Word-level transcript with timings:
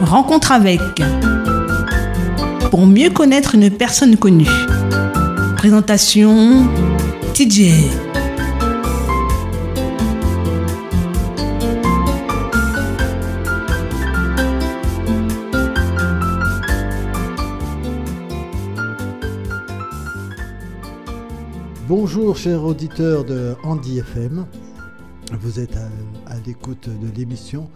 Rencontre 0.00 0.52
avec. 0.52 0.80
Pour 2.70 2.86
mieux 2.86 3.10
connaître 3.10 3.54
une 3.54 3.70
personne 3.70 4.16
connue. 4.16 4.48
Présentation 5.56 6.66
TJ. 7.34 7.72
Bonjour 21.86 22.36
chers 22.38 22.64
auditeurs 22.64 23.24
de 23.24 23.54
Andy 23.62 23.98
FM. 23.98 24.46
Vous 25.40 25.60
êtes 25.60 25.76
à, 25.76 26.32
à 26.32 26.36
l'écoute 26.46 26.88
de 26.88 27.16
l'émission 27.16 27.68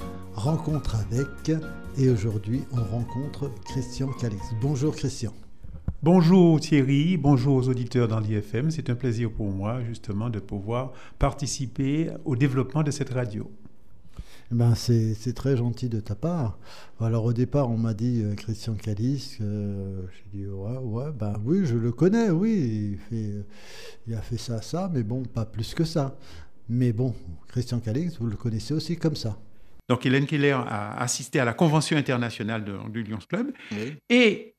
Rencontre 0.44 0.96
avec 0.96 1.50
et 1.96 2.10
aujourd'hui 2.10 2.64
on 2.70 2.84
rencontre 2.84 3.50
Christian 3.64 4.08
Calix. 4.20 4.42
Bonjour 4.60 4.94
Christian. 4.94 5.32
Bonjour 6.02 6.60
Thierry, 6.60 7.16
bonjour 7.16 7.56
aux 7.56 7.68
auditeurs 7.70 8.08
d'Andy 8.08 8.34
FM. 8.34 8.70
C'est 8.70 8.90
un 8.90 8.94
plaisir 8.94 9.32
pour 9.32 9.46
moi 9.46 9.82
justement 9.84 10.28
de 10.28 10.40
pouvoir 10.40 10.92
participer 11.18 12.10
au 12.26 12.36
développement 12.36 12.82
de 12.82 12.90
cette 12.90 13.08
radio. 13.08 13.50
Eh 14.52 14.54
Ben, 14.54 14.74
c'est 14.74 15.32
très 15.34 15.56
gentil 15.56 15.88
de 15.88 16.00
ta 16.00 16.14
part. 16.14 16.58
Alors 17.00 17.24
au 17.24 17.32
départ, 17.32 17.70
on 17.70 17.78
m'a 17.78 17.94
dit 17.94 18.20
euh, 18.22 18.34
Christian 18.34 18.74
Calix. 18.74 19.38
euh, 19.40 20.02
J'ai 20.12 20.40
dit 20.40 20.46
ouais, 20.46 20.76
ouais, 20.76 21.10
ben 21.18 21.40
oui, 21.42 21.62
je 21.64 21.76
le 21.76 21.90
connais, 21.90 22.28
oui. 22.28 22.92
Il, 22.92 22.98
fait, 22.98 23.46
il 24.06 24.14
a 24.14 24.20
fait 24.20 24.36
ça, 24.36 24.60
ça, 24.60 24.90
mais 24.92 25.04
bon, 25.04 25.22
pas 25.22 25.46
plus 25.46 25.72
que 25.72 25.84
ça. 25.84 26.18
Mais 26.68 26.92
bon, 26.92 27.14
Christian 27.48 27.80
Calix, 27.80 28.18
vous 28.20 28.26
le 28.26 28.36
connaissez 28.36 28.74
aussi 28.74 28.98
comme 28.98 29.16
ça. 29.16 29.38
Donc 29.88 30.06
Hélène 30.06 30.26
Keller 30.26 30.52
a 30.66 30.98
assisté 31.00 31.40
à 31.40 31.44
la 31.44 31.52
convention 31.54 31.96
internationale 31.96 32.64
de- 32.64 32.78
du 32.88 33.02
Lions 33.02 33.18
Club 33.28 33.52
et 34.08 34.54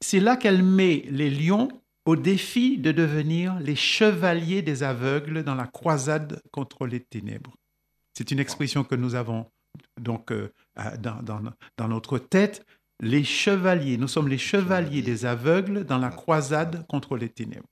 c'est 0.00 0.20
là 0.20 0.36
qu'elle 0.36 0.62
met 0.62 1.04
les 1.10 1.30
Lions 1.30 1.68
au 2.04 2.14
défi 2.16 2.78
de 2.78 2.92
devenir 2.92 3.58
les 3.60 3.74
chevaliers 3.74 4.62
des 4.62 4.82
aveugles 4.82 5.42
dans 5.42 5.54
la 5.54 5.66
croisade 5.66 6.42
contre 6.52 6.86
les 6.86 7.00
ténèbres. 7.00 7.54
C'est 8.14 8.30
une 8.30 8.38
expression 8.38 8.84
que 8.84 8.94
nous 8.94 9.14
avons 9.14 9.46
donc 10.00 10.30
euh, 10.30 10.48
dans- 10.98 11.22
dans 11.76 11.88
notre 11.88 12.18
tête. 12.18 12.64
Les 13.00 13.24
chevaliers, 13.24 13.98
nous 13.98 14.08
sommes 14.08 14.28
les 14.28 14.38
chevaliers 14.38 15.02
des 15.02 15.26
aveugles 15.26 15.84
dans 15.84 15.98
la 15.98 16.10
croisade 16.10 16.86
contre 16.86 17.16
les 17.16 17.28
ténèbres. 17.28 17.68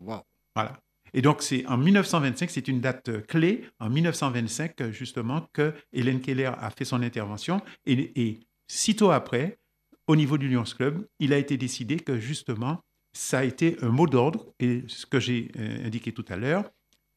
Wow. 0.00 0.20
Voilà. 0.54 0.78
Et 1.14 1.22
donc, 1.22 1.42
c'est 1.42 1.66
en 1.66 1.76
1925, 1.76 2.50
c'est 2.50 2.68
une 2.68 2.80
date 2.80 3.08
euh, 3.08 3.20
clé, 3.20 3.64
en 3.80 3.90
1925, 3.90 4.80
euh, 4.80 4.92
justement, 4.92 5.46
que 5.52 5.74
Hélène 5.92 6.20
Keller 6.20 6.52
a 6.58 6.70
fait 6.70 6.84
son 6.84 7.02
intervention. 7.02 7.60
Et, 7.86 8.40
sitôt 8.66 9.10
après, 9.10 9.58
au 10.06 10.16
niveau 10.16 10.38
du 10.38 10.48
Lions 10.48 10.64
Club, 10.64 11.06
il 11.18 11.32
a 11.32 11.38
été 11.38 11.56
décidé 11.56 11.96
que, 11.96 12.18
justement, 12.18 12.80
ça 13.12 13.38
a 13.38 13.44
été 13.44 13.76
un 13.82 13.88
mot 13.88 14.06
d'ordre, 14.06 14.52
et 14.60 14.84
ce 14.86 15.06
que 15.06 15.18
j'ai 15.18 15.50
euh, 15.58 15.86
indiqué 15.86 16.12
tout 16.12 16.24
à 16.28 16.36
l'heure, 16.36 16.70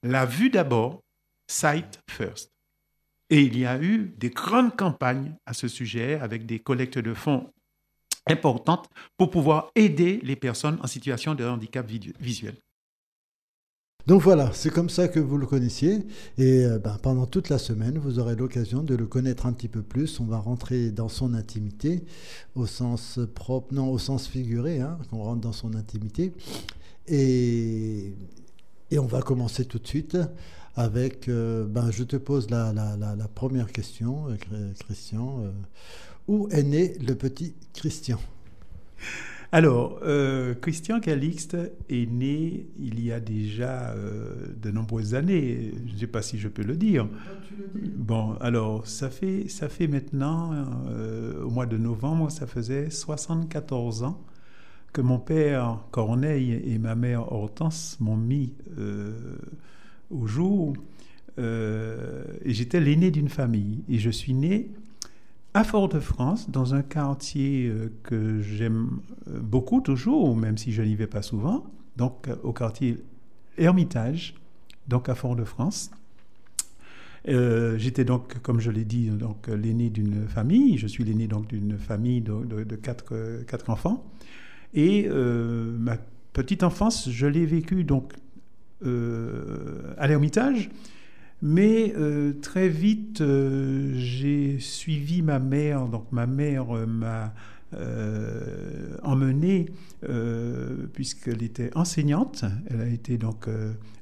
la 0.03 0.25
vue 0.25 0.49
d'abord, 0.49 1.03
sight 1.47 1.99
first. 2.09 2.51
Et 3.29 3.41
il 3.41 3.57
y 3.57 3.65
a 3.65 3.81
eu 3.81 4.13
des 4.17 4.29
grandes 4.29 4.75
campagnes 4.75 5.35
à 5.45 5.53
ce 5.53 5.67
sujet, 5.67 6.15
avec 6.15 6.45
des 6.45 6.59
collectes 6.59 6.99
de 6.99 7.13
fonds 7.13 7.51
importantes 8.27 8.89
pour 9.17 9.31
pouvoir 9.31 9.71
aider 9.75 10.19
les 10.23 10.35
personnes 10.35 10.79
en 10.81 10.87
situation 10.87 11.35
de 11.35 11.45
handicap 11.45 11.89
visuel. 12.19 12.55
Donc 14.07 14.21
voilà, 14.21 14.51
c'est 14.53 14.71
comme 14.71 14.89
ça 14.89 15.07
que 15.07 15.19
vous 15.19 15.37
le 15.37 15.45
connaissiez. 15.45 16.05
Et 16.37 16.65
euh, 16.65 16.79
ben, 16.79 16.97
pendant 17.01 17.25
toute 17.25 17.49
la 17.49 17.57
semaine, 17.57 17.97
vous 17.97 18.19
aurez 18.19 18.35
l'occasion 18.35 18.83
de 18.83 18.95
le 18.95 19.05
connaître 19.05 19.45
un 19.45 19.53
petit 19.53 19.67
peu 19.67 19.81
plus. 19.81 20.19
On 20.19 20.25
va 20.25 20.37
rentrer 20.37 20.91
dans 20.91 21.09
son 21.09 21.33
intimité, 21.33 22.03
au 22.55 22.65
sens 22.65 23.19
propre, 23.35 23.73
non, 23.73 23.89
au 23.91 23.99
sens 23.99 24.27
figuré, 24.27 24.81
hein, 24.81 24.97
qu'on 25.09 25.23
rentre 25.23 25.41
dans 25.41 25.53
son 25.53 25.75
intimité. 25.75 26.33
Et, 27.07 28.13
on 28.97 29.05
va 29.05 29.21
commencer 29.21 29.65
tout 29.65 29.79
de 29.79 29.87
suite 29.87 30.17
avec, 30.75 31.27
euh, 31.27 31.65
ben, 31.65 31.91
je 31.91 32.03
te 32.03 32.15
pose 32.15 32.49
la, 32.49 32.73
première 33.35 33.71
question, 33.71 34.29
euh, 34.29 34.35
Chr- 34.35 34.73
Christian. 34.85 35.43
où 36.27 36.47
est 36.51 36.63
né 36.63 36.97
le 36.99 37.15
petit 37.15 37.53
Christian? 37.73 38.19
Alors, 39.53 39.99
euh, 40.03 40.53
Christian 40.53 41.01
Calixte 41.01 41.57
est 41.89 42.09
né 42.09 42.67
il 42.79 43.03
y 43.03 43.11
a 43.11 43.19
déjà 43.19 43.89
euh, 43.89 44.33
de 44.61 44.71
nombreuses 44.71 45.13
années. 45.13 45.73
Je 45.87 45.93
ne 45.93 45.97
sais 45.97 46.07
pas 46.07 46.21
si 46.21 46.39
je 46.39 46.47
peux 46.47 46.63
le 46.63 46.77
dire. 46.77 47.05
Bon, 47.97 48.35
alors, 48.39 48.87
ça 48.87 49.09
fait, 49.09 49.49
ça 49.49 49.67
fait 49.67 49.87
maintenant, 49.87 50.51
euh, 50.87 51.43
au 51.43 51.49
mois 51.49 51.65
de 51.65 51.75
novembre, 51.75 52.31
ça 52.31 52.47
faisait 52.47 52.89
74 52.89 54.03
ans 54.03 54.23
que 54.93 55.01
mon 55.01 55.19
père 55.19 55.79
Corneille 55.91 56.53
et 56.65 56.77
ma 56.77 56.95
mère 56.95 57.33
Hortense 57.33 57.97
m'ont 57.99 58.17
mis 58.17 58.53
au 60.09 60.27
jour. 60.27 60.73
Et 61.37 62.53
j'étais 62.53 62.79
l'aîné 62.79 63.09
d'une 63.09 63.29
famille. 63.29 63.83
Et 63.89 63.99
je 63.99 64.09
suis 64.09 64.33
né 64.33 64.71
à 65.53 65.63
Fort-de-France, 65.63 66.49
dans 66.49 66.75
un 66.75 66.81
quartier 66.81 67.67
euh, 67.67 67.91
que 68.03 68.41
j'aime 68.41 69.01
euh, 69.27 69.39
beaucoup 69.39 69.81
toujours, 69.81 70.35
même 70.35 70.57
si 70.57 70.71
je 70.71 70.81
n'y 70.81 70.95
vais 70.95 71.07
pas 71.07 71.21
souvent, 71.21 71.65
donc 71.97 72.27
euh, 72.27 72.35
au 72.43 72.53
quartier 72.53 73.03
Hermitage, 73.57 74.35
donc 74.87 75.09
à 75.09 75.15
Fort-de-France. 75.15 75.91
J'étais 77.25 78.03
donc, 78.03 78.39
comme 78.41 78.59
je 78.59 78.71
l'ai 78.71 78.83
dit, 78.83 79.11
l'aîné 79.47 79.91
d'une 79.91 80.27
famille. 80.27 80.79
Je 80.79 80.87
suis 80.87 81.03
l'aîné 81.03 81.27
d'une 81.27 81.77
famille 81.77 82.21
de, 82.21 82.75
quatre, 82.77 83.43
quatre 83.45 83.69
enfants. 83.69 84.03
Et 84.73 85.07
ma 85.07 85.97
petite 86.33 86.63
enfance, 86.63 87.11
je 87.11 87.27
l'ai 87.27 87.45
vécue 87.45 87.85
à 88.83 90.07
l'Ermitage. 90.07 90.71
Mais 91.41 91.93
euh, 91.97 92.33
très 92.39 92.69
vite, 92.69 93.21
euh, 93.21 93.93
j'ai 93.95 94.59
suivi 94.59 95.21
ma 95.21 95.39
mère. 95.39 95.87
Donc 95.87 96.05
ma 96.11 96.27
mère 96.27 96.75
euh, 96.75 96.85
m'a 96.85 97.33
emmené, 99.01 99.67
euh, 100.09 100.87
puisqu'elle 100.91 101.41
était 101.41 101.71
enseignante. 101.75 102.43
Elle 102.69 102.81
a 102.81 102.87
été 102.87 103.17
donc, 103.17 103.47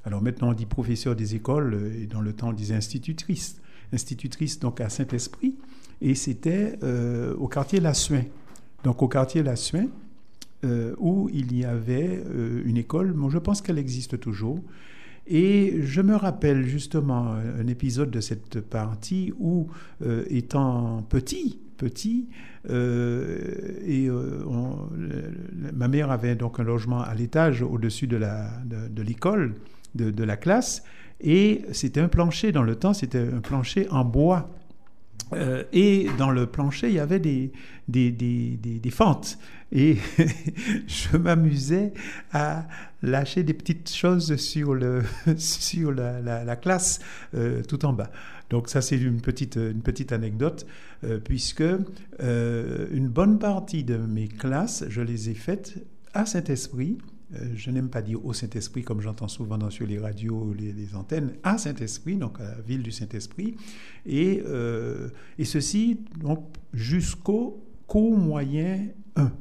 alors 0.06 0.24
maintenant 0.24 0.50
on 0.50 0.54
dit 0.54 0.66
professeur 0.66 1.16
des 1.16 1.36
écoles, 1.36 1.92
et 1.96 2.08
dans 2.08 2.22
le 2.22 2.34
temps 2.34 2.50
on 2.50 2.54
disait 2.54 2.74
institutrice. 2.74 3.62
Institutrice 3.94 4.60
donc 4.60 4.82
à 4.82 4.90
Saint-Esprit. 4.90 5.54
Et 6.02 6.16
c'était 6.16 6.80
au 7.38 7.48
quartier 7.48 7.80
La 7.80 7.94
Suin. 7.94 8.24
Donc 8.84 9.04
au 9.04 9.08
quartier 9.08 9.44
La 9.44 9.56
Suin, 9.56 9.86
euh, 10.66 10.96
où 10.98 11.30
il 11.32 11.56
y 11.56 11.64
avait 11.64 12.24
une 12.66 12.78
école, 12.78 13.14
bon, 13.14 13.30
je 13.30 13.38
pense 13.38 13.62
qu'elle 13.62 13.78
existe 13.78 14.20
toujours. 14.20 14.64
Et 15.30 15.82
je 15.84 16.02
me 16.02 16.16
rappelle 16.16 16.66
justement 16.66 17.36
un 17.36 17.68
épisode 17.68 18.10
de 18.10 18.20
cette 18.20 18.62
partie 18.62 19.32
où, 19.40 19.68
euh, 20.02 20.26
étant 20.28 21.04
petit, 21.08 21.60
petit, 21.78 22.30
euh, 22.70 23.38
et 23.86 24.10
euh, 24.10 24.44
ma 25.72 25.88
mère 25.88 26.10
avait 26.10 26.36
donc 26.36 26.60
un 26.60 26.64
logement 26.64 27.02
à 27.02 27.14
l'étage 27.14 27.62
au-dessus 27.62 28.08
de 28.08 28.18
l'école, 29.04 29.56
de 29.94 30.24
la 30.24 30.36
classe, 30.36 30.84
et 31.22 31.62
c'était 31.74 32.02
un 32.02 32.08
plancher 32.08 32.52
dans 32.52 32.64
le 32.64 32.76
temps, 32.76 32.94
c'était 32.94 33.28
un 33.32 33.42
plancher 33.42 33.88
en 33.92 34.06
bois. 34.06 34.50
Euh, 35.34 35.64
et 35.74 36.08
dans 36.18 36.32
le 36.32 36.46
plancher, 36.48 36.88
il 36.90 36.96
y 36.96 37.00
avait 37.00 37.20
des, 37.20 37.52
des, 37.88 38.12
des, 38.12 38.58
des- 38.58 38.90
fentes. 38.92 39.38
Et 39.72 39.98
je 40.88 41.18
m'amusais 41.18 41.94
à 42.32 42.68
lâcher 43.04 43.44
des 43.44 43.54
petites 43.54 43.92
choses 43.94 44.36
sur, 44.38 44.74
le, 44.74 45.04
sur 45.38 45.92
la, 45.92 46.20
la- 46.22 46.44
la 46.44 46.56
classe 46.56 47.00
euh, 47.36 47.62
tout 47.64 47.86
en 47.86 47.94
bas. 47.94 48.12
Donc 48.50 48.68
ça, 48.70 48.82
c'est 48.82 48.98
une 48.98 49.22
petite, 49.22 49.58
une 49.58 49.82
petite 49.82 50.12
anecdote, 50.12 50.66
euh, 51.04 51.20
puisque 51.20 51.64
une 52.20 53.08
bonne 53.08 53.38
partie 53.40 53.84
de 53.84 53.98
mes 53.98 54.28
classes, 54.28 54.86
je 54.90 55.02
les 55.02 55.30
ai 55.30 55.36
faites 55.36 55.76
à 56.14 56.26
Saint-Esprit. 56.26 56.98
Euh, 57.36 57.50
je 57.56 57.70
n'aime 57.70 57.90
pas 57.90 58.02
dire 58.02 58.26
au 58.26 58.34
Saint-Esprit, 58.34 58.84
comme 58.84 59.02
j'entends 59.02 59.28
souvent 59.28 59.58
dans, 59.58 59.70
sur 59.70 59.86
les 59.86 60.00
radios, 60.00 60.54
les, 60.54 60.74
les 60.74 60.96
antennes, 60.96 61.34
à 61.44 61.58
Saint-Esprit, 61.58 62.18
donc 62.18 62.40
à 62.40 62.44
la 62.44 62.62
ville 62.62 62.82
du 62.82 62.92
Saint-Esprit. 62.92 63.56
Et, 64.06 64.42
euh, 64.46 65.10
et 65.38 65.46
ceci 65.46 66.00
donc, 66.20 66.46
jusqu'au 66.74 67.64
cours 67.88 68.18
moyen 68.18 68.88
1. 69.16 69.32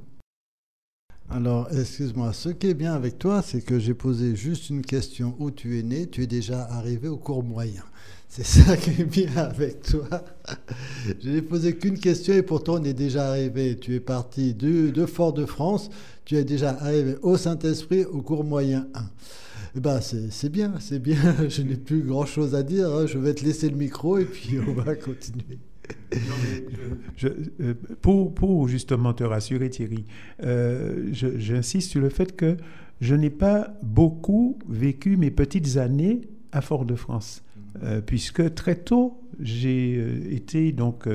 Alors, 1.31 1.69
excuse-moi, 1.70 2.32
ce 2.32 2.49
qui 2.49 2.69
est 2.69 2.75
bien 2.75 2.94
avec 2.94 3.19
toi, 3.19 3.43
c'est 3.43 3.61
que 3.61 3.79
j'ai 3.79 3.93
posé 3.93 4.35
juste 4.35 4.70
une 4.70 4.81
question 4.81 5.37
où 5.38 5.50
tu 5.50 5.79
es 5.79 5.82
né, 5.82 6.08
tu 6.08 6.23
es 6.23 6.26
déjà 6.26 6.62
arrivé 6.64 7.08
au 7.08 7.19
cours 7.19 7.44
moyen. 7.44 7.85
C'est 8.28 8.44
ça 8.44 8.76
qui 8.76 8.90
est 9.02 9.04
bien 9.04 9.34
avec 9.36 9.82
toi. 9.82 10.06
Je 11.22 11.30
n'ai 11.30 11.42
posé 11.42 11.76
qu'une 11.76 11.98
question 11.98 12.34
et 12.34 12.42
pourtant 12.42 12.75
on 12.80 12.84
est 12.84 12.92
déjà 12.92 13.30
arrivé. 13.30 13.76
Tu 13.78 13.94
es 13.94 14.00
parti 14.00 14.54
de, 14.54 14.90
de 14.90 15.06
Fort-de-France, 15.06 15.90
tu 16.25 16.36
es 16.36 16.44
déjà 16.44 16.70
arrivé 16.70 17.16
au 17.22 17.36
Saint-Esprit 17.36 18.04
au 18.04 18.20
cours 18.22 18.44
moyen 18.44 18.86
1. 18.94 19.00
Eh 19.76 19.80
ben, 19.80 20.00
c'est 20.00 20.30
c'est 20.30 20.50
bien, 20.50 20.75
c'est 20.78 20.98
bien. 20.98 21.16
Je 21.48 21.62
n'ai 21.62 21.76
plus 21.76 22.02
grand-chose 22.02 22.54
à 22.54 22.62
dire. 22.62 22.88
hein. 22.90 23.06
Je 23.06 23.19
vais 23.19 23.34
te 23.34 23.44
laisser 23.44 23.69
le 23.70 23.76
micro 23.76 24.19
et 24.19 24.25
puis 24.25 24.58
on 24.66 24.72
va 24.75 24.94
continuer. 24.94 25.58
Euh, 27.25 27.75
pour, 28.02 28.34
pour, 28.34 28.69
justement 28.69 29.14
te 29.14 29.25
rassurer, 29.25 29.70
Thierry, 29.70 30.04
euh, 30.42 31.08
j'insiste 31.12 31.90
sur 31.90 32.00
le 32.02 32.10
fait 32.10 32.36
que 32.36 32.56
je 33.00 33.14
n'ai 33.14 33.30
pas 33.30 33.72
beaucoup 33.82 34.58
vécu 34.69 35.16
mes 35.16 35.30
petites 35.30 35.76
années 35.78 36.20
à 36.52 36.60
Fort-de-France, 36.60 37.42
euh, 37.82 38.00
puisque 38.00 38.55
très 38.55 38.76
tôt, 38.76 39.23
j'ai 39.41 40.35
été 40.35 40.73
donc, 40.73 41.09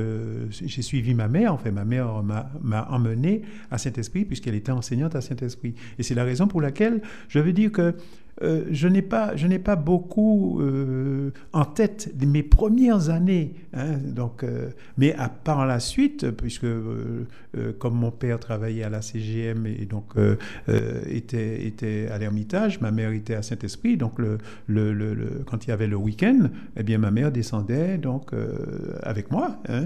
j'ai 0.49 0.81
suivi 0.81 1.13
ma 1.13 1.27
mère. 1.27 1.53
Enfin, 1.53 1.71
ma 1.71 1.83
mère 1.83 2.23
m'a 2.23 2.87
emmené 2.89 3.41
à 3.69 3.77
Saint-Esprit 3.77 4.23
puisqu'elle 4.23 4.55
était 4.55 4.71
enseignante 4.71 5.15
à 5.15 5.21
Saint-Esprit. 5.21 5.75
Et 5.99 6.03
c'est 6.03 6.15
la 6.15 6.23
raison 6.23 6.47
pour 6.47 6.61
laquelle 6.61 7.01
je 7.27 7.39
veux 7.39 7.51
dire 7.51 7.71
que 7.73 7.95
euh, 8.41 8.65
je 8.71 8.87
n'ai 8.87 9.01
pas, 9.01 9.35
je 9.35 9.47
n'ai 9.47 9.59
pas 9.59 9.75
beaucoup 9.75 10.59
euh, 10.59 11.31
en 11.51 11.65
tête 11.65 12.11
mes 12.25 12.43
premières 12.43 13.09
années. 13.09 13.53
Hein, 13.73 13.97
donc, 14.03 14.43
euh, 14.43 14.69
mais 14.97 15.15
par 15.43 15.65
la 15.65 15.79
suite, 15.79 16.31
puisque 16.31 16.67
comme 17.79 17.95
mon 17.95 18.11
père 18.11 18.39
travaillait 18.39 18.83
à 18.83 18.89
la 18.89 19.01
CGM 19.01 19.67
et 19.67 19.85
donc 19.85 20.13
était, 21.07 21.65
était 21.65 22.07
à 22.11 22.17
l'Ermitage, 22.17 22.81
ma 22.81 22.91
mère 22.91 23.11
était 23.11 23.35
à 23.35 23.41
Saint-Esprit. 23.41 23.97
Donc, 23.97 24.17
quand 24.17 25.65
il 25.65 25.69
y 25.69 25.71
avait 25.71 25.87
le 25.87 25.95
week-end, 25.95 26.49
eh 26.75 26.83
bien, 26.83 26.97
ma 26.97 27.11
mère 27.11 27.31
descendait 27.31 27.97
donc 27.97 28.31
avec 29.03 29.31
moi. 29.31 29.57
Hein, 29.67 29.83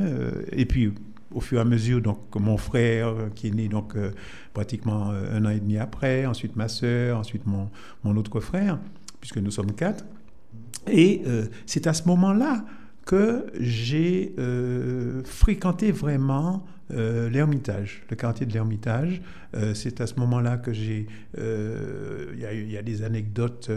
et 0.52 0.66
puis 0.66 0.94
au 1.38 1.40
fur 1.40 1.60
et 1.60 1.62
à 1.62 1.66
mesure, 1.66 2.02
donc 2.02 2.18
mon 2.36 2.58
frère 2.58 3.10
euh, 3.10 3.30
qui 3.34 3.48
est 3.48 3.52
né 3.52 3.68
donc 3.68 3.96
euh, 3.96 4.12
pratiquement 4.54 5.12
euh, 5.12 5.38
un 5.38 5.46
an 5.46 5.50
et 5.52 5.60
demi 5.60 5.78
après, 5.78 6.26
ensuite 6.26 6.56
ma 6.56 6.68
sœur, 6.68 7.20
ensuite 7.20 7.46
mon, 7.46 7.70
mon 8.04 8.18
autre 8.18 8.40
frère, 8.40 8.80
puisque 9.20 9.38
nous 9.38 9.52
sommes 9.52 9.74
quatre. 9.74 10.04
Et 10.88 11.24
c'est 11.66 11.86
à 11.86 11.94
ce 11.94 12.08
moment-là 12.08 12.64
que 13.06 13.48
j'ai 13.60 14.34
fréquenté 15.26 15.92
vraiment 15.92 16.66
euh, 16.92 17.30
l'Ermitage, 17.30 18.04
le 18.10 18.16
quartier 18.16 18.46
de 18.46 18.54
l'Ermitage. 18.54 19.22
Euh, 19.56 19.74
c'est 19.74 20.00
à 20.00 20.08
ce 20.08 20.16
moment-là 20.22 20.58
que 20.58 20.72
j'ai. 20.72 21.08
Euh, 21.38 22.32
il 22.34 22.72
y, 22.72 22.78
a 22.78 22.82
des 22.82 23.04
anecdotes 23.04 23.70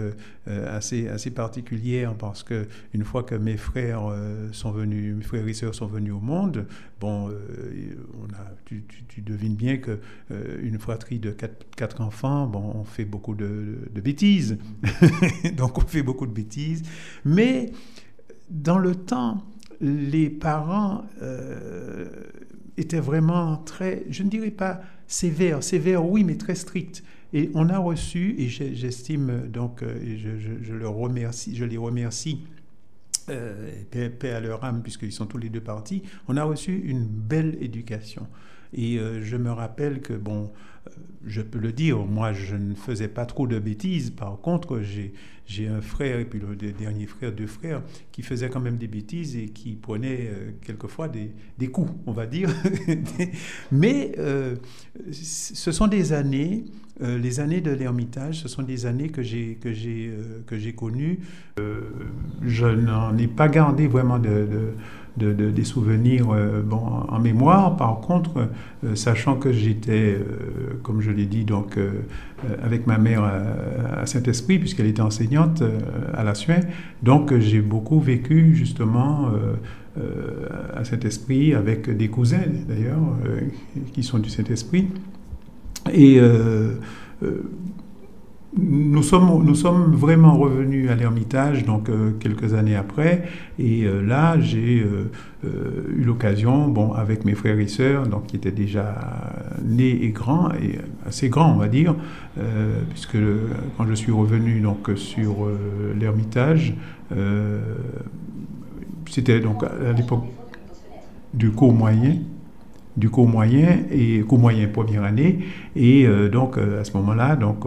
assez, 0.47 1.09
assez 1.09 1.31
particulières 1.31 2.15
parce 2.15 2.43
que 2.43 2.67
une 2.93 3.05
fois 3.05 3.23
que 3.23 3.35
mes 3.35 3.57
frères 3.57 4.03
sont 4.53 4.71
venus, 4.71 5.15
mes 5.17 5.23
frères 5.23 5.47
et 5.47 5.55
sœurs 5.55 5.75
sont 5.75 5.87
venus 5.87 6.13
au 6.13 6.21
monde, 6.21 6.67
bon, 7.01 7.31
on 7.31 8.35
a, 8.35 8.53
tu, 8.65 8.85
devines 9.19 9.55
bien 9.55 9.79
que 9.79 9.99
une 10.63 10.79
fratrie 10.79 11.19
de 11.19 11.31
quatre, 11.31 12.01
enfants, 12.01 12.47
bon, 12.47 12.73
on 12.75 12.85
fait 12.85 13.05
beaucoup 13.05 13.35
de, 13.35 13.79
de 13.93 14.01
bêtises. 14.01 14.59
Donc 15.57 15.79
on 15.79 15.87
fait 15.87 16.03
beaucoup 16.03 16.27
de 16.27 16.33
bêtises. 16.33 16.83
Mais 17.25 17.71
dans 18.51 18.79
le 18.79 18.95
temps, 18.95 19.45
les 19.81 20.31
parents 20.31 21.05
était 22.77 23.01
vraiment 23.01 23.57
très, 23.59 24.05
je 24.11 24.23
ne 24.23 24.29
dirais 24.29 24.51
pas 24.51 24.81
sévère, 25.07 25.63
sévère 25.63 26.05
oui, 26.05 26.25
mais 26.25 26.37
très 26.37 26.55
strict. 26.55 27.03
Et 27.33 27.51
on 27.55 27.69
a 27.69 27.79
reçu, 27.79 28.35
et 28.39 28.49
j'estime 28.49 29.49
donc, 29.49 29.83
euh, 29.83 30.17
je, 30.17 30.31
je, 30.63 30.75
le 30.75 30.89
remercie, 30.89 31.55
je 31.55 31.65
les 31.65 31.77
remercie, 31.77 32.41
euh, 33.29 33.71
paix, 33.91 34.31
à 34.31 34.41
leur 34.41 34.65
âme, 34.65 34.83
puisqu'ils 34.83 35.13
sont 35.13 35.27
tous 35.27 35.39
les 35.39 35.49
deux 35.49 35.61
partis, 35.61 36.03
on 36.27 36.37
a 36.37 36.43
reçu 36.43 36.77
une 36.77 37.07
belle 37.07 37.57
éducation. 37.61 38.27
Et 38.73 38.99
euh, 38.99 39.23
je 39.23 39.37
me 39.37 39.51
rappelle 39.51 40.01
que, 40.01 40.13
bon, 40.13 40.51
je 41.27 41.43
peux 41.43 41.59
le 41.59 41.73
dire, 41.73 41.99
moi 41.99 42.33
je 42.33 42.57
ne 42.57 42.75
faisais 42.75 43.09
pas 43.09 43.27
trop 43.27 43.47
de 43.47 43.59
bêtises. 43.59 44.11
Par 44.11 44.41
contre, 44.41 44.81
j'ai 45.47 45.69
un 45.69 45.81
frère, 45.81 46.19
et 46.19 46.25
puis 46.25 46.41
le 46.41 46.57
dernier 46.73 47.07
frère, 47.07 47.33
deux 47.33 47.47
frères, 47.47 47.83
qui 48.13 48.23
faisaient 48.23 48.49
quand 48.49 48.61
même 48.61 48.79
des 48.79 48.89
bêtises 48.89 49.37
et 49.37 49.49
qui 49.49 49.73
prenaient 49.73 50.31
euh, 50.31 50.51
quelquefois 50.63 51.09
des, 51.09 51.69
coups, 51.69 51.91
on 52.07 52.13
va 52.13 52.27
dire. 52.27 52.49
Mais 53.73 54.13
ce 55.13 55.73
sont 55.73 55.87
des 55.87 56.13
années, 56.13 56.65
les 57.01 57.41
années 57.41 57.61
de 57.61 57.71
l'Ermitage, 57.71 58.41
ce 58.41 58.49
sont 58.49 58.63
des 58.63 58.87
années 58.87 59.11
que 59.11 59.23
j'ai 59.23 59.59
connues. 60.77 61.21
je 62.43 62.67
n'en 62.67 63.17
ai 63.19 63.29
pas 63.29 63.49
gardé 63.49 63.89
vraiment 63.89 64.19
de, 64.19 64.75
des 65.25 65.65
souvenirs 65.65 66.29
euh, 66.33 66.63
en 66.71 67.19
mémoire. 67.19 67.77
Par 67.77 68.01
contre, 68.01 68.49
euh, 68.85 68.95
sachant 68.95 69.37
que 69.37 69.53
j'étais, 69.53 70.15
euh, 70.15 70.79
comme 70.83 71.01
je 71.01 71.11
l'ai 71.11 71.27
dit, 71.27 71.45
donc, 71.45 71.79
avec 72.63 72.87
ma 72.87 72.99
mère 72.99 73.23
à, 73.23 74.07
Saint-Esprit, 74.07 74.59
puisqu'elle 74.59 74.87
était 74.87 75.03
enseignante 75.03 75.63
à 76.15 76.25
la 76.25 76.35
Suède, 76.35 76.67
donc 77.03 77.37
j'ai 77.39 77.61
beaucoup 77.61 78.01
vécu 78.01 78.55
justement 78.55 79.29
à 80.75 80.85
Saint-Esprit 80.85 81.55
avec 81.55 81.95
des 81.95 82.09
cousins 82.09 82.41
d'ailleurs, 82.67 82.99
qui 83.93 84.03
sont 84.03 84.19
du 84.19 84.31
Saint-Esprit. 84.31 84.89
Et 85.93 86.19
nous 88.57 89.03
sommes, 89.03 89.45
nous 89.45 89.55
sommes 89.55 89.95
vraiment 89.95 90.37
revenus 90.37 90.91
à 90.91 90.97
l'Ermitage, 90.97 91.65
donc 91.65 91.89
euh, 91.89 92.13
quelques 92.19 92.55
années 92.55 92.75
après, 92.75 93.23
et 93.59 93.85
euh, 93.85 94.03
là 94.03 94.41
j'ai 94.41 94.83
euh, 94.85 95.11
eu 95.97 96.03
l'occasion, 96.03 96.67
bon, 96.67 96.93
avec 96.93 97.25
mes 97.25 97.35
frères 97.35 97.61
et 97.61 97.69
sœurs, 97.69 98.09
donc 98.09 98.27
qui 98.27 98.37
étaient 98.37 98.51
déjà 98.51 98.97
nés 99.65 100.03
et 100.03 100.11
grands, 100.11 100.51
et 100.55 100.79
assez 101.07 101.29
grands 101.29 101.53
on 101.53 101.59
va 101.59 101.69
dire, 101.69 101.95
puisque 102.91 103.19
quand 103.77 103.87
je 103.87 103.95
suis 103.95 104.13
revenu 104.13 104.61
donc 104.61 104.91
sur 104.97 105.49
l'Ermitage, 105.99 106.75
c'était 109.09 109.41
donc 109.41 109.63
à 109.65 109.93
l'époque 109.93 110.25
du 111.33 111.51
cours 111.53 111.73
moyen 111.73 112.17
du 113.01 113.11
cours 113.11 113.27
moyen 113.27 113.85
et 113.91 114.21
cours 114.21 114.39
moyen 114.39 114.69
première 114.69 115.03
année. 115.03 115.41
Et 115.75 116.07
euh, 116.07 116.29
donc, 116.29 116.57
euh, 116.57 116.81
à 116.81 116.85
ce 116.85 116.93
moment-là, 116.99 117.35
donc, 117.35 117.65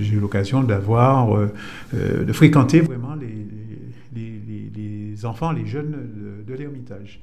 j'ai 0.00 0.16
eu 0.16 0.20
l'occasion 0.20 0.64
d'avoir, 0.64 1.36
euh, 1.36 1.52
de 1.92 2.32
fréquenter 2.32 2.80
vraiment 2.80 3.14
les, 3.14 3.46
les, 4.14 5.26
enfants, 5.26 5.52
les 5.52 5.66
jeunes 5.66 5.94
de, 6.44 6.54
l'Ermitage. 6.54 7.22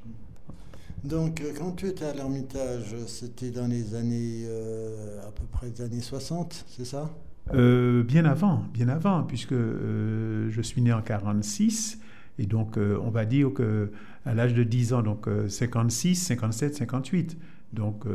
Donc, 1.03 1.41
quand 1.57 1.71
tu 1.71 1.87
étais 1.87 2.05
à 2.05 2.13
l'Ermitage, 2.13 2.95
c'était 3.07 3.49
dans 3.49 3.67
les 3.67 3.93
années, 3.93 4.45
à 5.27 5.31
peu 5.31 5.43
près 5.51 5.67
les 5.67 5.81
années 5.81 5.99
60, 5.99 6.65
c'est 6.69 6.85
ça? 6.85 7.09
Bien 7.51 8.23
avant, 8.23 8.63
bien 8.73 8.87
avant, 8.87 9.23
puisque 9.23 9.53
je 9.53 10.61
suis 10.61 10.81
né 10.81 10.93
en 10.93 11.01
46. 11.01 11.99
Et 12.37 12.45
donc, 12.45 12.77
on 12.77 13.09
va 13.09 13.25
dire 13.25 13.51
que 13.53 13.91
à 14.25 14.33
l'âge 14.33 14.53
de 14.53 14.63
10 14.63 14.93
ans, 14.93 15.01
donc 15.01 15.27
56, 15.47 16.15
57, 16.15 16.75
58. 16.75 17.37
Donc 17.73 18.05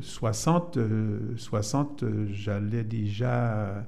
60, 0.00 0.76
euh, 0.78 1.18
60 1.36 2.02
euh, 2.02 2.06
euh, 2.06 2.26
j'allais 2.32 2.82
déjà, 2.82 3.86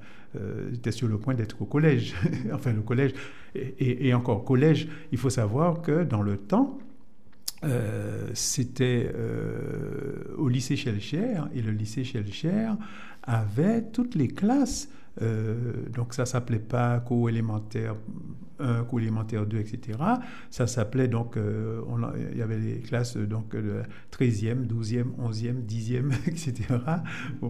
j'étais 0.71 0.93
sur 0.93 1.09
le 1.09 1.19
point 1.19 1.35
d'être 1.35 1.61
au 1.61 1.65
collège. 1.65 2.15
enfin, 2.53 2.73
le 2.73 2.83
collège, 2.83 3.15
et, 3.55 4.15
encore 4.15 4.45
collège, 4.45 4.89
il 5.11 5.19
faut 5.19 5.31
savoir 5.31 5.83
que 5.83 6.05
dans 6.05 6.23
le 6.23 6.37
temps, 6.37 6.79
c'était 8.35 9.13
au 10.37 10.49
lycée 10.49 10.77
Schellcher, 10.77 11.41
et 11.55 11.63
le 11.63 11.73
lycée 11.73 12.05
Schellcher 12.05 12.69
avait 13.25 13.83
toutes 13.83 14.15
les 14.15 14.29
classes 14.29 14.89
donc 15.93 16.15
ça 16.15 16.27
s'appelait 16.27 16.61
pas 16.61 17.01
co-élémentaire 17.01 17.97
1, 18.61 18.85
co-élémentaire 18.85 19.47
2, 19.47 19.59
etc. 19.59 19.99
Ça 20.51 20.67
s'appelait 20.67 21.09
donc, 21.09 21.37
euh, 21.37 21.81
il 22.33 22.39
y 22.39 22.43
avait 22.43 22.59
les 22.59 22.79
classes 22.81 23.17
donc, 23.17 23.55
de 23.55 23.83
13e, 24.13 24.67
12e, 24.67 25.05
11e, 25.21 25.65
10e, 25.67 26.13
etc. 26.27 26.55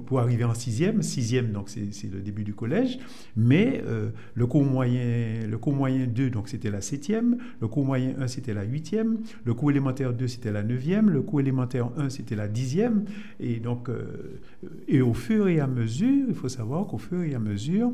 pour 0.06 0.20
arriver 0.20 0.44
en 0.44 0.52
6e. 0.52 1.00
6e, 1.00 1.52
donc 1.52 1.68
c'est 1.68 2.10
le 2.10 2.20
début 2.20 2.44
du 2.44 2.54
collège. 2.54 2.98
Mais 3.36 3.82
euh, 3.86 4.10
le 4.34 4.46
cours 4.46 4.64
moyen, 4.64 5.46
le 5.48 5.58
cours 5.58 5.74
moyen 5.74 6.06
2, 6.06 6.30
donc 6.30 6.48
c'était 6.48 6.70
la 6.70 6.80
7e. 6.80 7.36
Le 7.60 7.68
cours 7.68 7.84
moyen 7.84 8.14
1, 8.18 8.28
c'était 8.28 8.54
la 8.54 8.66
8e. 8.66 9.16
Le 9.44 9.54
cours 9.54 9.70
élémentaire 9.70 10.12
2, 10.12 10.26
c'était 10.26 10.52
la 10.52 10.62
9e. 10.62 11.06
Le 11.06 11.22
cours 11.22 11.40
élémentaire 11.40 11.90
1, 11.96 12.10
c'était 12.10 12.36
la 12.36 12.48
10e. 12.48 13.04
Et 13.40 13.60
donc, 13.60 13.88
euh, 13.88 14.40
et 14.88 15.02
au 15.02 15.14
fur 15.14 15.48
et 15.48 15.60
à 15.60 15.66
mesure, 15.66 16.26
il 16.28 16.34
faut 16.34 16.48
savoir 16.48 16.86
qu'au 16.86 16.98
fur 16.98 17.22
et 17.22 17.34
à 17.34 17.38
mesure, 17.38 17.92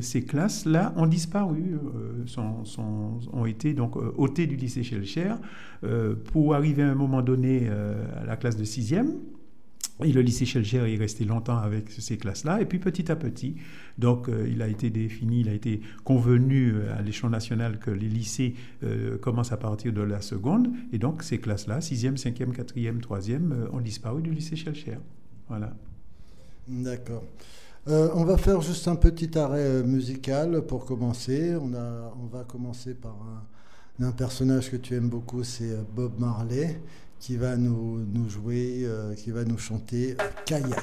ces 0.00 0.24
classes-là 0.24 0.94
ont 0.96 1.06
disparu, 1.06 1.78
sont, 2.26 2.64
ont 3.32 3.46
été 3.46 3.74
donc 3.74 3.96
euh, 3.96 4.12
ôtés 4.16 4.46
du 4.46 4.56
lycée 4.56 4.82
Schellcher 4.82 5.34
euh, 5.84 6.14
pour 6.32 6.54
arriver 6.54 6.82
à 6.82 6.90
un 6.90 6.94
moment 6.94 7.22
donné 7.22 7.62
euh, 7.64 8.04
à 8.20 8.24
la 8.24 8.36
classe 8.36 8.56
de 8.56 8.64
6e. 8.64 9.14
Et 10.04 10.12
le 10.12 10.20
lycée 10.20 10.44
Schellcher 10.44 10.92
est 10.92 10.96
resté 10.96 11.24
longtemps 11.24 11.56
avec 11.56 11.90
ces 11.90 12.18
classes-là. 12.18 12.60
Et 12.60 12.66
puis 12.66 12.78
petit 12.78 13.10
à 13.10 13.16
petit, 13.16 13.56
donc 13.96 14.28
il 14.46 14.60
a 14.60 14.68
été 14.68 14.90
défini, 14.90 15.40
il 15.40 15.48
a 15.48 15.54
été 15.54 15.80
convenu 16.04 16.74
à 16.94 17.00
l'échelon 17.00 17.30
national 17.30 17.78
que 17.78 17.90
les 17.90 18.10
lycées 18.10 18.56
commencent 19.22 19.52
à 19.52 19.56
partir 19.56 19.94
de 19.94 20.02
la 20.02 20.20
seconde. 20.20 20.68
Et 20.92 20.98
donc 20.98 21.22
ces 21.22 21.38
classes-là, 21.38 21.78
6e, 21.78 22.18
5e, 22.18 22.52
4e, 22.52 23.00
3e, 23.00 23.70
ont 23.72 23.80
disparu 23.80 24.20
du 24.20 24.32
lycée 24.32 24.54
Schellcher. 24.54 24.98
Voilà. 25.48 25.74
D'accord. 26.68 27.22
Euh, 27.88 28.08
on 28.14 28.24
va 28.24 28.36
faire 28.36 28.60
juste 28.60 28.88
un 28.88 28.96
petit 28.96 29.38
arrêt 29.38 29.60
euh, 29.60 29.84
musical 29.84 30.62
pour 30.62 30.84
commencer. 30.84 31.54
On, 31.54 32.26
va 32.26 32.42
commencer 32.44 32.94
par 32.94 33.16
un, 34.00 34.10
personnage 34.10 34.70
que 34.70 34.76
tu 34.76 34.94
aimes 34.94 35.08
beaucoup, 35.08 35.44
c'est 35.44 35.70
euh, 35.70 35.82
Bob 35.94 36.18
Marley, 36.18 36.80
qui 37.20 37.36
va 37.36 37.56
nous, 37.56 38.28
jouer, 38.28 38.86
qui 39.16 39.30
va 39.30 39.44
nous 39.44 39.58
chanter 39.58 40.16
Kaya. 40.44 40.76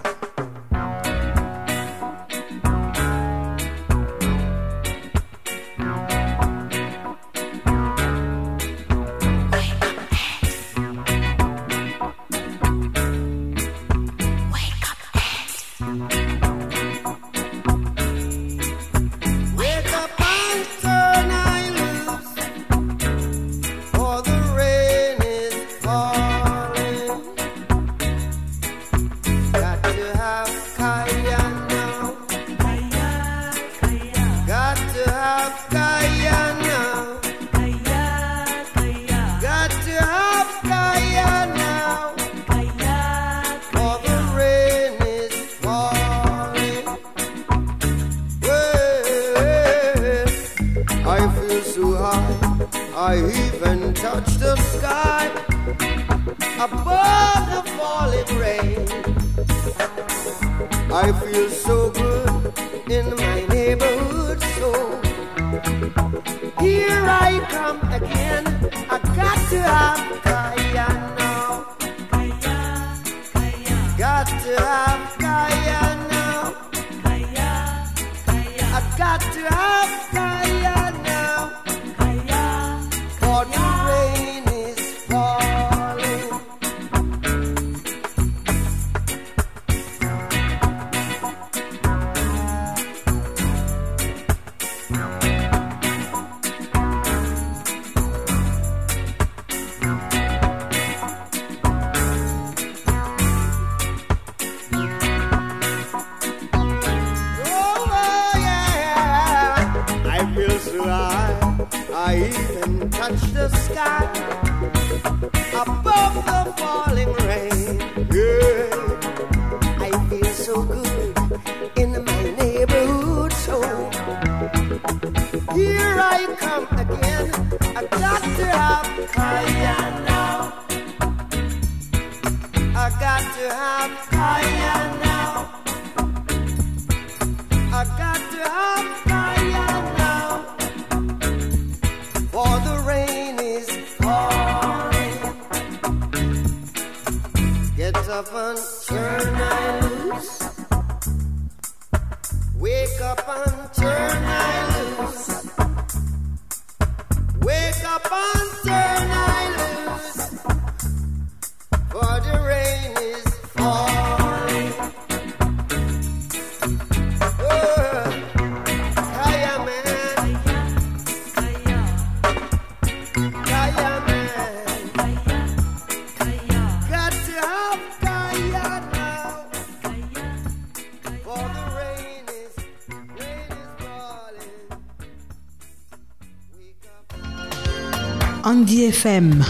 FM, 189.05 189.43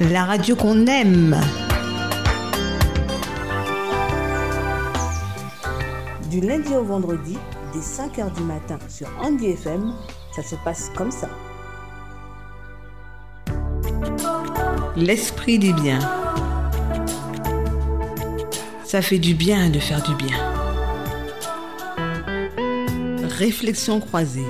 la 0.00 0.24
radio 0.24 0.56
qu'on 0.56 0.86
aime. 0.86 1.38
Du 6.30 6.40
lundi 6.40 6.74
au 6.74 6.84
vendredi, 6.84 7.36
dès 7.74 7.80
5h 7.80 8.32
du 8.34 8.44
matin 8.44 8.78
sur 8.88 9.08
Andy 9.22 9.48
FM, 9.48 9.92
ça 10.34 10.42
se 10.42 10.54
passe 10.64 10.90
comme 10.96 11.10
ça. 11.10 11.28
L'esprit 14.96 15.58
du 15.58 15.74
bien. 15.74 15.98
Ça 18.84 19.02
fait 19.02 19.18
du 19.18 19.34
bien 19.34 19.68
de 19.68 19.80
faire 19.80 20.02
du 20.02 20.14
bien. 20.14 20.38
Réflexion 23.36 24.00
croisée. 24.00 24.46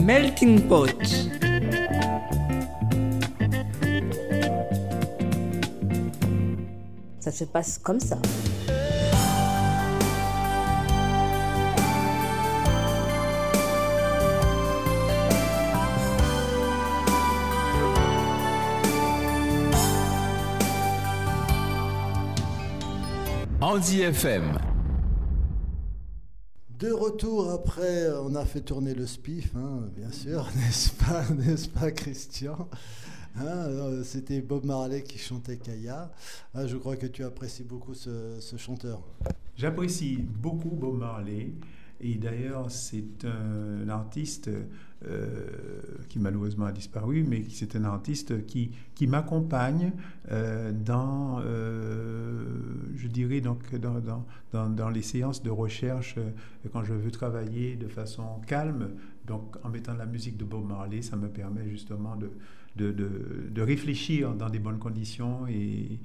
Melting 0.00 0.62
pot. 0.62 0.88
Ça 7.20 7.30
se 7.30 7.44
passe 7.44 7.78
comme 7.78 8.00
ça. 8.00 8.16
Andy 23.60 24.02
FM. 24.02 24.69
Après, 27.22 28.04
euh, 28.04 28.22
on 28.22 28.34
a 28.34 28.46
fait 28.46 28.62
tourner 28.62 28.94
le 28.94 29.06
spiff, 29.06 29.54
hein, 29.54 29.82
bien 29.94 30.10
sûr, 30.10 30.48
n'est-ce 30.56 30.90
pas, 30.92 31.28
n'est-ce 31.28 31.68
pas, 31.68 31.90
Christian? 31.90 32.66
Hein, 33.36 33.44
euh, 33.44 34.02
C'était 34.04 34.40
Bob 34.40 34.64
Marley 34.64 35.02
qui 35.02 35.18
chantait 35.18 35.58
Kaya. 35.58 36.10
Ah, 36.54 36.66
je 36.66 36.76
crois 36.78 36.96
que 36.96 37.06
tu 37.06 37.22
apprécies 37.22 37.64
beaucoup 37.64 37.94
ce 37.94 38.56
chanteur. 38.56 39.02
J'apprécie 39.54 40.16
beaucoup 40.16 40.70
Bob 40.70 40.98
Marley. 40.98 41.52
Et 42.00 42.14
d'ailleurs, 42.14 42.70
c'est 42.70 43.24
un 43.24 43.88
artiste 43.88 44.50
euh, 45.06 45.40
qui 46.08 46.18
malheureusement 46.18 46.66
a 46.66 46.72
disparu, 46.72 47.24
mais 47.26 47.44
c'est 47.48 47.74
un 47.76 47.84
artiste 47.84 48.44
qui, 48.46 48.70
qui 48.94 49.06
m'accompagne 49.06 49.92
euh, 50.30 50.72
dans, 50.72 51.40
euh, 51.40 52.44
je 52.96 53.08
dirais, 53.08 53.40
donc, 53.40 53.74
dans, 53.76 53.98
dans, 54.52 54.68
dans, 54.68 54.88
les 54.90 55.00
séances 55.00 55.42
de 55.42 55.48
recherche 55.48 56.16
quand 56.72 56.84
je 56.84 56.92
veux 56.92 57.10
travailler 57.10 57.76
de 57.76 57.88
façon 57.88 58.40
calme. 58.46 58.90
Donc, 59.26 59.56
en 59.62 59.70
mettant 59.70 59.94
la 59.94 60.06
musique 60.06 60.36
de 60.36 60.44
Bob 60.44 60.66
Marley, 60.66 61.00
ça 61.00 61.16
me 61.16 61.28
permet 61.28 61.66
justement 61.68 62.16
de, 62.16 62.30
de, 62.76 62.92
de, 62.92 63.48
de 63.50 63.62
réfléchir 63.62 64.34
dans 64.34 64.50
des 64.50 64.58
bonnes 64.58 64.78
conditions 64.78 65.46
et, 65.48 65.98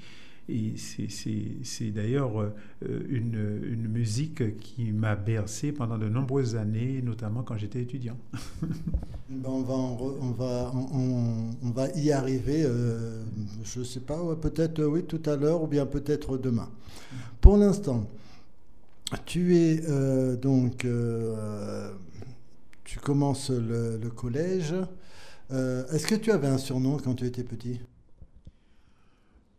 Et 0.47 0.75
c'est- 0.77 1.89
d'ailleurs 1.89 2.39
euh, 2.39 2.51
une, 3.09 3.87
musique 3.87 4.59
qui 4.59 4.91
m'a 4.91 5.15
bercé 5.15 5.71
pendant 5.71 5.97
de 5.97 6.07
nombreuses 6.07 6.55
années, 6.55 7.01
notamment 7.01 7.41
quand 7.41 7.57
j'étais 7.57 7.81
étudiant. 7.81 8.17
Ben, 9.27 9.49
on, 9.49 9.63
va 9.63 9.73
on, 9.73 10.31
va, 10.31 10.71
on, 11.63 11.71
va 11.71 11.89
y 11.95 12.11
arriver, 12.11 12.61
euh, 12.63 13.23
je 13.63 13.79
ne 13.79 13.83
sais 13.83 13.99
pas, 13.99 14.19
peut-être 14.39 14.83
oui 14.83 15.03
tout 15.03 15.21
à 15.25 15.35
l'heure 15.35 15.63
ou 15.63 15.67
bien 15.67 15.87
peut-être 15.87 16.37
demain. 16.37 16.69
Pour 17.41 17.57
l'instant, 17.57 18.07
tu 19.25 19.57
es 19.57 19.81
euh, 19.89 20.35
donc, 20.35 20.85
tu 22.83 22.99
commences 22.99 23.49
le, 23.49 23.97
collège. 24.15 24.75
Est-ce 25.49 26.05
que 26.05 26.15
tu 26.15 26.31
avais 26.31 26.47
un 26.47 26.59
surnom 26.59 26.97
quand 27.03 27.15
tu 27.15 27.25
étais 27.25 27.43
petit? 27.43 27.79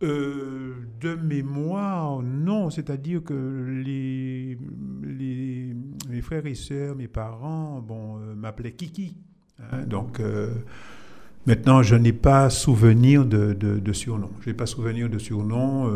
Euh, 0.03 0.75
de 1.01 1.15
mémoire, 1.15 2.21
non. 2.23 2.69
C'est-à-dire 2.69 3.25
que 3.25 3.33
les, 3.83 4.59
les, 5.03 5.75
mes 6.11 6.21
frères 6.21 6.45
et 6.45 6.55
sœurs, 6.55 6.95
mes 6.97 7.09
parents, 7.09 7.81
bon, 7.81 8.19
euh, 8.19 8.35
m'appelaient 8.35 8.73
Kiki. 8.73 9.17
hein. 9.59 9.85
donc, 9.87 10.21
euh, 10.21 10.51
maintenant, 11.47 11.83
je 11.83 11.97
n'ai 11.97 12.13
pas 12.13 12.51
souvenir 12.51 13.25
de, 13.25 13.55
de, 13.55 13.79
de 13.79 13.93
surnom. 13.95 14.31
Je 14.43 14.51
n'ai 14.51 14.55
pas 14.55 14.67
souvenir 14.67 15.09
de 15.09 15.19
surnom. 15.19 15.91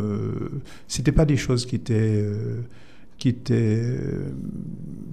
C'était 0.87 1.11
pas 1.11 1.25
des 1.25 1.37
choses 1.37 1.67
qui 1.67 1.75
étaient, 1.75 2.25
qui 3.21 3.29
étaient 3.29 3.53
euh, 3.53 4.31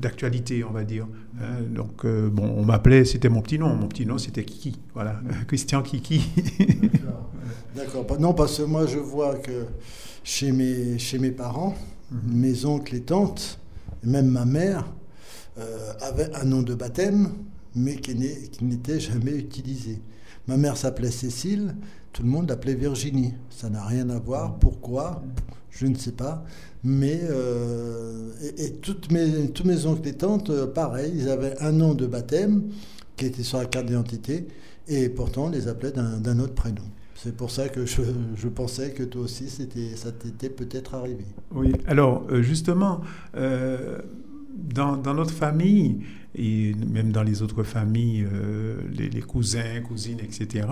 d'actualité, 0.01 0.65
on 0.65 0.71
va 0.73 0.83
dire. 0.83 1.07
hein. 1.39 1.61
donc, 1.71 2.07
euh, 2.07 2.31
bon, 2.31 2.55
on 2.57 2.65
m'appelait, 2.65 3.05
c'était 3.05 3.29
mon 3.29 3.43
petit 3.43 3.59
nom. 3.59 3.77
Mon 3.77 3.87
petit 3.87 4.07
nom, 4.07 4.17
c'était 4.17 4.45
Kiki. 4.45 4.81
Voilà, 4.95 5.21
Christian 5.47 5.83
Kiki. 5.83 6.23
D'accord. 7.77 8.07
Non, 8.19 8.33
parce 8.33 8.57
que 8.57 8.63
moi, 8.63 8.87
je 8.87 8.99
vois 8.99 9.35
que 9.37 9.67
chez 10.25 10.53
mes, 10.53 10.99
chez 10.99 11.19
mes 11.19 11.31
parents, 11.31 11.75
mes 12.27 12.65
oncles 12.65 12.97
et 12.97 13.03
tantes, 13.03 13.61
et 14.03 14.07
même 14.07 14.29
ma 14.29 14.47
mère, 14.47 14.91
euh, 15.59 15.93
avaient 16.01 16.35
un 16.35 16.45
nom 16.45 16.63
de 16.63 16.75
baptême, 16.75 17.29
mais 17.75 17.97
qui 17.97 18.17
n'était 18.63 18.99
jamais 19.01 19.33
utilisé. 19.33 20.01
Ma 20.47 20.57
mère 20.57 20.79
s'appelait 20.79 21.11
Cécile, 21.11 21.77
tout 22.15 22.23
le 22.23 22.31
monde 22.31 22.49
l'appelait 22.49 22.75
Virginie. 22.75 23.35
Ça 23.51 23.69
n'a 23.69 23.85
rien 23.85 24.09
à 24.09 24.19
voir. 24.19 24.59
Pourquoi? 24.59 25.23
Je 25.71 25.87
ne 25.87 25.95
sais 25.95 26.13
pas. 26.13 26.45
Mais 26.85 27.21
euh, 27.23 28.31
et, 28.57 28.73
toutes 28.75 29.11
mes, 29.11 29.51
tous 29.51 29.65
mes 29.65 29.87
oncles 29.87 30.09
et 30.09 30.13
tantes, 30.15 30.51
euh, 30.51 30.67
pareil, 30.67 31.13
ils 31.15 31.29
avaient 31.29 31.59
un 31.61 31.73
nom 31.73 31.95
de 31.95 32.07
baptême 32.07 32.65
qui 33.17 33.27
était 33.27 33.43
sur 33.43 33.59
la 33.59 33.67
carte 33.67 33.87
d'identité, 33.87 34.47
et 34.87 35.09
pourtant 35.09 35.47
on 35.47 35.51
les 35.51 35.67
appelait 35.67 35.91
d'un 35.91 36.39
autre 36.39 36.55
prénom. 36.55 36.85
C'est 37.17 37.37
pour 37.37 37.51
ça 37.51 37.69
que 37.69 37.85
je, 37.85 38.03
je 38.37 38.47
pensais 38.47 38.93
que 38.93 39.03
toi 39.03 39.23
aussi, 39.23 39.49
ça 39.49 40.13
t'était 40.13 40.51
peut-être 40.51 40.95
arrivé. 40.95 41.25
Oui, 41.53 41.73
alors 41.89 42.25
euh, 42.31 42.43
justement, 42.43 43.01
dans, 43.35 44.97
dans 44.97 45.15
notre 45.15 45.35
famille, 45.35 45.99
et 46.37 46.75
même 46.75 47.11
dans 47.11 47.25
les 47.25 47.43
autres 47.43 47.65
familles, 47.65 48.25
les, 48.93 49.21
cousins, 49.21 49.81
cousines, 49.85 50.21
etc., 50.21 50.65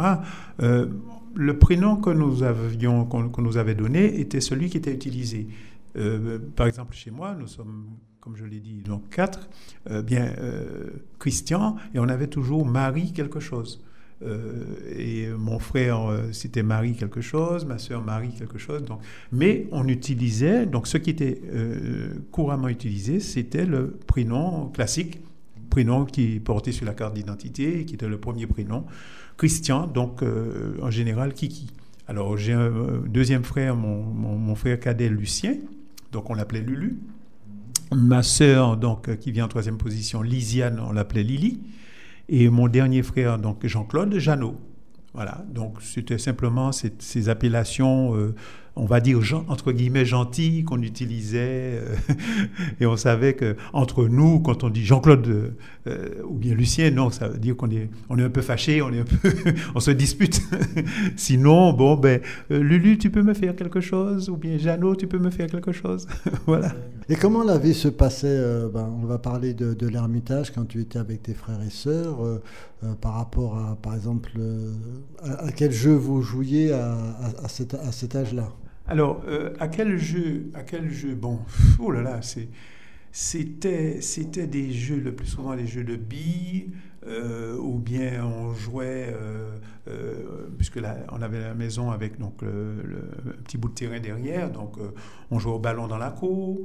le 1.37 1.59
prénom 1.59 1.97
que 1.97 2.11
nous, 2.11 2.43
avions, 2.43 3.05
qu'on, 3.05 3.43
nous 3.43 3.57
avait 3.57 3.75
donné 3.75 4.21
était 4.21 4.40
celui 4.40 4.71
qui 4.71 4.78
était 4.78 4.93
utilisé. 4.93 5.47
Euh, 5.97 6.38
par 6.57 6.66
exemple, 6.66 6.95
chez 6.95 7.11
moi, 7.11 7.37
nous 7.38 7.47
sommes, 7.47 7.87
comme 8.21 8.37
je 8.37 8.45
l'ai 8.45 8.61
dit, 8.61 8.83
donc 8.83 9.09
quatre, 9.11 9.49
euh, 9.90 10.02
bien, 10.02 10.33
euh, 10.38 10.90
Christian, 11.19 11.76
et 11.95 11.99
on 11.99 12.09
avait 12.09 12.26
toujours 12.26 12.66
Marie 12.66 13.12
quelque 13.12 13.40
chose. 13.40 13.83
Euh, 14.23 14.64
et 14.97 15.28
mon 15.28 15.59
frère, 15.59 16.11
c'était 16.33 16.62
Marie 16.62 16.95
quelque 16.95 17.21
chose, 17.21 17.66
ma 17.66 17.78
soeur 17.78 18.02
Marie 18.02 18.31
quelque 18.31 18.59
chose. 18.59 18.83
Donc, 18.83 19.00
mais 19.31 19.69
on 19.73 19.87
utilisait, 19.88 20.66
donc 20.66 20.87
ce 20.87 20.99
qui 20.99 21.11
était 21.11 21.40
couramment 22.33 22.69
utilisé, 22.69 23.21
c'était 23.21 23.66
le 23.66 23.90
prénom 23.90 24.71
classique, 24.71 25.21
prénom 25.71 26.05
qui 26.05 26.40
portait 26.40 26.73
sur 26.73 26.87
la 26.87 26.95
carte 26.95 27.14
d'identité, 27.14 27.85
qui 27.85 27.95
était 27.95 28.09
le 28.09 28.19
premier 28.19 28.47
prénom, 28.47 28.87
Christian, 29.37 29.87
donc 29.87 30.23
euh, 30.23 30.76
en 30.83 30.90
général 30.90 31.35
Kiki. 31.35 31.69
Alors 32.09 32.37
j'ai 32.37 32.52
un 32.52 32.71
deuxième 33.07 33.45
frère, 33.45 33.76
mon, 33.76 34.02
mon- 34.02 34.54
frère 34.54 34.78
cadet 34.78 35.08
Lucien, 35.08 35.56
donc 36.13 36.30
on 36.30 36.34
l'appelait 36.34 36.60
Lulu. 36.63 36.99
Ma 37.95 38.23
sœur, 38.23 38.76
donc, 38.76 39.08
euh, 39.08 39.15
qui 39.17 39.30
vient 39.30 39.45
en 39.45 39.49
troisième 39.49 39.78
position, 39.78 40.23
Lisiane, 40.23 40.80
on 40.80 40.93
l'appelait 40.93 41.23
Lily. 41.23 41.60
Et 42.28 42.49
mon 42.49 42.67
dernier 42.67 43.02
frère, 43.04 43.39
donc 43.39 43.65
Jean-Claude 43.65 44.19
Jeannot. 44.19 44.56
Voilà, 45.15 45.45
donc 45.54 45.80
c'était 45.80 46.19
simplement 46.19 46.73
ces, 46.73 46.93
ces 46.99 47.28
appellations, 47.28 48.17
euh, 48.17 48.34
on 48.76 48.84
va 48.84 49.00
dire 49.00 49.19
entre 49.49 49.73
guillemets 49.73 50.04
gentilles 50.04 50.62
qu'on 50.65 50.82
utilisait. 50.82 51.80
euh, 51.80 51.95
et 52.80 52.86
on 52.86 52.97
savait 52.97 53.32
que 53.34 53.56
entre 53.73 54.06
nous, 54.06 54.41
quand 54.41 54.65
on 54.65 54.69
dit 54.69 54.84
Jean-Claude 54.84 55.26
euh, 55.26 55.50
euh, 55.86 56.08
ou 56.28 56.34
bien 56.34 56.54
Lucien, 56.54 56.91
non, 56.91 57.10
ça 57.10 57.28
veut 57.28 57.39
dire 57.39 57.56
qu'on 57.56 57.71
est, 57.71 57.89
on 58.10 58.19
est 58.19 58.23
un 58.23 58.28
peu 58.30 58.43
fâché, 58.43 58.82
on 58.82 58.91
on 59.75 59.80
se 59.80 59.91
dispute. 59.91 60.41
Sinon, 61.17 61.73
bon, 61.73 61.97
ben, 61.97 62.21
Lulu, 62.50 62.99
tu 62.99 63.10
peux 63.10 63.23
me 63.23 63.32
faire 63.34 63.56
quelque 63.56 63.80
chose, 63.80 64.28
ou 64.28 64.36
bien 64.36 64.58
Jeannot, 64.58 64.97
tu 64.97 65.06
peux 65.06 65.19
me 65.19 65.30
faire 65.30 65.47
quelque 65.49 65.73
chose? 65.73 66.06
voilà. 66.47 66.73
Et 67.08 67.17
comment 67.17 67.45
la 67.45 67.56
vie 67.56 67.75
se 67.75 67.89
passait 67.89 68.39
ben, 68.75 68.91
On 69.02 69.06
va 69.06 69.19
parler 69.19 69.54
de, 69.54 69.73
de 69.75 69.89
l'ermitage 69.89 70.52
quand 70.52 70.67
tu 70.67 70.80
étais 70.80 70.99
avec 70.99 71.23
tes 71.23 71.34
frères 71.34 71.62
et 71.67 71.71
sœurs, 71.71 72.19
par 73.00 73.15
rapport 73.15 73.56
à, 73.58 73.76
par 73.76 73.95
exemple, 73.95 74.32
à, 75.23 75.50
quel 75.52 75.73
jeu 75.73 75.95
vous 75.95 76.21
jouiez 76.23 76.73
à, 76.73 76.93
à- 76.95 77.45
à 77.45 77.93
cet 77.93 78.15
âge-là? 78.17 78.49
Alors, 78.88 79.25
euh, 79.26 79.52
à 79.58 79.66
quel 79.66 79.99
jeu, 79.99 80.50
à 80.54 80.62
quel 80.62 80.90
jeu, 80.90 81.14
bon, 81.14 81.40
oh 81.80 81.90
là 81.90 82.02
là, 82.02 82.22
c'est, 82.22 82.49
c'était, 83.10 84.00
c'était 84.00 84.46
des 84.46 84.72
jeux, 84.72 85.00
le 85.00 85.14
plus 85.14 85.26
souvent 85.26 85.56
des 85.56 85.66
jeux 85.66 85.82
de 85.82 85.96
billes, 85.96 86.70
euh, 87.06 87.56
ou 87.58 87.78
bien 87.78 88.25
on 88.25 88.52
jouait, 88.54 89.14
euh, 89.14 89.56
euh, 89.88 90.49
puisque 90.56 90.76
là, 90.76 90.97
on 91.12 91.23
avait 91.23 91.40
la 91.40 91.54
maison 91.54 91.90
avec 91.90 92.19
donc 92.19 92.42
le, 92.42 92.82
petit 93.45 93.58
bout 93.58 93.69
de 93.69 93.75
terrain 93.75 94.00
derrière, 94.00 94.50
donc 94.50 94.78
euh, 94.78 94.90
on 95.30 95.38
jouait 95.38 95.52
au 95.52 95.58
ballon 95.58 95.86
dans 95.86 95.99
la 95.99 96.10
cour, 96.10 96.60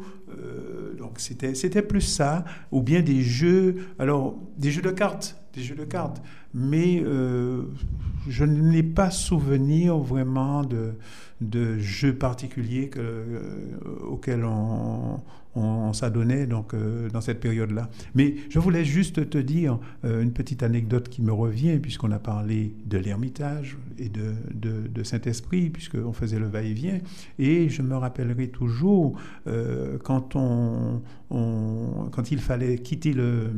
donc 0.97 1.19
c'était, 1.19 1.81
plus 1.81 2.01
ça, 2.01 2.43
ou 2.71 2.81
bien 2.81 3.01
des 3.01 3.21
jeux, 3.21 3.75
alors 3.99 4.35
des 4.57 4.71
jeux 4.71 4.81
de 4.81 4.91
cartes, 4.91 5.37
des 5.53 5.61
jeux 5.61 5.75
de 5.75 5.85
cartes, 5.85 6.21
mais 6.53 7.03
je 8.27 8.45
n'ai 8.45 8.83
pas 8.83 9.11
souvenir 9.11 9.97
vraiment 9.97 10.63
de 10.63 11.77
jeux 11.79 12.15
particuliers 12.15 12.89
que, 12.89 13.39
auxquels 14.07 14.45
on, 14.45 15.19
on, 15.55 15.61
on 15.61 15.93
s'adonnait 15.93 16.47
donc, 16.47 16.73
euh, 16.73 17.09
dans 17.09 17.21
cette 17.21 17.39
période-là. 17.39 17.89
Mais 18.15 18.35
je 18.49 18.59
voulais 18.59 18.85
juste 18.85 19.29
te 19.29 19.37
dire 19.37 19.79
euh, 20.05 20.21
une 20.21 20.31
petite 20.31 20.63
anecdote 20.63 21.09
qui 21.09 21.21
me 21.21 21.31
revient, 21.33 21.77
puisqu'on 21.79 22.11
a 22.11 22.19
parlé 22.19 22.73
de 22.85 22.97
l'Ermitage 22.97 23.77
et 23.97 24.09
de, 24.09 25.03
Saint-Esprit, 25.03 25.69
puisqu'on 25.69 26.13
faisait 26.13 26.39
le 26.39 26.47
va-et-vient. 26.47 26.99
Et 27.39 27.69
je 27.69 27.81
me 27.81 27.95
rappellerai 27.95 28.47
toujours 28.49 29.17
euh, 29.47 29.97
quand, 30.03 30.35
on- 30.35 31.01
quand 31.29 32.31
il 32.31 32.39
fallait 32.39 32.77
quitter 32.77 33.13
le 33.13 33.51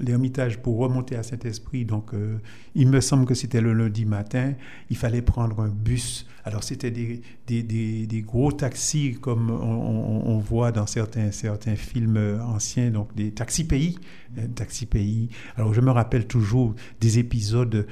l'Ermitage 0.00 0.58
pour 0.58 0.78
remonter 0.78 1.16
à 1.16 1.22
Saint-Esprit. 1.22 1.84
Donc, 1.84 2.14
euh, 2.14 2.38
il 2.74 2.88
me 2.88 3.00
semble 3.00 3.26
que 3.26 3.34
c'était 3.34 3.60
le 3.60 3.72
lundi 3.72 4.04
matin. 4.04 4.54
Il 4.88 4.96
fallait 4.96 5.22
prendre 5.22 5.60
un 5.60 5.68
bus. 5.68 6.26
Alors, 6.44 6.64
c'était 6.64 6.90
des, 6.90 8.22
gros 8.22 8.50
taxis 8.50 9.18
comme 9.20 9.50
on, 9.50 10.38
voit 10.38 10.72
dans 10.72 10.86
certains, 10.86 11.32
certains 11.32 11.76
films 11.76 12.16
euh, 12.16 12.42
anciens, 12.42 12.90
donc 12.90 13.14
des 13.14 13.30
taxis 13.32 13.64
pays. 13.64 13.98
euh, 14.38 14.46
taxis 14.54 14.86
pays. 14.86 15.28
Alors, 15.56 15.74
je 15.74 15.80
me 15.80 15.90
rappelle 15.90 16.26
toujours 16.26 16.74
des 17.00 17.18
épisodes 17.18 17.86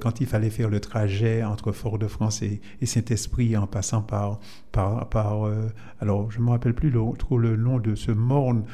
quand 0.00 0.20
il 0.20 0.26
fallait 0.26 0.50
faire 0.50 0.70
le 0.70 0.80
trajet 0.80 1.42
entre 1.42 1.72
Fort-de-France 1.72 2.42
et, 2.42 2.60
Saint-Esprit 2.86 3.56
en 3.56 3.66
passant 3.66 4.02
par. 4.02 4.40
par, 4.70 5.08
par 5.08 5.50
alors, 6.00 6.30
je 6.30 6.38
ne 6.38 6.44
me 6.44 6.50
rappelle 6.50 6.74
plus 6.74 6.90
le, 6.90 7.00
trop 7.18 7.38
le 7.38 7.56
nom 7.56 7.78
de 7.78 7.94
ce 7.94 8.12
morne 8.12 8.64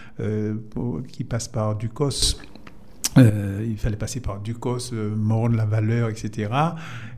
qui 1.08 1.24
passe 1.24 1.48
par 1.48 1.76
Ducos. 1.76 2.36
Euh, 3.18 3.64
il 3.66 3.76
fallait 3.76 3.96
passer 3.96 4.20
par 4.20 4.40
Ducos, 4.40 4.92
euh, 4.92 5.14
Morne, 5.14 5.56
La 5.56 5.64
Valeur, 5.64 6.08
etc. 6.08 6.50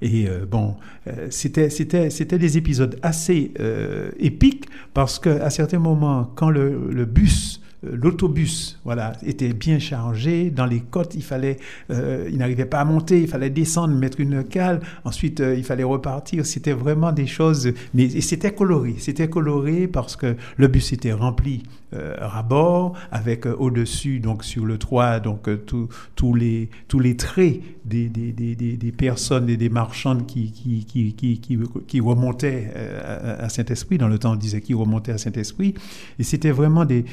Et 0.02 0.28
euh, 0.28 0.44
bon, 0.46 0.76
euh, 1.06 1.28
c'était, 1.30 1.70
c'était, 1.70 2.10
c'était 2.10 2.38
des 2.38 2.58
épisodes 2.58 2.98
assez 3.02 3.52
euh, 3.60 4.10
épiques 4.18 4.66
parce 4.94 5.18
qu'à 5.18 5.50
certains 5.50 5.78
moments, 5.78 6.30
quand 6.34 6.50
le, 6.50 6.90
le 6.90 7.04
bus 7.04 7.62
l'autobus, 7.92 8.78
voilà, 8.84 9.12
était 9.24 9.52
bien 9.52 9.78
chargé. 9.78 10.50
Dans 10.50 10.66
les 10.66 10.80
côtes, 10.80 11.14
il 11.14 11.22
fallait, 11.22 11.58
euh, 11.90 12.28
il 12.30 12.38
n'arrivait 12.38 12.64
pas 12.64 12.80
à 12.80 12.84
monter, 12.84 13.20
il 13.20 13.28
fallait 13.28 13.50
descendre, 13.50 13.94
mettre 13.94 14.20
une 14.20 14.44
cale. 14.44 14.80
Ensuite, 15.04 15.40
euh, 15.40 15.54
il 15.56 15.64
fallait 15.64 15.84
repartir. 15.84 16.46
C'était 16.46 16.72
vraiment 16.72 17.12
des 17.12 17.26
choses, 17.26 17.72
mais 17.94 18.08
c'était 18.20 18.52
coloré. 18.52 18.96
C'était 18.98 19.28
coloré 19.28 19.86
parce 19.88 20.16
que 20.16 20.36
le 20.56 20.68
bus 20.68 20.92
était 20.92 21.12
rempli 21.12 21.62
euh, 21.94 22.16
à 22.20 22.42
bord, 22.42 22.94
avec 23.12 23.46
euh, 23.46 23.54
au-dessus, 23.58 24.18
donc 24.18 24.44
sur 24.44 24.64
le 24.66 24.76
toit, 24.78 25.20
donc 25.20 25.48
euh, 25.48 25.56
tous 25.56 25.88
tous 26.16 26.34
les 26.34 26.68
tous 26.88 26.98
les 26.98 27.16
traits 27.16 27.60
des, 27.84 28.08
des, 28.08 28.32
des, 28.32 28.56
des, 28.56 28.92
personnes 28.92 29.48
et 29.48 29.56
des 29.56 29.68
marchandes 29.68 30.26
qui 30.26 30.50
qui 30.50 30.84
qui 30.84 31.12
qui, 31.14 31.40
qui, 31.86 32.00
remontaient 32.00 32.72
euh, 32.74 33.44
à, 33.44 33.48
Saint-Esprit. 33.48 33.98
Dans 33.98 34.08
le 34.08 34.18
temps, 34.18 34.32
on 34.32 34.36
disait 34.36 34.60
qui 34.60 34.74
remontaient 34.74 35.12
à 35.12 35.18
Saint-Esprit. 35.18 35.74
Et 36.18 36.24
c'était 36.24 36.50
vraiment 36.50 36.84
des, 36.84 37.04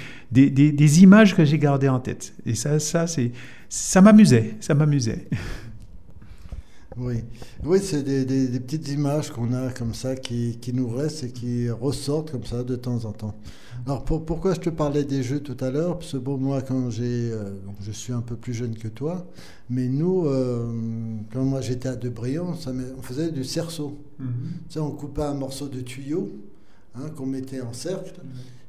des, 0.71 0.71
des 0.71 1.03
images 1.03 1.35
que 1.35 1.45
j'ai 1.45 1.57
gardées 1.59 1.89
en 1.89 1.99
tête. 1.99 2.33
Et 2.45 2.55
ça, 2.55 2.79
ça 2.79 3.07
c'est 3.07 3.31
ça 3.69 4.01
m'amusait, 4.01 4.55
ça 4.59 4.75
m'amusait. 4.75 5.27
Oui, 6.95 7.23
oui 7.63 7.79
c'est 7.81 8.03
des, 8.03 8.23
des- 8.23 8.47
des 8.47 8.59
petites 8.59 8.87
images 8.89 9.31
qu'on 9.31 9.51
a 9.53 9.71
comme 9.71 9.95
ça 9.95 10.15
qui, 10.15 10.59
qui 10.61 10.73
nous 10.73 10.87
restent 10.87 11.23
et 11.23 11.31
qui 11.31 11.67
ressortent 11.71 12.29
comme 12.31 12.45
ça 12.45 12.63
de 12.63 12.75
temps 12.75 13.05
en 13.05 13.11
temps. 13.11 13.33
Alors 13.87 14.05
pour- 14.05 14.23
pourquoi 14.23 14.53
je 14.53 14.59
te 14.59 14.69
parlais 14.69 15.03
des 15.03 15.23
jeux 15.23 15.39
tout 15.39 15.57
à 15.65 15.71
l'heure? 15.71 15.97
Parce 15.97 16.11
que 16.11 16.17
bon, 16.17 16.37
moi 16.37 16.61
quand 16.61 16.91
j'ai, 16.91 17.31
euh, 17.31 17.55
je 17.81 17.91
suis 17.91 18.13
un 18.13 18.21
peu 18.21 18.35
plus 18.35 18.53
jeune 18.53 18.75
que 18.77 18.87
toi, 18.87 19.25
mais 19.71 19.87
nous, 19.87 20.27
euh, 20.27 20.71
quand 21.33 21.43
moi 21.43 21.61
j'étais 21.61 21.89
à 21.89 21.95
Debrion, 21.95 22.53
ça 22.55 22.71
on 22.97 23.01
faisait 23.01 23.31
du 23.31 23.43
cerceau. 23.43 23.97
Tu 24.69 24.75
sais, 24.75 24.79
on 24.79 24.91
coupait 24.91 25.23
un 25.23 25.35
morceau 25.35 25.67
de 25.69 25.81
tuyau 25.81 26.31
hein, 26.95 27.09
qu'on 27.15 27.25
mettait 27.27 27.61
en 27.61 27.73
cercle. 27.73 28.21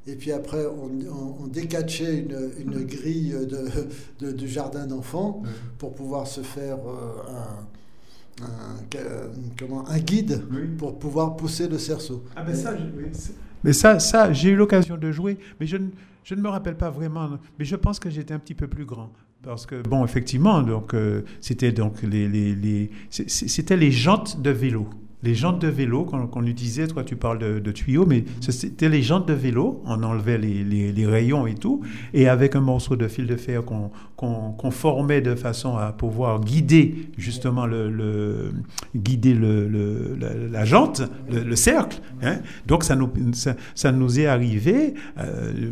Et 0.06 0.16
puis 0.16 0.32
après, 0.32 0.66
on, 0.66 0.90
on- 1.10 1.44
on 1.44 1.46
décatchait 1.46 2.18
une, 2.18 2.50
une 2.60 2.84
grille 2.84 3.30
de, 3.48 4.26
de- 4.26 4.32
du 4.32 4.48
jardin 4.48 4.86
d'enfants 4.86 5.42
pour 5.78 5.94
pouvoir 5.94 6.26
se 6.26 6.42
faire 6.42 6.76
euh, 6.86 8.42
un, 8.42 8.44
un- 8.44 9.30
comment, 9.58 9.88
un 9.88 9.98
guide 9.98 10.42
Oui. 10.50 10.66
pour 10.76 10.98
pouvoir 10.98 11.36
pousser 11.36 11.68
le 11.68 11.78
cerceau. 11.78 12.22
Ah 12.36 12.42
ben 12.42 12.54
ça, 12.54 12.76
je- 12.76 12.84
oui, 12.96 13.08
c'est- 13.12 13.32
mais 13.62 13.72
ça, 13.72 13.98
ça 13.98 14.32
j'ai 14.32 14.50
eu 14.50 14.56
l'occasion 14.56 14.96
de 14.98 15.10
jouer, 15.10 15.38
mais 15.58 15.66
je 15.66 15.78
ne, 15.78 15.88
je 16.22 16.34
ne 16.34 16.42
me 16.42 16.48
rappelle 16.48 16.76
pas 16.76 16.90
vraiment. 16.90 17.30
Mais 17.58 17.64
je 17.64 17.76
pense 17.76 17.98
que 17.98 18.10
j'étais 18.10 18.34
un 18.34 18.38
petit 18.38 18.54
peu 18.54 18.66
plus 18.68 18.84
grand. 18.84 19.10
Parce 19.42 19.66
que, 19.66 19.82
bon, 19.82 20.04
effectivement, 20.04 20.62
donc, 20.62 20.94
euh, 20.94 21.22
c'était 21.42 21.70
donc 21.72 22.00
les, 22.02 22.28
les, 22.28 22.90
c'était 23.10 23.76
les 23.76 23.90
jantes 23.92 24.40
de 24.40 24.48
vélo. 24.50 24.86
Les 25.24 25.34
jantes 25.34 25.58
de 25.58 25.68
vélo 25.68 26.04
qu'on 26.04 26.46
utilisait, 26.46 26.86
toi 26.86 27.02
tu 27.02 27.16
parles 27.16 27.38
de, 27.38 27.72
tuyaux, 27.72 28.04
mais 28.06 28.24
c'était 28.40 28.90
les 28.90 29.02
jantes 29.02 29.26
de 29.26 29.32
vélo, 29.32 29.82
on 29.86 30.02
enlevait 30.02 30.38
les 30.38 31.06
rayons 31.06 31.46
et 31.46 31.54
tout, 31.54 31.80
et 32.12 32.28
avec 32.28 32.54
un 32.56 32.60
morceau 32.60 32.94
de 32.96 33.08
fil 33.08 33.26
de 33.26 33.36
fer 33.36 33.64
qu'on 33.64 33.90
qu'on- 34.16 34.70
formait 34.70 35.20
de 35.20 35.34
façon 35.34 35.76
à 35.76 35.92
pouvoir 35.92 36.40
guider 36.40 37.08
justement 37.18 37.66
le, 37.66 37.90
le- 37.90 38.52
guider 38.96 39.34
le, 39.34 39.68
le- 39.68 40.16
la, 40.50 40.64
jante, 40.64 41.02
le, 41.30 41.42
le 41.44 41.56
cercle. 41.56 42.00
hein. 42.22 42.36
Donc 42.66 42.82
ça 42.84 42.96
nous, 42.96 43.10
ça, 43.32 43.54
ça 43.74 43.92
nous 43.92 44.18
est 44.18 44.26
arrivé 44.26 44.94
euh, 45.18 45.70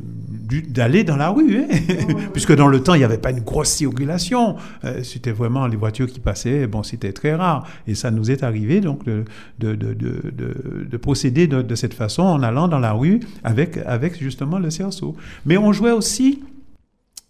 d'aller 0.69 1.05
dans 1.05 1.17
la 1.17 1.31
rue, 1.31 1.59
hein. 1.59 1.69
puisque 2.33 2.55
dans 2.55 2.69
le 2.69 2.83
temps 2.83 2.95
il 2.95 2.99
n'y 2.99 3.05
avait 3.05 3.19
pas 3.19 3.31
une 3.31 3.41
grosse 3.41 3.71
circulation, 3.71 4.57
Euh, 4.85 5.03
c'était 5.03 5.33
vraiment 5.33 5.67
les 5.67 5.77
voitures 5.77 6.07
qui 6.07 6.21
passaient, 6.21 6.67
bon 6.67 6.83
c'était 6.83 7.13
très 7.13 7.35
rare, 7.35 7.67
et 7.87 7.95
ça 7.95 8.11
nous 8.11 8.31
est 8.31 8.43
arrivé 8.43 8.81
donc 8.81 9.05
de, 9.05 9.25
de, 9.59 9.75
de, 9.75 9.95
de, 9.95 10.31
de- 10.31 10.87
de 10.91 10.97
procéder 10.97 11.47
de, 11.47 11.63
de 11.63 11.75
cette 11.75 11.95
façon 11.95 12.23
en 12.23 12.43
allant 12.43 12.69
dans 12.69 12.79
la 12.79 12.93
rue 12.93 13.21
avec, 13.45 13.79
avec 13.87 14.19
justement 14.21 14.59
le 14.59 14.71
cerceau. 14.71 15.17
Mais 15.47 15.57
on 15.57 15.73
jouait 15.73 15.93
aussi 15.93 16.43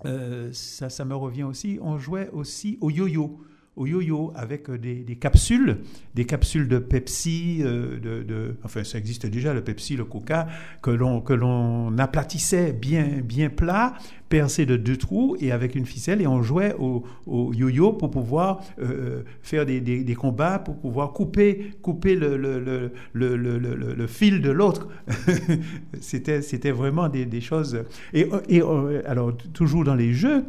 euh, 0.05 0.51
ça, 0.53 0.89
ça 0.91 1.05
me 1.05 1.15
revient 1.15 1.45
aussi, 1.45 1.79
on 1.83 1.99
jouait 1.99 2.29
aussi 2.33 2.79
au 2.81 2.91
yo-yo. 2.91 3.41
Au 3.75 3.87
yo-yo 3.87 4.33
avec 4.35 4.69
euh, 4.69 4.77
des, 4.77 5.17
capsules, 5.17 5.79
des 6.15 6.27
capsules 6.27 6.69
de 6.69 6.79
Pepsi, 6.79 7.61
euh, 7.63 7.99
de- 7.99 8.57
enfin 8.65 8.85
ça 8.85 8.99
existe 8.99 9.25
déjà, 9.25 9.55
le 9.55 9.65
Pepsi, 9.65 9.97
le 9.97 10.05
Coca, 10.05 10.47
que 10.83 10.91
l'on, 10.91 11.23
que 11.23 11.33
l'on 11.33 11.97
aplatissait 11.97 12.75
bien, 12.75 13.23
bien 13.25 13.49
plat, 13.49 13.95
percé 14.33 14.65
de 14.65 14.79
deux 14.79 14.97
trous 14.97 15.37
et 15.41 15.53
avec 15.53 15.75
une 15.75 15.85
ficelle 15.85 16.23
et 16.23 16.27
on 16.27 16.43
jouait 16.43 16.75
au, 16.79 17.05
yo-yo 17.53 17.93
pour 17.93 18.11
pouvoir 18.11 18.63
euh, 18.81 19.25
faire 19.43 19.67
des, 19.67 20.17
combats, 20.19 20.59
pour 20.59 20.77
pouvoir 20.77 21.13
couper, 21.13 21.73
couper 21.83 22.15
le, 22.17 22.39
le, 22.39 22.91
le, 23.13 23.37
le, 23.37 24.07
fil 24.07 24.41
de 24.41 24.51
l'autre. 24.51 24.89
c'était, 26.01 26.41
c'était 26.41 26.71
vraiment 26.71 27.11
des, 27.11 27.41
choses. 27.43 27.85
Et, 28.15 28.27
et 28.49 28.63
euh, 28.63 29.03
alors, 29.05 29.37
toujours 29.53 29.85
dans 29.85 29.95
les 29.97 30.15
jeux, 30.15 30.45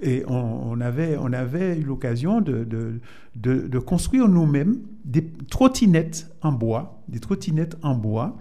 et 0.00 0.22
on, 0.28 0.80
avait, 0.80 1.18
on 1.20 1.30
avait 1.34 1.76
eu 1.76 1.82
l'occasion 1.82 2.40
de, 2.40 2.64
de, 2.64 3.00
de- 3.34 3.66
de 3.68 3.78
construire 3.78 4.28
nous-mêmes 4.28 4.78
des 5.04 5.26
trottinettes 5.50 6.30
en 6.40 6.52
bois, 6.52 7.02
des 7.08 7.20
trottinettes 7.20 7.76
en 7.82 7.94
bois. 7.94 8.38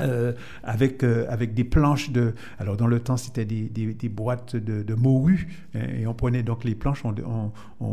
Euh, 0.00 0.32
avec, 0.62 1.04
euh, 1.04 1.26
avec 1.28 1.54
des 1.54 1.64
planches 1.64 2.10
de... 2.10 2.34
Alors, 2.58 2.76
dans 2.76 2.86
le 2.86 3.00
temps, 3.00 3.16
c'était 3.16 3.44
des, 3.44 3.68
des- 3.68 3.94
des 3.94 4.08
boîtes 4.08 4.56
de, 4.56 4.82
de 4.82 4.94
morue. 4.94 5.48
hein, 5.74 5.80
et 5.98 6.06
on 6.06 6.14
prenait 6.14 6.42
donc 6.42 6.64
les 6.64 6.74
planches, 6.74 7.04
on, 7.04 7.14
on- 7.24 7.52
on- 7.80 7.86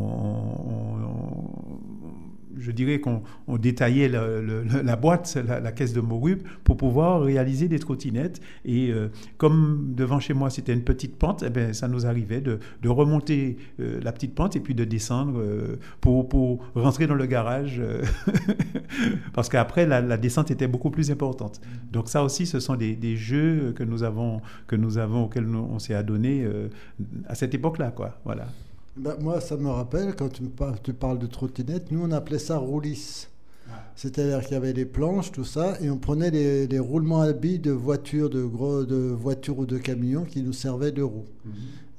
on- 1.04 2.39
je 2.58 2.72
dirais 2.72 3.00
qu'on 3.00 3.24
on 3.48 3.58
détaillait 3.58 4.10
la 4.10 4.96
boîte, 4.96 5.38
la, 5.48 5.72
caisse 5.72 5.94
de 5.94 6.02
morue, 6.02 6.40
pour 6.64 6.78
pouvoir 6.78 7.22
réaliser 7.22 7.68
des 7.68 7.80
trottinettes. 7.80 8.42
Et 8.66 8.92
euh, 8.92 9.10
comme 9.38 9.94
devant 9.96 10.20
chez 10.20 10.34
moi, 10.34 10.50
c'était 10.50 10.74
une 10.74 10.84
petite 10.84 11.18
pente, 11.18 11.44
eh 11.46 11.50
ben, 11.50 11.74
ça 11.74 11.88
nous 11.88 12.06
arrivait 12.06 12.42
de, 12.42 12.60
remonter 12.86 13.58
euh, 13.80 14.00
la 14.02 14.12
petite 14.12 14.34
pente 14.34 14.56
et 14.56 14.60
puis 14.60 14.74
de 14.74 14.84
descendre 14.84 15.40
euh, 15.40 15.78
pour, 16.02 16.60
rentrer 16.76 17.08
dans 17.08 17.16
le 17.16 17.26
garage. 17.26 17.82
parce 19.34 19.50
qu'après, 19.50 19.86
la, 19.86 20.18
descente 20.18 20.52
était 20.52 20.68
beaucoup 20.68 20.90
plus 20.90 21.12
importante. 21.12 21.62
Donc 21.92 22.10
ça 22.10 22.24
aussi, 22.24 22.46
ce 22.46 22.60
sont 22.60 22.76
des, 22.76 23.16
jeux 23.16 23.74
que 23.76 23.84
nous 23.84 24.04
avons, 24.04 24.42
que 24.68 24.76
nous 24.76 24.98
avons 24.98 25.26
auxquels 25.26 25.48
on 25.56 25.80
s'est 25.80 25.94
adonné 25.94 26.48
à 27.28 27.36
cette 27.36 27.54
époque-là. 27.54 27.94
Voilà. 28.26 28.48
Ben, 28.98 29.16
moi, 29.20 29.40
ça 29.40 29.56
me 29.56 29.70
rappelle, 29.70 30.16
quand 30.16 30.30
tu, 30.30 30.44
me 30.44 30.50
par- 30.50 30.82
tu 30.82 30.94
parles 30.94 31.20
de 31.20 31.28
trottinette, 31.28 31.92
nous 31.92 32.02
on 32.04 32.12
appelait 32.12 32.40
ça 32.40 32.58
roulis. 32.58 33.28
C'est-à-dire 33.96 34.42
qu'il 34.42 34.54
y 34.54 34.56
avait 34.56 34.74
les 34.74 34.86
planches, 34.86 35.32
tout 35.32 35.44
ça, 35.44 35.78
et 35.82 35.90
on 35.90 35.98
prenait 35.98 36.32
les, 36.32 36.68
les 36.68 36.80
roulements 36.80 37.22
à 37.22 37.34
billes 37.34 37.60
de 37.60 37.72
voitures, 37.72 38.30
de 38.30 38.44
gros, 38.44 38.84
de 38.86 38.96
voitures 38.96 39.60
ou 39.60 39.66
de 39.66 39.78
camions 39.78 40.24
qui 40.24 40.42
nous 40.42 40.54
servaient 40.54 40.92
de 40.92 41.02
roues. 41.04 41.26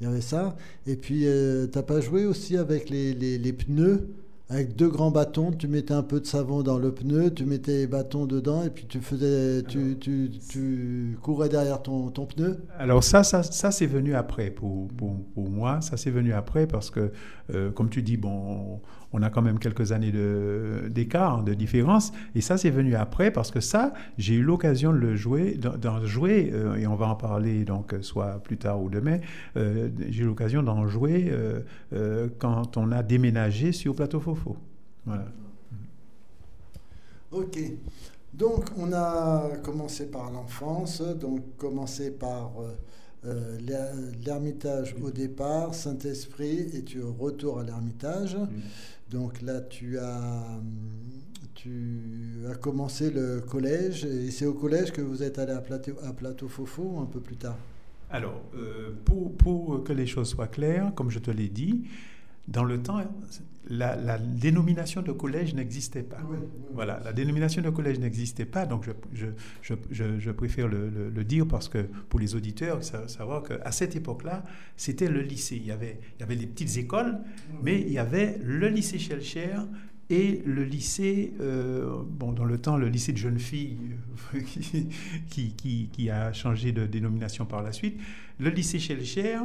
Il 0.00 0.05
y 0.05 0.07
avait 0.07 0.20
ça. 0.22 0.57
Et 0.87 0.96
puis, 0.96 1.26
euh, 1.26 1.66
t'as 1.66 1.83
pas 1.83 2.00
joué 2.00 2.24
aussi 2.26 2.57
avec 2.57 2.88
les, 2.90 3.12
les- 3.14 3.38
les 3.38 3.53
pneus 3.53 4.09
avec 4.51 4.75
deux 4.75 4.89
grands 4.89 5.13
bâtons, 5.13 5.53
tu 5.53 5.69
mettais 5.69 5.95
un 5.95 6.03
peu 6.03 6.19
de 6.19 6.27
savon 6.27 6.63
dans 6.63 6.77
le 6.77 6.93
pneu, 6.93 7.33
tu 7.33 7.45
mettais 7.45 7.79
les 7.79 7.87
bâtons 7.87 8.27
dedans 8.27 8.65
et 8.65 8.71
puis 8.71 8.85
tu 8.85 8.99
faisais, 8.99 9.63
tu, 9.63 9.97
tu, 10.01 10.29
tu 10.49 11.17
courais 11.23 11.49
derrière 11.49 11.81
ton, 11.81 12.11
ton 12.11 12.27
pneu. 12.27 12.59
Alors 12.77 13.05
ça, 13.05 13.23
ça, 13.23 13.45
ça 13.45 13.71
c'est 13.71 13.87
venu 13.87 14.17
après 14.17 14.51
pour, 14.51 14.89
pour, 14.89 15.15
pour 15.35 15.49
moi. 15.49 15.81
Ça 15.81 15.97
c'est 15.97 16.11
venu 16.11 16.33
après 16.33 16.67
parce 16.67 16.91
que, 16.91 17.13
euh, 17.55 17.71
comme 17.71 17.91
tu 17.91 18.03
dis, 18.03 18.17
bon, 18.17 18.81
on 19.12 19.23
a 19.23 19.31
quand 19.31 19.42
même 19.42 19.59
quelques 19.59 19.92
années 19.92 20.12
de- 20.12 20.88
d'écart, 20.88 21.42
de, 21.42 21.55
différence. 21.55 22.12
Et 22.35 22.40
ça 22.40 22.57
c'est 22.57 22.70
venu 22.70 22.94
après 22.94 23.31
parce 23.31 23.51
que 23.51 23.61
ça, 23.61 23.92
j'ai 24.18 24.35
eu 24.35 24.42
l'occasion 24.42 24.92
de 24.92 24.99
le 24.99 25.16
jouer, 25.16 25.55
d'en 25.59 26.05
jouer, 26.05 26.51
euh, 26.53 26.77
et 26.77 26.87
on 26.87 26.94
va 26.96 27.07
en 27.09 27.16
parler 27.16 27.64
donc 27.64 27.94
soit 28.03 28.38
plus 28.42 28.57
tard 28.57 28.81
ou 28.83 28.88
demain. 28.88 29.18
euh, 29.57 29.88
j'ai 30.09 30.23
eu 30.23 30.27
l'occasion 30.27 30.62
d'en 30.62 30.87
jouer 30.87 31.29
euh, 31.31 31.61
euh, 31.92 32.29
quand 32.38 32.77
on 32.77 32.92
a 32.92 33.03
déménagé 33.03 33.73
sur 33.73 33.94
Plateau 33.94 34.20
Fofo. 34.20 34.57
Voilà. 35.07 35.25
Ok. 37.33 37.59
Donc, 38.33 38.66
on 38.79 38.92
a 38.92 39.51
commencé 39.62 40.07
par 40.11 40.31
l'enfance, 40.31 41.01
donc 41.03 41.57
commencé 41.57 42.11
par 42.12 42.53
euh, 42.61 42.70
euh, 43.27 43.59
l'er- 43.61 43.92
l'ermitage 44.25 44.94
au 45.03 45.11
départ, 45.11 45.75
Saint-Esprit, 45.75 46.68
et 46.75 46.83
tu 46.85 47.03
retours 47.03 47.59
à 47.61 47.64
l'ermitage. 47.64 48.37
Donc 49.11 49.42
là, 49.42 49.61
tu 49.61 49.99
as, 49.99 50.61
tu 51.55 52.44
as 52.49 52.55
commencé 52.55 53.11
le 53.11 53.40
collège, 53.40 54.05
et 54.05 54.31
c'est 54.31 54.46
au 54.46 54.55
collège 54.55 54.92
que 54.92 55.01
vous 55.01 55.25
êtes 55.25 55.40
allé 55.40 55.53
à 55.53 55.61
Plateau, 55.61 55.96
à 56.03 56.49
Fofo 56.49 57.01
un 57.01 57.07
peu 57.07 57.18
plus 57.18 57.37
tard. 57.37 57.59
Alors, 58.09 58.40
euh, 58.55 58.90
pour 59.05 59.83
que 59.83 59.92
les 59.92 60.07
choses 60.07 60.29
soient 60.29 60.46
claires, 60.46 60.92
comme 60.94 61.11
je 61.11 61.18
te 61.18 61.31
l'ai 61.33 61.49
dit, 61.49 61.88
dans 62.51 62.65
le 62.65 62.83
temps, 62.83 63.01
la, 63.69 63.95
la 63.95 64.19
dénomination 64.19 65.03
de 65.03 65.13
collège 65.13 65.55
n'existait 65.55 66.03
pas. 66.03 66.19
Oui, 66.29 66.37
oui, 66.41 66.47
oui. 66.53 66.67
Voilà, 66.75 67.01
la 67.05 67.13
dénomination 67.13 67.63
de 67.63 67.71
collège 67.71 68.01
n'existait 68.01 68.45
pas, 68.45 68.67
donc 68.67 68.85
je, 68.85 68.91
je, 69.15 69.27
je, 69.63 69.75
je, 69.91 70.19
je 70.19 70.31
préfère 70.33 70.67
le, 70.67 70.89
le- 70.91 71.11
le 71.11 71.25
dire 71.25 71.47
parce 71.47 71.69
que 71.69 71.87
pour 72.09 72.19
les 72.19 72.35
auditeurs, 72.35 72.83
sa- 72.83 73.07
savoir 73.07 73.43
qu'à 73.45 73.71
cette 73.71 73.95
époque-là, 73.95 74.43
c'était 74.77 75.09
le 75.09 75.21
lycée. 75.21 75.57
Il 75.57 75.67
y, 75.67 75.71
avait, 75.73 76.01
il 76.17 76.21
y 76.21 76.25
avait 76.25 76.35
les 76.35 76.47
petites 76.47 76.77
écoles, 76.79 77.19
mais 77.63 77.81
il 77.81 77.93
y 77.93 77.99
avait 77.99 78.39
le 78.43 78.69
lycée 78.69 78.99
Schellcher 78.99 79.55
et 80.11 80.42
le 80.44 80.64
lycée, 80.64 81.33
euh, 81.40 82.03
bon, 82.05 82.33
dans 82.33 82.44
le 82.44 82.59
temps, 82.59 82.77
le 82.77 82.88
lycée 82.88 83.12
de 83.12 83.16
jeunes 83.16 83.38
filles, 83.38 83.77
euh, 84.35 84.40
qui, 85.31 85.53
qui, 85.53 85.88
qui 85.92 86.11
a 86.11 86.33
changé 86.33 86.73
de 86.73 86.85
dénomination 86.85 87.46
par 87.46 87.62
la 87.62 87.70
suite, 87.70 87.96
le 88.40 88.51
lycée 88.51 88.81
Schellcher, 88.81 89.38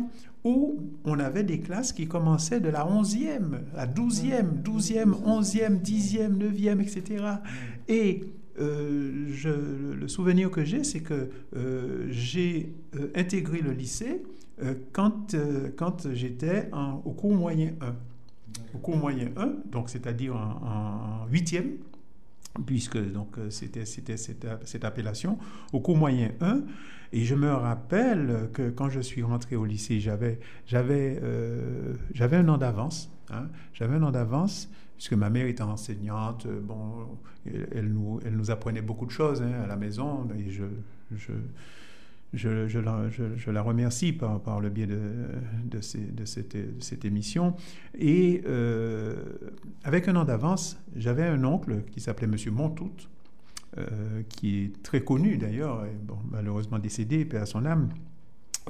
où 0.44 0.80
on 1.04 1.20
avait 1.20 1.44
des 1.44 1.60
classes 1.60 1.94
qui 1.94 2.08
commençaient 2.08 2.60
de 2.60 2.70
la 2.70 2.84
11e, 2.84 3.60
la 3.76 3.86
12e, 3.86 4.64
12e, 4.64 5.12
11e, 5.24 5.82
10e, 5.82 6.36
9e, 6.36 6.82
etc. 6.82 7.26
Et 7.88 8.24
euh, 8.60 9.94
le 9.96 10.08
souvenir 10.08 10.50
que 10.50 10.64
j'ai, 10.64 10.84
c'est 10.84 11.02
que 11.02 11.30
j'ai 12.10 12.74
intégré 13.16 13.60
le 13.60 13.72
lycée 13.72 14.24
quand, 14.94 15.36
quand 15.76 16.08
j'étais 16.14 16.70
au 17.04 17.12
cours 17.12 17.36
moyen 17.36 17.74
1. 17.82 17.96
Au 18.74 18.78
cours 18.78 18.98
moyen 18.98 19.30
1, 19.38 19.70
donc 19.72 19.90
c'est-à-dire 19.90 20.36
en, 20.36 21.28
8e, 21.32 21.78
puisque 22.66 22.98
donc 23.12 23.38
euh, 23.38 23.50
c'était 23.50 23.86
cette, 23.86 24.86
appellation 24.86 25.38
au 25.74 25.80
cours 25.80 25.98
moyen 25.98 26.32
1 26.40 26.62
et 27.12 27.24
je 27.24 27.36
me 27.36 27.52
rappelle 27.52 28.50
que 28.54 28.70
quand 28.70 28.90
je 28.90 29.02
suis 29.02 29.24
rentré 29.24 29.56
au 29.56 29.66
lycée 29.66 30.00
j'avais 30.00 30.40
euh, 30.72 31.96
un 32.20 32.48
an 32.48 32.58
d'avance 32.58 33.12
hein. 33.30 33.48
j'avais 33.74 33.96
un 33.96 34.04
an 34.04 34.12
d'avance 34.12 34.70
puisque 34.96 35.14
ma 35.14 35.30
mère 35.30 35.48
était 35.48 35.64
enseignante 35.64 36.46
euh, 36.46 36.62
bon 36.62 37.18
elle, 37.46 37.92
nous 37.92 38.22
elle 38.26 38.36
nous 38.36 38.52
apprenait 38.52 38.82
beaucoup 38.82 39.06
de 39.06 39.12
choses 39.12 39.42
hein, 39.42 39.52
à 39.64 39.68
la 39.68 39.76
maison 39.76 40.26
et 40.38 40.50
je 40.50 41.34
je, 42.34 43.50
la, 43.50 43.62
remercie 43.62 44.14
par, 44.14 44.60
le 44.60 44.70
biais 44.70 44.88
de, 44.88 45.82
cette, 45.82 47.06
émission. 47.06 47.56
Et 47.98 48.42
euh, 48.46 49.16
avec 49.84 50.08
un 50.08 50.16
an 50.16 50.26
d'avance, 50.26 50.78
j'avais 50.96 51.24
un 51.24 51.44
oncle 51.44 51.84
qui 51.92 52.00
s'appelait 52.00 52.28
Monsieur 52.28 52.52
Montout, 52.52 52.92
euh, 53.78 54.22
qui 54.30 54.64
est 54.64 54.84
très 54.84 55.02
connu 55.02 55.38
d'ailleurs, 55.38 55.86
malheureusement 56.30 56.80
décédé, 56.80 57.26
paix 57.26 57.38
à 57.38 57.46
son 57.46 57.66
âme, 57.66 57.90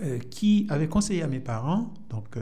euh, 0.04 0.20
qui 0.20 0.68
avait 0.70 0.88
conseillé 0.88 1.24
à 1.24 1.28
mes 1.28 1.40
parents 1.40 1.94
donc, 2.10 2.38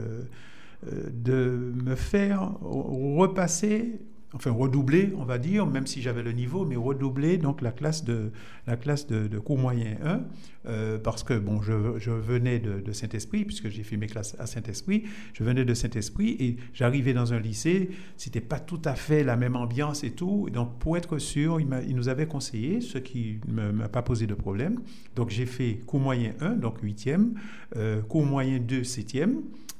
de 0.84 1.72
me 1.82 1.94
faire 1.94 2.58
repasser, 2.60 4.00
enfin 4.34 4.50
redoubler, 4.50 5.12
on 5.16 5.24
va 5.24 5.38
dire, 5.38 5.66
même 5.66 5.86
si 5.86 6.02
j'avais 6.02 6.22
le 6.22 6.32
niveau, 6.32 6.64
mais 6.64 6.76
redoubler 6.76 7.38
donc 7.38 7.62
la 7.62 7.70
classe 7.70 8.04
de, 8.04 8.32
la 8.66 8.76
classe 8.76 9.06
de, 9.06 9.38
cours 9.38 9.58
moyen 9.58 9.96
1, 10.04 10.20
euh, 10.66 10.98
parce 10.98 11.22
que 11.22 11.34
bon, 11.34 11.62
je, 11.62 11.72
venais 11.72 12.58
de, 12.58 12.92
Saint-Esprit, 12.92 13.44
puisque 13.44 13.68
j'ai 13.68 13.82
fait 13.82 13.96
mes 13.96 14.06
classes 14.06 14.36
à 14.38 14.46
Saint-Esprit, 14.46 15.04
je 15.32 15.44
venais 15.44 15.64
de 15.64 15.74
Saint-Esprit 15.74 16.36
et 16.40 16.56
j'arrivais 16.72 17.12
dans 17.12 17.32
un 17.32 17.38
lycée, 17.38 17.90
c'était 18.16 18.40
pas 18.40 18.58
tout 18.58 18.82
à 18.84 18.94
fait 18.94 19.24
la 19.24 19.36
même 19.36 19.56
ambiance 19.56 20.04
et 20.04 20.10
tout, 20.10 20.48
donc 20.52 20.78
pour 20.78 20.96
être 20.96 21.18
sûr, 21.18 21.60
il 21.60 21.94
nous 21.94 22.08
avait 22.08 22.26
conseillé, 22.26 22.80
ce 22.80 22.98
qui 22.98 23.38
ne 23.48 23.70
m'a 23.70 23.88
pas 23.88 24.02
posé 24.02 24.26
de 24.26 24.34
problème. 24.34 24.80
Donc 25.16 25.30
j'ai 25.30 25.46
fait 25.46 25.80
cours 25.86 26.00
moyen 26.00 26.32
1, 26.40 26.56
donc 26.56 26.82
8e, 26.82 27.30
euh, 27.76 28.02
cours 28.02 28.26
moyen 28.26 28.58
2, 28.58 28.82
7e, 28.82 29.36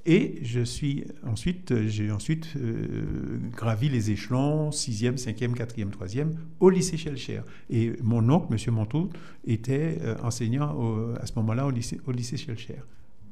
et 0.07 0.39
je 0.43 0.61
suis 0.61 1.05
ensuite, 1.27 1.87
j'ai 1.89 2.11
ensuite 2.11 2.49
euh, 2.57 3.39
gravi 3.53 3.89
les 3.89 4.11
échelons 4.11 4.71
6e, 4.71 5.17
5e, 5.17 5.55
4e, 5.55 5.91
3e 5.91 6.33
au 6.61 6.71
lycée 6.71 6.97
Schellcher. 6.97 7.41
Et 7.71 7.93
mon 8.03 8.29
oncle, 8.29 8.53
M. 8.55 8.75
Montout, 8.75 9.11
était 9.47 9.99
euh, 10.03 10.17
enseignant 10.23 10.75
au- 10.75 11.15
à 11.19 11.27
ce 11.27 11.33
moment-là 11.37 11.67
au 11.67 11.71
lycée, 11.71 12.01
au 12.07 12.13
lycée. 12.13 12.37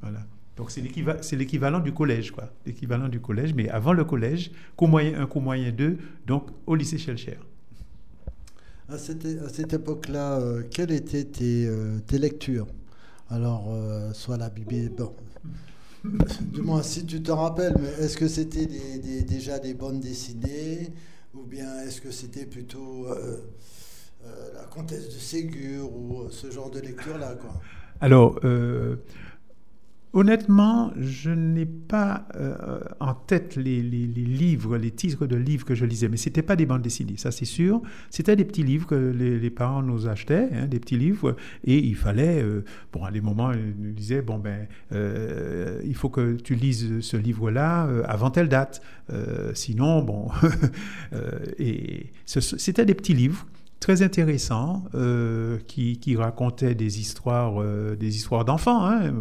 Voilà. 0.01 0.27
Donc 0.57 0.71
c'est 0.71 0.81
l'équivalent 1.37 1.81
du 1.81 1.93
collège, 1.93 2.31
quoi. 2.31 2.51
L'équivalent 2.67 3.09
du 3.09 3.21
collège, 3.21 3.55
mais 3.55 3.69
avant 3.69 3.93
le 3.93 4.05
collège, 4.05 4.51
cours 4.77 4.89
moyen 4.89 5.21
1, 5.21 5.27
cours 5.27 5.43
moyen 5.43 5.73
2, 5.73 5.97
donc 6.27 6.49
au 6.67 6.75
lycée 6.75 6.99
Schellcher. 6.99 7.39
À 8.89 8.99
cette, 8.99 9.25
à 9.25 9.49
cette 9.49 9.73
époque-là, 9.73 10.39
euh, 10.41 10.63
quelles 10.71 10.93
étaient 10.93 11.25
tes, 11.25 11.67
euh, 11.67 11.99
tes 12.07 12.19
lectures? 12.19 12.67
Alors, 13.31 13.69
euh, 13.73 14.13
soit 14.13 14.37
la 14.37 14.51
Bible, 14.51 14.91
bon. 14.97 15.13
Du 16.53 16.63
moins, 16.63 16.83
si 16.83 17.07
tu 17.07 17.23
te 17.23 17.31
rappelles, 17.31 17.77
mais 17.79 18.05
est-ce 18.05 18.17
que 18.17 18.29
c'était 18.29 18.67
déjà 18.67 19.59
des 19.59 19.75
bandes 19.75 20.01
dessinées 20.01 20.89
Ou 21.35 21.45
bien 21.45 21.81
est-ce 21.83 22.01
que 22.01 22.11
c'était 22.11 22.47
plutôt 22.47 23.07
euh, 23.09 23.39
euh, 24.25 24.55
la 24.55 24.65
comtesse 24.65 25.07
de 25.07 25.19
Ségur 25.19 25.93
ou 25.95 26.29
ce 26.31 26.51
genre 26.51 26.71
de 26.71 26.81
lecture-là 26.81 27.35
quoi? 27.37 27.55
Alors, 28.01 28.41
euh, 28.43 28.97
honnêtement, 30.13 30.93
je 30.99 31.31
n'ai 31.31 31.67
pas 31.67 32.27
euh, 32.37 32.81
en 33.01 33.15
tête 33.15 33.57
les, 33.57 33.81
livres, 33.81 34.77
les 34.77 34.91
titres 34.91 35.27
de 35.27 35.37
livres 35.37 35.65
que 35.65 35.75
je 35.75 35.85
lisais, 35.85 36.09
mais 36.09 36.17
c'était 36.17 36.43
pas 36.43 36.57
des 36.57 36.67
bandes 36.67 36.83
dessinées, 36.83 37.17
ça 37.17 37.31
c'est 37.31 37.45
sûr. 37.45 37.81
C'était 38.11 38.37
des 38.37 38.45
petits 38.45 38.63
livres 38.63 38.87
que 38.87 38.95
les, 38.95 39.51
parents 39.51 39.83
nous 39.83 40.07
achetaient, 40.09 40.49
hein, 40.53 40.67
des 40.67 40.81
petits 40.81 40.97
livres, 40.99 41.37
et 41.65 41.79
il 41.79 41.97
fallait, 41.97 42.43
euh, 42.43 42.65
bon, 42.93 43.05
à 43.05 43.11
des 43.11 43.21
moments, 43.21 43.53
ils 43.53 43.75
nous 43.79 43.93
disaient, 43.93 44.23
bon 44.23 44.39
ben, 44.39 44.67
euh, 44.93 45.81
il 45.85 45.95
faut 45.95 46.09
que 46.11 46.35
tu 46.35 46.55
lises 46.55 47.01
ce 47.01 47.17
livre-là 47.17 47.87
euh, 47.87 48.03
avant 48.07 48.31
telle 48.31 48.49
date, 48.49 48.83
sinon, 49.53 50.03
bon, 50.03 50.29
et 51.59 52.13
ce- 52.25 52.41
c'était 52.41 52.87
des 52.87 52.95
petits 52.95 53.13
livres 53.13 53.47
très 53.83 54.01
intéressant 54.03 54.85
euh, 54.95 55.59
qui, 55.67 56.17
racontait 56.17 56.75
des 56.75 57.01
histoires, 57.01 57.61
euh, 57.61 57.97
des 57.97 58.17
histoires 58.17 58.45
d'enfants. 58.45 58.87
hein. 58.87 59.13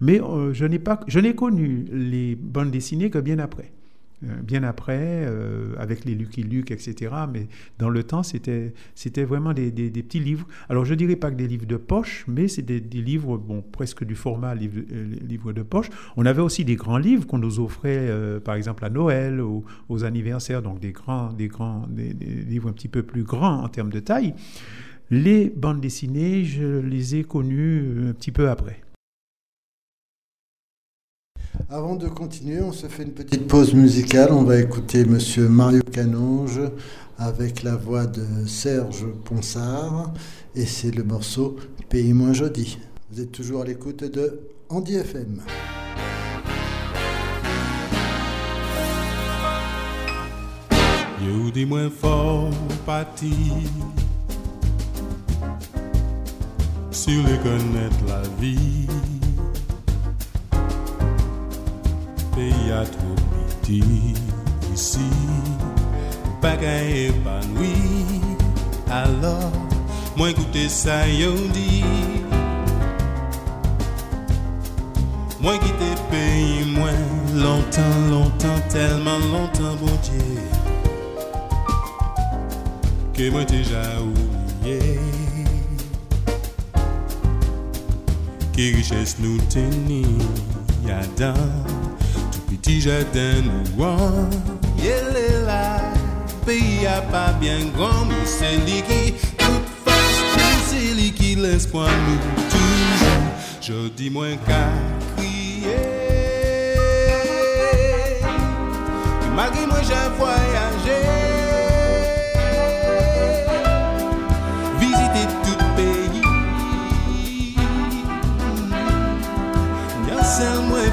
Mais 0.00 0.20
euh, 0.20 0.52
je 0.52 0.66
n'ai 0.66 0.80
pas, 0.80 1.00
je 1.06 1.20
n'ai 1.20 1.34
connu 1.34 1.86
les 1.92 2.34
bandes 2.34 2.72
dessinées 2.72 3.08
que 3.08 3.18
bien 3.18 3.38
après. 3.38 3.72
Euh, 4.22 4.42
bien 4.42 4.62
après, 4.64 4.98
euh, 5.00 5.74
avec 5.78 6.04
les 6.04 6.14
Lucky 6.14 6.42
Luke, 6.42 6.70
etc. 6.70 7.14
Mais 7.32 7.48
dans 7.78 7.88
le 7.88 8.02
temps, 8.04 8.22
c'était, 8.22 8.74
c'était 8.94 9.24
vraiment 9.24 9.54
des, 9.54 9.70
petits 9.70 10.20
livres. 10.20 10.46
Alors, 10.68 10.84
je 10.84 10.94
dirais 10.94 11.16
pas 11.16 11.30
que 11.30 11.36
des 11.36 11.48
livres 11.48 11.66
de 11.66 11.76
poche, 11.76 12.24
mais 12.28 12.46
c'est 12.46 12.62
des, 12.62 12.80
livres, 13.00 13.38
bon, 13.38 13.62
presque 13.62 14.04
du 14.04 14.14
format 14.14 14.54
livre, 14.54 14.82
euh, 14.92 15.52
de 15.52 15.62
poche. 15.62 15.88
On 16.16 16.26
avait 16.26 16.42
aussi 16.42 16.66
des 16.66 16.76
grands 16.76 16.98
livres 16.98 17.26
qu'on 17.26 17.38
nous 17.38 17.60
offrait, 17.60 18.10
par 18.44 18.54
exemple, 18.56 18.84
à 18.84 18.90
Noël 18.90 19.40
ou 19.40 19.64
aux 19.88 20.04
anniversaires, 20.04 20.62
donc 20.62 20.80
des 20.80 20.92
grands, 20.92 21.32
des 21.32 21.48
grands, 21.48 21.86
des, 21.88 22.12
livres 22.12 22.68
un 22.68 22.72
petit 22.72 22.88
peu 22.88 23.02
plus 23.02 23.22
grands 23.22 23.62
en 23.62 23.68
termes 23.68 23.90
de 23.90 24.00
taille. 24.00 24.34
Les 25.10 25.50
bandes 25.50 25.80
dessinées, 25.80 26.44
je 26.44 26.80
les 26.80 27.16
ai 27.16 27.24
connues 27.24 28.08
un 28.08 28.12
petit 28.12 28.32
peu 28.32 28.48
après. 28.50 28.80
Avant 31.68 31.96
de 31.96 32.08
continuer, 32.08 32.60
on 32.60 32.72
se 32.72 32.86
fait 32.86 33.02
une 33.02 33.12
petite 33.12 33.46
pause 33.46 33.74
musicale. 33.74 34.32
On 34.32 34.42
va 34.42 34.58
écouter 34.58 35.04
Monsieur 35.04 35.48
Mario 35.48 35.82
Canonge 35.82 36.60
avec 37.18 37.62
la 37.62 37.76
voix 37.76 38.06
de 38.06 38.24
Serge 38.46 39.06
Ponsard 39.24 40.12
et 40.54 40.66
c'est 40.66 40.94
le 40.94 41.04
morceau 41.04 41.56
Pays 41.88 42.12
moins 42.12 42.32
jodi. 42.32 42.78
Vous 43.10 43.20
êtes 43.20 43.32
toujours 43.32 43.62
à 43.62 43.64
l'écoute 43.64 44.04
de 44.04 44.40
Andy 44.68 44.96
FM. 44.96 45.42
Dis-moi 51.52 51.90
fort 51.90 52.50
parti 52.86 53.32
Sur 56.92 57.26
les 57.26 57.38
connaître 57.38 58.04
la 58.06 58.22
vie 58.40 58.86
Pays 62.34 62.72
à 62.72 62.84
trop 62.84 63.16
petit 63.62 64.14
ici 64.72 64.98
Pas 66.40 66.56
qu'à 66.56 66.82
épanoui 66.82 67.74
Alors 68.90 69.52
Moi 70.16 70.30
écoutez 70.30 70.68
ça 70.68 71.08
yo 71.08 71.32
dit 71.52 71.84
Moi 75.40 75.56
qui 75.56 75.68
t'ai 75.68 75.94
payé 76.10 76.64
moins 76.66 76.90
longtemps, 77.34 77.80
longtemps, 78.10 78.60
tellement 78.68 79.18
longtemps, 79.32 79.74
bon 79.80 79.90
Dieu. 80.02 80.42
Que 83.14 83.30
moi 83.30 83.44
déjà 83.44 83.82
oublié. 84.02 85.00
Que 88.52 88.76
richesse 88.76 89.16
nous 89.18 89.38
tenir 89.48 90.06
y'a 90.86 91.00
petit 92.60 92.80
jardin 92.80 93.42
nous 93.44 93.84
Il 94.78 94.84
est 94.84 95.46
là, 95.46 95.78
pays 96.44 96.86
a 96.86 97.00
pas 97.02 97.32
bien 97.40 97.58
grand 97.76 98.04
mais 98.06 98.24
c'est 98.24 98.56
lui 98.56 98.82
qui 98.82 99.12
toute 99.38 99.68
face 99.84 100.66
c'est 100.66 100.94
lui 100.94 101.12
qui 101.12 101.34
l'espoir 101.34 101.88
nous 101.88 102.42
toujours. 102.50 103.22
Je 103.60 103.88
dis 103.88 104.10
moins 104.10 104.36
qu'à 104.46 104.68
crier. 105.16 105.76
Malgré 109.34 109.66
moi 109.66 109.80
j'ai 109.82 110.08
voyagé 110.18 111.19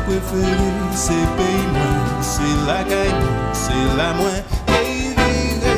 C'est 0.08 0.14
se 0.96 1.12
pey 1.36 1.58
mwen, 1.74 2.24
se 2.24 2.48
lakay 2.66 3.10
mwen, 3.10 3.54
se 3.54 3.76
la 3.98 4.14
mwen 4.14 4.44
Pey 4.66 5.12
vire 5.18 5.76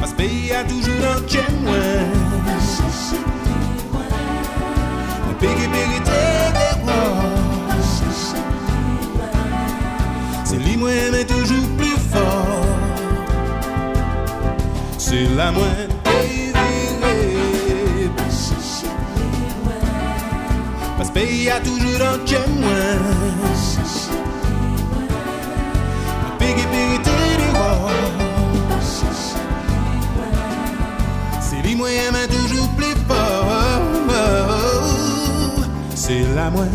Pas 0.00 0.12
pey 0.16 0.52
a 0.54 0.62
toujou 0.68 0.94
nan 1.02 1.18
ken 1.26 1.50
mwen 1.64 2.14
Mwen 5.24 5.36
pey 5.42 5.50
ki 5.58 5.66
perite 5.74 6.22
de 6.60 6.68
mwen 6.84 7.82
Se 10.46 10.62
li 10.62 10.78
mwen 10.78 11.10
men 11.10 11.26
toujou 11.26 11.74
pli 11.74 11.90
for 12.06 12.62
Se 14.94 15.26
la 15.34 15.50
mwen 15.58 15.95
Pays 21.16 21.48
a 21.48 21.58
toujours. 21.60 21.86
Le 21.98 22.18
pays 26.38 26.66
vérité 26.70 27.10
des 27.38 27.58
rois. 27.58 27.90
C'est 31.40 31.62
lui 31.66 31.74
moyen 31.74 32.12
mais 32.12 32.28
toujours 32.28 32.68
plus 32.76 32.94
fort. 33.08 33.46
C'est 35.94 36.22
la 36.34 36.50
moi. 36.50 36.66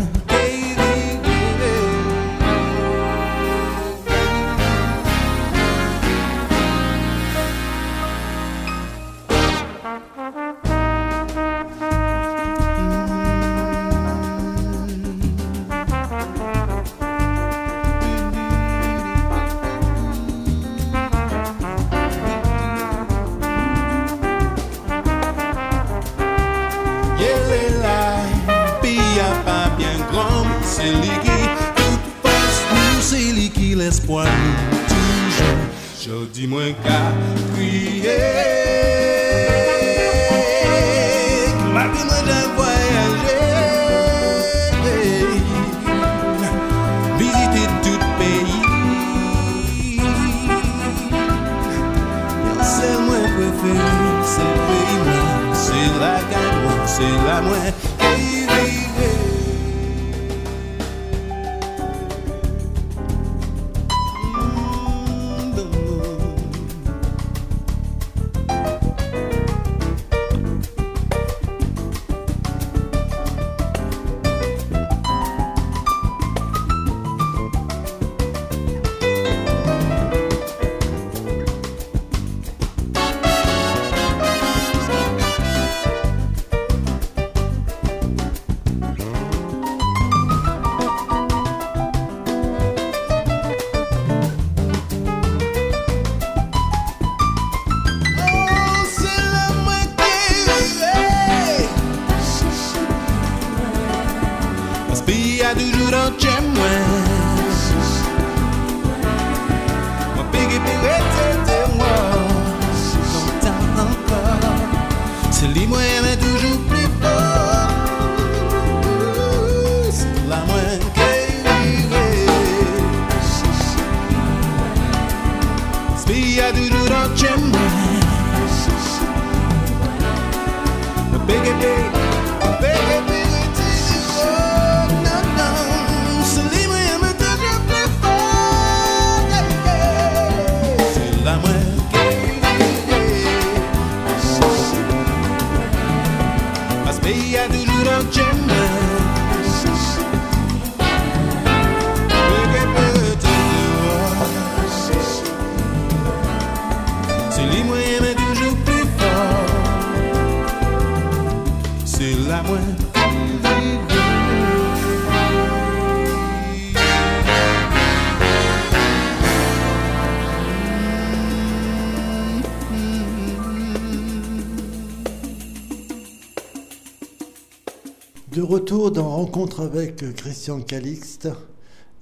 Retour 178.52 178.90
dans 178.90 179.08
Rencontre 179.08 179.62
avec 179.62 180.14
Christian 180.14 180.60
Calixte 180.60 181.26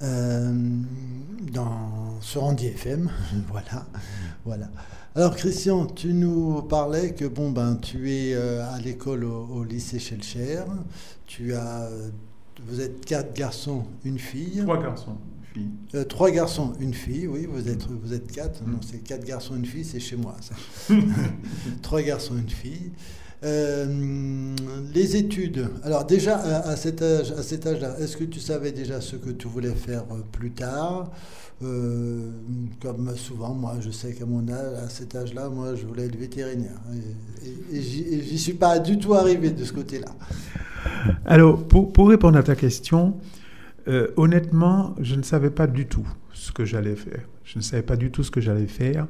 euh, 0.03 0.53
dans, 1.53 2.21
sur 2.21 2.43
Andy 2.43 2.67
FM. 2.67 3.09
voilà, 3.53 3.87
voilà. 4.45 4.69
Alors 5.15 5.37
Christian, 5.37 5.87
tu 5.87 6.13
nous 6.13 6.63
parlais 6.63 7.15
que 7.15 7.25
bon 7.25 7.53
ben 7.53 7.77
tu 7.77 8.11
es 8.11 8.35
euh, 8.35 8.69
à 8.69 8.81
l'école 8.81 9.23
au, 9.23 9.47
au 9.47 9.63
lycée 9.63 10.01
Schellcher. 10.01 10.63
Tu 11.25 11.55
as, 11.55 11.83
euh, 11.83 12.11
vous 12.67 12.81
êtes 12.81 13.05
quatre 13.05 13.33
garçons, 13.33 13.85
une 14.05 14.19
fille. 14.19 14.63
Trois 14.63 14.83
garçons, 14.83 15.19
filles. 15.55 15.71
Euh, 15.95 16.03
trois 16.03 16.33
garçons, 16.33 16.73
une 16.81 16.95
fille, 16.95 17.29
oui, 17.29 17.47
vous 17.47 17.69
êtes, 17.69 17.87
vous 17.87 18.13
êtes 18.13 18.31
quatre. 18.33 18.61
Non, 18.67 18.81
c'est 18.83 19.05
quatre 19.05 19.25
garçons, 19.25 19.55
une 19.55 19.67
fille, 19.67 19.85
c'est 19.85 20.01
chez 20.01 20.17
moi, 20.17 20.35
ça. 20.41 20.57
trois 21.83 22.03
garçons, 22.03 22.37
une 22.37 22.51
fille. 22.51 22.91
Euh, 23.43 24.55
les 24.93 25.17
études. 25.17 25.67
Alors 25.83 26.05
déjà, 26.05 26.37
à, 26.37 26.77
cet 26.77 27.01
âge, 27.01 27.33
à 27.33 27.43
cet 27.43 27.67
âge-là, 27.67 27.97
est-ce 27.99 28.17
que 28.19 28.25
tu 28.25 28.39
savais 28.39 28.71
déjà 28.71 29.01
ce 29.01 29.17
que 29.17 29.31
tu 29.31 29.49
voulais 29.49 29.75
faire 29.75 30.03
euh, 30.11 30.17
plus 30.31 30.51
tard? 30.51 31.11
Euh, 31.63 32.29
Comme 32.83 33.17
souvent, 33.17 33.55
moi, 33.55 33.77
je 33.81 33.91
sais 33.91 34.13
qu'à 34.13 34.27
mon 34.27 34.47
âge, 34.49 34.85
à 34.85 34.91
cet 34.91 35.15
âge-là, 35.15 35.49
moi, 35.49 35.75
je 35.75 35.87
voulais 35.87 36.05
être 36.07 36.17
vétérinaire. 36.19 36.79
Et, 37.73 37.77
et- 37.79 37.79
et 37.79 38.23
j'y 38.23 38.39
suis 38.39 38.53
pas 38.55 38.79
du 38.79 38.99
tout 38.99 39.15
arrivé 39.15 39.51
de 39.51 39.65
ce 39.65 39.73
côté-là. 39.73 40.13
Alors, 41.25 41.67
pour, 41.67 42.09
répondre 42.09 42.37
à 42.39 42.43
ta 42.43 42.55
question, 42.57 43.15
honnêtement, 44.17 44.95
je 45.01 45.15
ne 45.17 45.23
savais 45.23 45.51
pas 45.51 45.67
du 45.67 45.87
tout 45.87 46.07
ce 46.35 46.53
que 46.53 46.65
j'allais 46.65 46.97
faire. 46.97 47.23
Je 47.45 47.59
ne 47.59 47.63
savais 47.63 47.83
pas 47.83 47.97
du 47.97 48.11
tout 48.11 48.23
ce 48.23 48.31
que 48.31 48.41
j'allais 48.41 48.67
faire. 48.67 49.07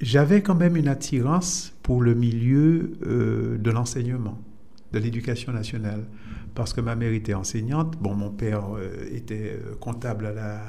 J'avais 0.00 0.40
quand 0.42 0.54
même 0.54 0.76
une 0.76 0.88
attirance 0.88 1.72
pour 1.90 2.02
le 2.02 2.14
milieu 2.14 2.92
euh, 3.04 3.58
de 3.58 3.68
l'enseignement, 3.72 4.38
de 4.92 5.00
l'éducation 5.00 5.52
nationale, 5.52 6.04
parce 6.54 6.72
que 6.72 6.80
ma 6.80 6.94
mère 6.94 7.12
était 7.12 7.34
enseignante. 7.34 7.96
Bon, 8.00 8.14
mon 8.14 8.30
père 8.30 8.76
euh, 8.76 9.08
était 9.12 9.58
euh, 9.58 9.74
comptable 9.74 10.26
à 10.26 10.32
la, 10.32 10.60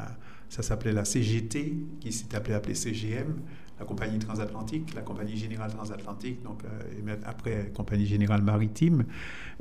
ça 0.49 0.63
s'appelait 0.63 0.91
la 0.91 1.05
CGT, 1.05 1.75
qui 1.99 2.11
s'est 2.11 2.33
appelée, 2.35 2.55
appelée 2.55 2.73
CGM, 2.73 3.35
la 3.79 3.85
compagnie 3.85 4.17
transatlantique, 4.17 4.95
la 4.95 5.03
compagnie 5.03 5.37
générale 5.37 5.69
transatlantique, 5.69 6.41
donc 6.41 6.63
euh, 6.65 7.15
après 7.23 7.71
compagnie 7.75 8.07
générale 8.07 8.41
maritime. 8.41 9.03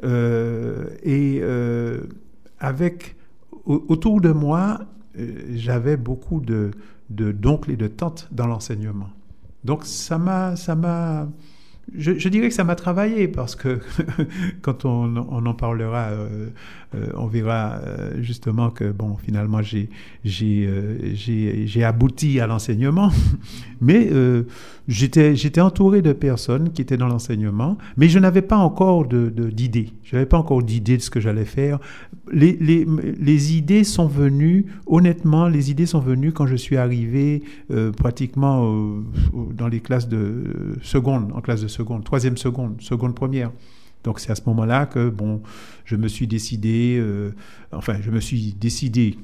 Et 0.02 1.42
avec 2.58 3.16
au- 3.66 3.84
autour 3.88 4.22
de 4.22 4.32
moi, 4.32 4.80
j'avais 5.52 5.98
beaucoup 5.98 6.40
de 6.40 6.70
d'oncles 7.10 7.72
et 7.72 7.76
de 7.76 7.86
tantes 7.88 8.28
dans 8.32 8.46
l'enseignement. 8.46 9.10
Donc 9.62 9.84
ça 9.84 10.16
m'a, 10.16 10.56
je, 11.96 12.28
dirais 12.28 12.48
que 12.48 12.54
ça 12.54 12.64
m'a 12.64 12.74
travaillé 12.74 13.28
parce 13.28 13.56
que 13.56 13.80
quand 14.62 14.84
on, 14.84 15.16
en 15.16 15.54
parlera, 15.54 16.08
euh, 16.10 16.48
euh, 16.94 17.06
on 17.16 17.26
verra 17.26 17.80
euh, 17.84 18.22
justement 18.22 18.70
que 18.70 18.90
bon, 18.90 19.16
finalement 19.16 19.60
j'ai 19.62 19.88
abouti 21.84 22.40
à 22.40 22.46
l'enseignement, 22.46 23.10
mais 23.80 24.10
j'étais 24.88 25.60
entouré 25.60 26.02
de 26.02 26.12
personnes 26.12 26.72
qui 26.72 26.82
étaient 26.82 26.96
dans 26.96 27.08
l'enseignement, 27.08 27.78
mais 27.96 28.08
je 28.08 28.18
n'avais 28.18 28.42
pas 28.42 28.58
encore 28.58 29.06
d'idées. 29.06 29.90
Je 30.04 30.16
n'avais 30.16 30.26
pas 30.26 30.38
encore 30.38 30.62
d'idées 30.62 30.96
de 30.96 31.02
ce 31.02 31.10
que 31.10 31.20
j'allais 31.20 31.44
faire. 31.44 31.78
Les, 32.32 32.56
les, 32.60 33.56
idées 33.56 33.84
sont 33.84 34.06
venues, 34.06 34.66
honnêtement, 34.86 35.48
les 35.48 35.70
idées 35.70 35.86
sont 35.86 36.00
venues 36.00 36.32
quand 36.32 36.46
je 36.46 36.56
suis 36.56 36.76
arrivé 36.76 37.42
pratiquement 37.96 39.00
dans 39.56 39.68
les 39.68 39.80
classes 39.80 40.08
de 40.08 40.76
seconde, 40.82 41.32
en 41.34 41.40
classe 41.40 41.62
de 41.62 41.68
seconde, 41.68 41.79
troisième 42.04 42.36
seconde, 42.36 42.80
seconde 42.80 43.14
première. 43.14 43.50
Donc 44.04 44.20
c'est 44.20 44.30
à 44.30 44.34
ce 44.34 44.42
moment-là 44.46 44.86
que 44.86 45.08
bon, 45.08 45.42
je 45.84 45.96
me 45.96 46.08
suis 46.08 46.26
décidé, 46.26 46.98
euh, 46.98 47.34
enfin 47.72 47.96
je 48.00 48.10
me 48.10 48.20
suis 48.20 48.54
décidé 48.54 49.18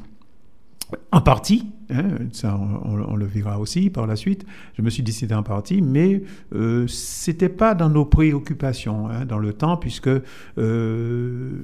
en 1.10 1.20
partie, 1.20 1.66
hein, 1.90 2.10
ça 2.32 2.56
on 2.56 3.16
le 3.16 3.26
verra 3.26 3.58
aussi 3.58 3.90
par 3.90 4.06
la 4.06 4.14
suite, 4.14 4.44
je 4.74 4.82
me 4.82 4.90
suis 4.90 5.02
décidé 5.02 5.34
en 5.34 5.42
partie, 5.42 5.82
mais 5.82 6.22
euh, 6.54 6.86
c'était 6.86 7.48
pas 7.48 7.74
dans 7.74 7.88
nos 7.88 8.04
préoccupations 8.04 9.08
hein, 9.08 9.24
dans 9.24 9.38
le 9.38 9.52
temps, 9.52 9.76
puisque 9.76 10.10
euh, 10.58 11.62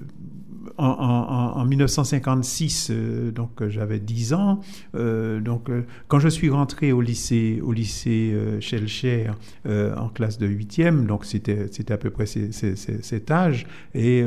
en, 0.79 0.87
en- 0.87 1.57
en- 1.57 1.61
en 1.61 1.65
1956, 1.65 2.89
euh, 2.91 3.31
donc 3.31 3.61
euh, 3.61 3.69
j'avais 3.71 3.99
10 3.99 4.33
ans, 4.35 4.61
euh, 4.95 5.41
donc 5.41 5.71
quand 6.09 6.19
je 6.19 6.29
suis 6.29 6.51
rentré 6.51 6.93
au 6.93 7.01
lycée, 7.01 7.61
au 7.63 7.73
lycée 7.73 8.35
Schellcher 8.61 9.31
euh, 9.67 9.95
en 9.97 10.09
classe 10.09 10.39
de 10.39 10.47
8e, 10.49 11.07
donc 11.07 11.25
c'était 11.25 11.93
à 11.93 11.97
peu 11.97 12.11
près 12.11 12.27
cet 12.27 13.31
âge, 13.31 13.67
et 13.95 14.25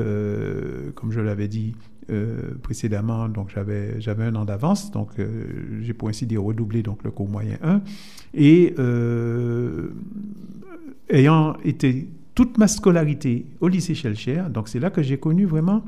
comme 0.96 1.12
je 1.12 1.20
l'avais 1.22 1.48
dit 1.48 1.76
précédemment, 2.62 3.28
donc 3.28 3.50
j'avais 3.54 4.24
un 4.24 4.36
an 4.36 4.46
d'avance, 4.46 4.92
donc 4.92 5.10
j'ai 5.82 5.94
pour 5.94 6.10
ainsi 6.10 6.26
dire 6.28 6.44
redoublé 6.44 6.84
donc 6.84 7.04
le 7.04 7.12
cours 7.12 7.28
moyen 7.30 7.58
1 7.64 7.82
et 8.36 8.76
ayant 11.10 11.56
été 11.64 12.10
toute 12.34 12.58
ma 12.58 12.68
scolarité 12.68 13.46
au 13.62 13.68
lycée 13.68 13.96
Schellcher, 13.96 14.44
donc 14.54 14.68
c'est 14.68 14.80
là 14.80 14.90
que 14.90 15.02
j'ai 15.02 15.18
connu 15.18 15.46
vraiment 15.46 15.84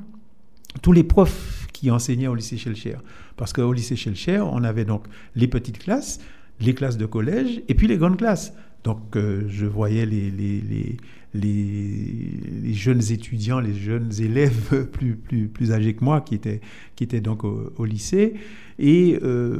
tous 0.81 0.91
les 0.91 1.03
profs 1.03 1.67
qui 1.73 1.91
enseignaient 1.91 2.27
au 2.27 2.35
lycée 2.35 2.57
Schellcher. 2.57 2.97
Parce 3.35 3.53
qu'au 3.53 3.71
lycée 3.73 3.95
Schellcher, 3.95 4.39
on 4.39 4.63
avait 4.63 4.85
donc 4.85 5.05
les 5.35 5.47
petites 5.47 5.79
classes, 5.79 6.19
les 6.59 6.73
classes 6.73 6.97
de 6.97 7.05
collège 7.05 7.61
et 7.67 7.75
puis 7.75 7.87
les 7.87 7.97
grandes 7.97 8.17
classes. 8.17 8.53
Donc 8.83 9.15
euh, 9.15 9.43
je 9.47 9.65
voyais 9.65 10.05
les, 10.05 10.31
les, 10.31 10.61
les, 10.61 10.97
les, 11.33 12.73
jeunes 12.73 13.01
étudiants, 13.11 13.59
les 13.59 13.73
jeunes 13.73 14.11
élèves 14.19 14.87
plus, 14.91 15.15
plus, 15.15 15.47
plus 15.47 15.71
âgés 15.71 15.93
que 15.93 16.03
moi 16.03 16.21
qui 16.21 16.35
étaient, 16.35 16.61
qui 16.95 17.03
étaient 17.03 17.21
donc 17.21 17.43
au, 17.43 17.85
lycée. 17.85 18.35
Et 18.79 19.19
euh, 19.21 19.59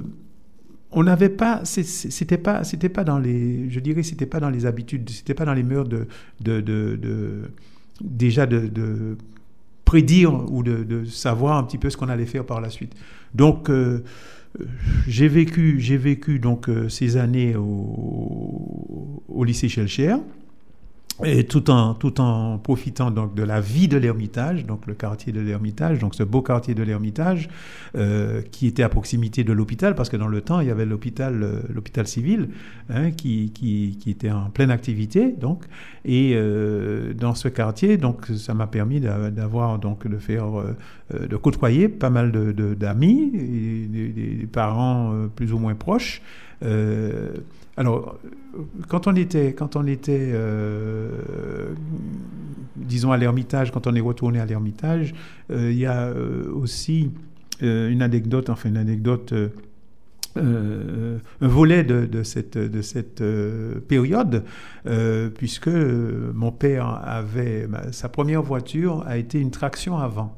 on 0.91 1.03
n'avait 1.03 1.29
pas, 1.29 1.61
c'était 1.65 2.37
pas, 2.37 2.63
c'était 2.63 2.89
pas 2.89 3.03
dans 3.03 3.19
les, 3.19 3.69
je 3.69 3.79
dirais, 3.79 4.03
c'était 4.03 4.25
pas 4.25 4.39
dans 4.39 4.49
les 4.49 4.65
habitudes, 4.65 5.09
c'était 5.09 5.33
pas 5.33 5.45
dans 5.45 5.53
les 5.53 5.63
mœurs 5.63 5.87
de, 5.87 6.07
de, 6.39 6.61
de, 6.61 7.41
déjà 8.01 8.45
de 8.45 9.17
prédire 9.87 10.33
ou 10.51 10.63
de, 10.63 11.05
savoir 11.05 11.57
un 11.57 11.63
petit 11.63 11.77
peu 11.77 11.89
ce 11.89 11.95
qu'on 11.95 12.09
allait 12.09 12.25
faire 12.25 12.45
par 12.45 12.59
la 12.59 12.69
suite. 12.69 12.93
Donc 13.33 13.69
euh, 13.69 14.03
j'ai 15.07 15.29
vécu, 15.29 15.79
j'ai 15.79 15.95
vécu 15.95 16.39
donc 16.39 16.67
euh, 16.67 16.89
ces 16.89 17.15
années 17.15 17.55
au, 17.55 19.23
au 19.29 19.43
lycée 19.45 19.69
Schellcher. 19.69 20.17
Et 21.25 21.45
tout 21.45 21.71
en, 21.71 21.95
tout 21.95 22.21
en 22.21 22.59
profitant 22.59 23.09
donc 23.09 23.33
de 23.33 23.41
la 23.41 23.59
vie 23.59 23.87
de 23.87 23.97
l'Ermitage, 23.97 24.67
donc 24.67 24.85
le 24.85 24.93
quartier 24.93 25.33
de 25.33 25.39
l'Ermitage, 25.41 25.97
donc 25.97 26.13
ce 26.13 26.21
beau 26.21 26.43
quartier 26.43 26.75
de 26.75 26.83
l'Ermitage, 26.83 27.49
euh, 27.95 28.43
qui 28.51 28.67
était 28.67 28.83
à 28.83 28.89
proximité 28.89 29.43
de 29.43 29.51
l'hôpital, 29.51 29.95
parce 29.95 30.09
que 30.09 30.17
dans 30.17 30.27
le 30.27 30.41
temps, 30.41 30.59
il 30.59 30.67
y 30.67 30.69
avait 30.69 30.85
l'hôpital, 30.85 31.41
euh, 31.41 31.61
l'hôpital 31.73 32.05
civil, 32.05 32.49
hein, 32.91 33.09
qui, 33.09 33.49
qui, 33.51 33.97
qui 33.99 34.11
était 34.11 34.29
en 34.29 34.51
pleine 34.51 34.69
activité, 34.69 35.31
donc, 35.31 35.63
et 36.05 36.33
euh, 36.35 37.13
dans 37.15 37.33
ce 37.33 37.47
quartier, 37.47 37.97
donc, 37.97 38.27
ça 38.27 38.53
m'a 38.53 38.67
permis 38.67 38.99
d'a- 38.99 39.31
d'avoir, 39.31 39.79
donc, 39.79 40.07
de 40.07 40.17
faire, 40.19 40.59
euh, 40.59 40.75
euh, 41.15 41.27
de 41.27 41.35
côtoyer 41.35 41.89
pas 41.89 42.11
mal 42.11 42.31
de, 42.31 42.51
de- 42.51 42.75
d'amis, 42.75 43.31
et 43.33 43.87
des, 43.87 44.07
des- 44.09 44.35
des 44.35 44.45
parents 44.45 45.13
euh, 45.15 45.27
plus 45.35 45.51
ou 45.51 45.57
moins 45.57 45.73
proches. 45.73 46.21
Alors, 47.77 48.17
quand 48.87 49.05
on 49.07 49.15
était, 49.15 49.53
euh, 50.33 51.11
disons, 52.75 53.11
à 53.11 53.17
l'Ermitage, 53.17 53.71
quand 53.71 53.85
on 53.85 53.93
est 53.93 54.01
retourné 54.01 54.39
à 54.39 54.45
l'Ermitage, 54.45 55.13
euh, 55.51 55.71
il 55.71 55.77
y 55.77 55.85
a 55.85 56.07
euh, 56.07 56.51
aussi 56.51 57.11
une 57.61 58.01
anecdote, 58.03 58.49
enfin 58.51 58.69
une 58.69 58.77
anecdote, 58.77 59.33
un 60.35 61.17
volet 61.41 61.83
de, 61.83 62.21
cette, 62.21 62.57
de 62.57 63.79
période, 63.87 64.43
puisque 65.35 65.69
mon 65.69 66.51
père 66.51 67.01
avait, 67.03 67.65
ma- 67.67 67.91
sa 67.91 68.09
première 68.09 68.43
voiture 68.43 69.03
a 69.07 69.17
été 69.17 69.39
une 69.39 69.49
traction 69.49 69.97
avant. 69.97 70.37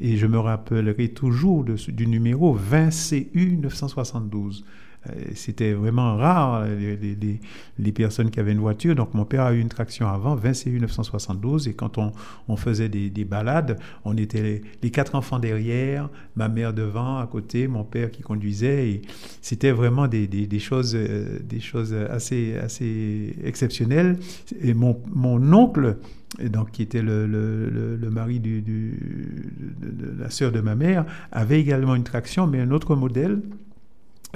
Et 0.00 0.16
je 0.16 0.26
me 0.28 0.38
rappellerai 0.38 1.08
toujours 1.08 1.64
du 1.64 2.06
numéro 2.06 2.56
20CU 2.56 3.58
972. 3.58 4.64
Euh, 5.10 5.12
C'était 5.34 5.72
vraiment 5.72 6.16
rare, 6.16 6.64
les, 6.66 6.96
les- 6.96 7.40
les- 7.78 7.92
personnes 7.92 8.30
qui 8.30 8.40
avaient 8.40 8.52
une 8.52 8.58
voiture. 8.60 8.94
Donc, 8.94 9.14
mon 9.14 9.24
père 9.24 9.42
a 9.42 9.52
eu 9.54 9.60
une 9.60 9.68
traction 9.68 10.08
avant, 10.08 10.36
20CU 10.36 10.80
972. 10.80 11.68
Et 11.68 11.74
quand 11.74 11.98
on, 11.98 12.12
on 12.48 12.56
faisait 12.56 12.88
des, 12.88 13.10
des 13.10 13.24
balades, 13.24 13.78
on 14.04 14.16
était 14.16 14.42
les, 14.42 14.90
quatre 14.90 15.14
enfants 15.14 15.38
derrière, 15.38 16.08
ma 16.36 16.48
mère 16.48 16.72
devant, 16.72 17.18
à 17.18 17.26
côté, 17.26 17.68
mon 17.68 17.84
père 17.84 18.10
qui 18.10 18.22
conduisait. 18.22 18.88
Et 18.90 19.02
c'était 19.42 19.72
vraiment 19.72 20.08
des, 20.08 20.26
des- 20.26 20.46
choses, 20.58 20.94
euh, 20.94 21.38
des 21.42 21.60
choses 21.60 21.94
assez, 21.94 22.56
assez 22.56 23.34
exceptionnelles. 23.44 24.18
Et 24.62 24.74
mon, 24.74 25.00
mon 25.12 25.52
oncle, 25.52 25.96
donc, 26.42 26.70
qui 26.72 26.82
était 26.82 27.02
le, 27.02 27.26
le- 27.26 27.96
mari 28.10 28.40
du- 28.40 28.62
de, 28.62 29.90
de 29.90 30.20
la 30.22 30.30
sœur 30.30 30.52
de 30.52 30.60
ma 30.60 30.74
mère, 30.74 31.04
avait 31.32 31.60
également 31.60 31.94
une 31.94 32.04
traction, 32.04 32.46
mais 32.46 32.60
un 32.60 32.70
autre 32.70 32.94
modèle. 32.96 33.40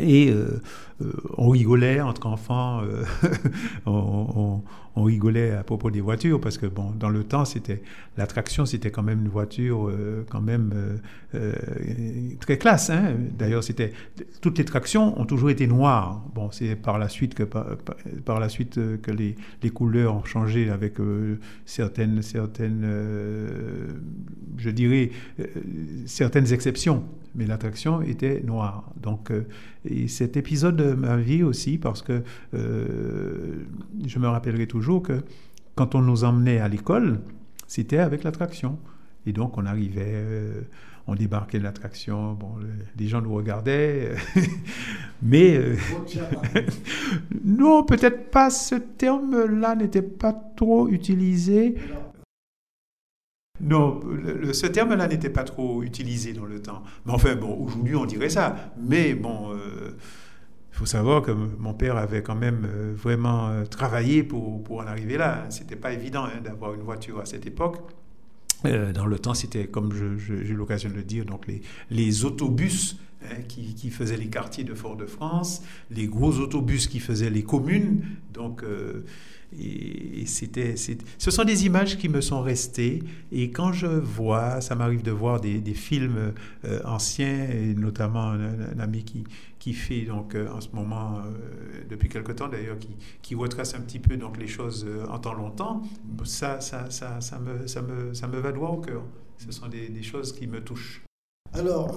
Et 0.03 0.31
euh, 0.31 0.61
on 1.39 1.49
rigolait 1.49 2.01
entre 2.01 2.27
enfants, 2.27 2.83
euh, 2.83 3.05
on, 3.87 4.63
on- 4.97 5.03
rigolait 5.03 5.53
à 5.53 5.63
propos 5.63 5.91
des 5.91 6.03
voitures 6.03 6.39
parce 6.41 6.59
que 6.59 6.67
bon, 6.67 6.91
dans 6.99 7.09
le 7.09 7.25
temps, 7.25 7.47
c'était 7.47 7.81
l'attraction, 8.19 8.67
c'était 8.67 8.91
quand 8.91 9.03
même 9.05 9.21
une 9.21 9.29
voiture 9.31 9.89
euh, 9.89 10.27
quand 10.29 10.43
même 10.43 10.73
euh, 10.75 10.97
euh, 11.37 11.53
très 12.41 12.59
classe. 12.59 12.91
hein. 12.91 13.15
D'ailleurs, 13.39 13.65
c'était 13.65 13.93
toutes 14.43 14.59
les 14.59 14.65
tractions 14.67 15.19
ont 15.19 15.25
toujours 15.25 15.49
été 15.49 15.67
noires. 15.67 16.23
Bon, 16.35 16.51
c'est 16.51 16.77
par 16.77 16.99
la 16.99 17.09
suite 17.09 17.35
que 17.35 17.45
par, 17.45 18.41
la 18.41 18.49
suite 18.51 18.77
euh, 18.77 18.99
que 18.99 19.11
les, 19.11 19.37
les 19.63 19.71
couleurs 19.71 20.15
ont 20.17 20.25
changé 20.25 20.69
avec 20.69 21.01
euh, 21.01 21.39
certaines 21.65 22.21
certaines, 22.21 22.83
euh, 22.85 23.89
je 24.59 24.69
dirais 24.71 25.11
euh, 25.39 25.45
certaines 26.07 26.53
exceptions. 26.53 27.05
Mais 27.37 27.47
l'attraction 27.47 28.03
était 28.03 28.43
noire. 28.45 28.91
Donc, 29.01 29.31
euh, 29.31 29.47
et 29.89 30.09
cet 30.09 30.37
épisode 30.37 30.90
ma 30.95 31.17
vie 31.17 31.43
aussi, 31.43 31.79
parce 31.79 32.03
que 32.03 32.23
euh, 32.55 33.65
je 34.07 34.19
me 34.19 34.29
rappellerai 34.29 34.67
toujours 34.67 35.03
que 35.03 35.23
quand 35.75 35.95
on 35.95 36.03
nous 36.03 36.25
emmenait 36.25 36.59
à 36.61 36.69
l'école, 36.69 37.21
c'était 37.67 37.99
avec 37.99 38.25
l'attraction. 38.25 38.79
Et 39.27 39.33
donc, 39.33 39.59
on 39.59 39.67
arrivait, 39.67 40.03
euh, 40.15 40.63
on 41.07 41.15
débarquait 41.15 41.59
de 41.59 41.65
l'attraction, 41.65 42.33
bon, 42.35 42.57
le- 42.61 42.69
les 42.99 43.07
gens 43.09 43.21
nous 43.21 43.35
regardaient, 43.35 44.13
mais 45.23 45.57
euh, 45.57 45.77
non, 47.45 47.85
peut-être 47.85 48.31
pas, 48.31 48.51
ce 48.51 48.75
terme-là 48.77 49.75
n'était 49.77 50.03
pas 50.03 50.33
trop 50.33 50.89
utilisé. 50.89 51.75
Non, 53.63 54.01
ce 54.55 54.67
terme-là 54.67 55.07
n'était 55.07 55.29
pas 55.29 55.45
trop 55.45 55.83
utilisé 55.83 56.33
dans 56.33 56.47
le 56.47 56.63
temps. 56.63 56.83
Mais 57.05 57.13
enfin, 57.13 57.37
bon, 57.37 57.57
aujourd'hui, 57.67 57.95
on 57.95 58.07
dirait 58.07 58.31
ça. 58.31 58.73
Mais 58.81 59.13
bon, 59.13 59.55
il 60.73 60.77
faut 60.77 60.87
savoir 60.87 61.23
que 61.23 61.33
mon 61.33 61.75
père 61.75 61.97
avait 61.97 62.23
quand 62.23 62.37
même 62.37 62.65
euh, 62.65 62.93
vraiment 62.97 63.49
euh, 63.49 63.65
travaillé 63.65 64.23
pour, 64.23 64.63
pour 64.63 64.79
en 64.79 64.87
arriver 64.87 65.19
là. 65.19 65.47
C'était 65.51 65.77
pas 65.77 65.93
évident 65.93 66.25
hein, 66.25 66.41
d'avoir 66.43 66.75
une 66.75 66.83
voiture 66.83 67.21
à 67.21 67.27
cette 67.27 67.47
époque. 67.47 67.79
Euh, 68.67 68.93
dans 68.93 69.07
le 69.07 69.19
temps, 69.19 69.35
c'était, 69.35 69.67
comme 69.67 69.93
j'ai 69.93 70.35
eu 70.35 70.55
l'occasion 70.55 70.91
de 70.91 70.95
le 70.95 71.03
dire, 71.03 71.25
donc 71.25 71.47
les, 71.47 71.63
les 71.91 72.25
autobus 72.25 72.99
hein, 73.25 73.43
qui, 73.49 73.75
qui 73.75 73.91
faisaient 73.91 74.17
les 74.17 74.29
quartiers 74.29 74.65
de 74.65 74.75
Fort-de-France, 74.75 75.63
les 75.91 76.07
gros 76.07 76.39
autobus 76.39 76.87
qui 76.87 77.01
faisaient 77.01 77.31
les 77.31 77.43
communes. 77.43 78.03
Donc, 78.33 78.63
et, 79.59 80.21
et 80.21 80.27
c'était, 80.27 80.77
ce 80.77 81.31
sont 81.31 81.45
des 81.45 81.67
images 81.67 81.99
qui 81.99 82.09
me 82.09 82.21
sont 82.21 82.43
restées. 82.43 83.03
Et 83.33 83.51
quand 83.51 83.73
je 83.73 83.87
vois, 83.87 84.61
ça 84.61 84.75
m'arrive 84.75 85.03
de 85.03 85.11
voir 85.11 85.41
des, 85.41 85.59
des 85.59 85.75
films 85.75 86.35
anciens, 86.85 87.49
et 87.51 87.75
notamment 87.75 88.31
un 88.31 88.79
ami 88.79 89.05
qui, 89.05 89.25
qui 89.61 89.75
fait 89.75 90.01
donc 90.03 90.35
euh, 90.35 90.49
en 90.49 90.61
ce 90.61 90.71
moment, 90.73 91.19
euh, 91.19 91.85
depuis 91.89 92.09
quelque 92.09 92.33
temps 92.33 92.49
d'ailleurs, 92.49 92.79
qui, 92.79 92.97
qui 93.23 93.37
retrace 93.37 93.75
un 93.75 93.81
petit 93.81 94.01
peu 94.01 94.17
donc 94.17 94.39
les 94.39 94.49
choses 94.49 94.85
euh, 94.89 95.07
en 95.09 95.21
temps 95.21 95.35
longtemps, 95.35 95.83
ça, 96.25 96.61
ça, 96.61 96.91
ça, 96.91 97.21
ça, 97.21 97.39
me, 97.39 97.69
ça, 97.69 97.83
me, 97.83 98.13
ça 98.13 98.27
me 98.27 98.39
va 98.41 98.51
droit 98.51 98.71
au 98.71 98.79
cœur. 98.79 99.03
Ce 99.37 99.53
sont 99.53 99.69
des, 99.69 99.89
des 99.89 100.03
choses 100.03 100.33
qui 100.33 100.49
me 100.49 100.65
touchent. 100.65 101.03
Alors, 101.53 101.97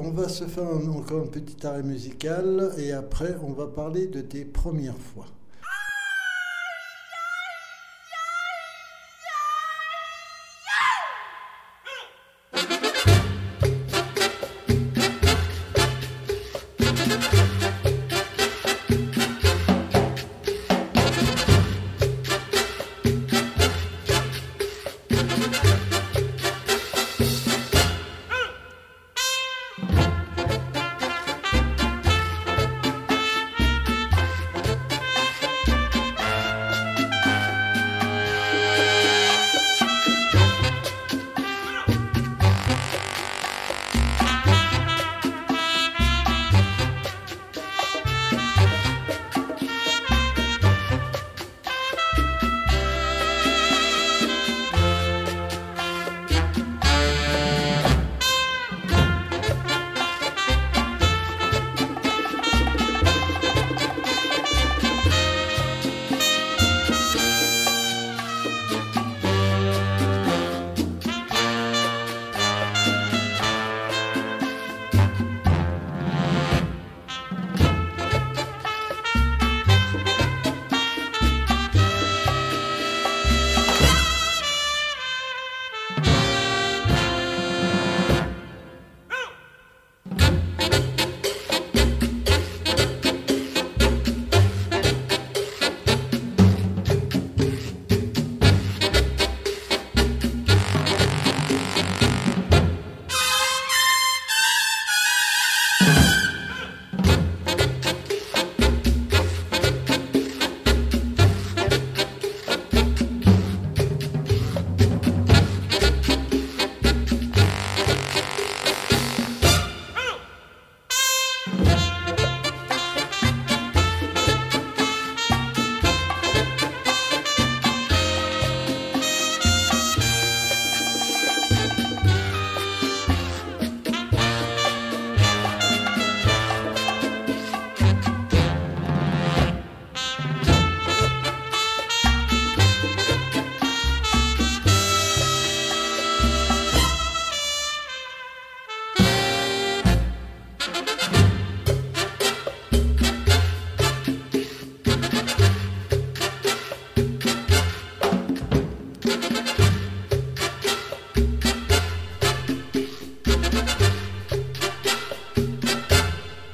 on 0.00 0.10
va 0.12 0.30
se 0.30 0.44
faire 0.44 0.64
encore 0.64 1.24
un 1.24 1.26
petit 1.26 1.66
arrêt 1.66 1.82
musical 1.82 2.72
et 2.78 2.92
après, 2.92 3.36
on 3.42 3.52
va 3.52 3.66
parler 3.66 4.06
de 4.06 4.22
tes 4.22 4.46
premières 4.46 4.96
fois. 4.96 5.26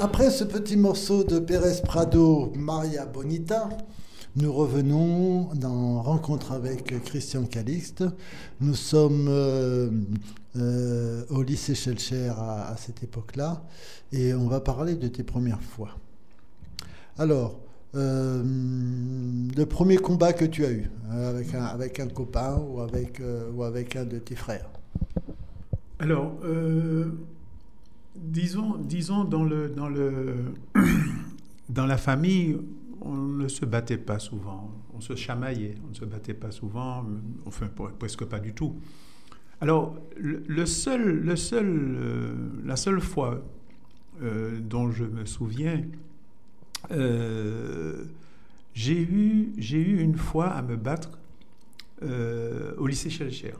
Après 0.03 0.31
ce 0.31 0.45
petit 0.45 0.79
morceau 0.79 1.25
de 1.25 1.39
Pérez 1.39 1.83
Prado, 1.85 2.55
Maria 2.57 3.05
Bonita, 3.05 3.69
nous 4.35 4.51
revenons 4.51 5.53
dans 5.55 6.01
Rencontre 6.01 6.53
avec 6.53 7.05
Christian 7.05 7.45
Calixte. 7.45 8.03
Nous 8.63 8.75
sommes 8.75 9.27
euh, 9.29 9.91
euh, 10.57 11.23
au 11.29 11.43
lycée 11.43 11.75
Schellcher 11.75 12.33
à, 12.35 12.75
cette 12.79 13.03
époque-là 13.03 13.63
et 14.11 14.33
on 14.33 14.49
va 14.49 14.61
parler 14.61 14.95
de 14.95 15.07
tes 15.07 15.23
premières 15.23 15.61
fois. 15.61 15.91
Alors, 17.19 17.61
euh, 17.95 18.43
le 18.43 19.65
premier 19.65 19.99
combat 19.99 20.33
que 20.33 20.47
tu 20.47 20.65
as 20.65 20.71
eu 20.71 20.91
avec 21.11 21.55
un, 21.55 21.65
avec 21.65 22.01
un 22.01 22.09
copain 22.09 22.57
ou 22.57 22.81
avec, 22.81 23.21
ou 23.55 23.65
avec 23.65 23.97
un 23.97 24.07
de 24.07 24.19
tes 24.19 24.35
frères? 24.35 24.71
Alors, 25.99 26.33
disons, 28.17 28.77
disons 28.77 29.25
dans, 29.25 29.45
le, 29.45 29.69
dans, 29.69 29.89
le, 29.89 30.37
dans 31.69 31.87
la 31.87 31.97
famille, 31.97 32.59
on 33.01 33.15
ne 33.15 33.49
se 33.49 33.65
battait 33.65 33.99
pas 33.99 34.19
souvent. 34.19 34.71
On 34.95 35.01
se 35.01 35.15
chamaillait. 35.15 35.77
On 35.87 35.91
ne 35.91 35.95
se 35.95 36.05
battait 36.05 36.35
pas 36.35 36.51
souvent, 36.51 37.07
enfin 37.47 37.69
presque 37.99 38.25
pas 38.25 38.41
du 38.41 38.53
tout. 38.53 38.77
Alors, 39.61 39.97
le, 40.17 40.67
seul, 40.67 41.21
le 41.21 41.37
seul, 41.37 41.67
euh, 41.69 42.35
la 42.65 42.77
seule 42.77 43.01
fois 43.01 43.43
euh, 44.23 44.59
dont 44.59 44.91
je 44.91 45.05
me 45.05 45.27
souviens, 45.27 45.83
euh, 46.91 48.05
j'ai 48.73 49.03
eu, 49.03 49.53
eu 49.59 50.01
une 50.01 50.17
fois 50.17 50.49
à 50.49 50.63
me 50.63 50.77
battre 50.77 51.19
au 52.03 52.87
lycée 52.87 53.11
Schellcher. 53.11 53.53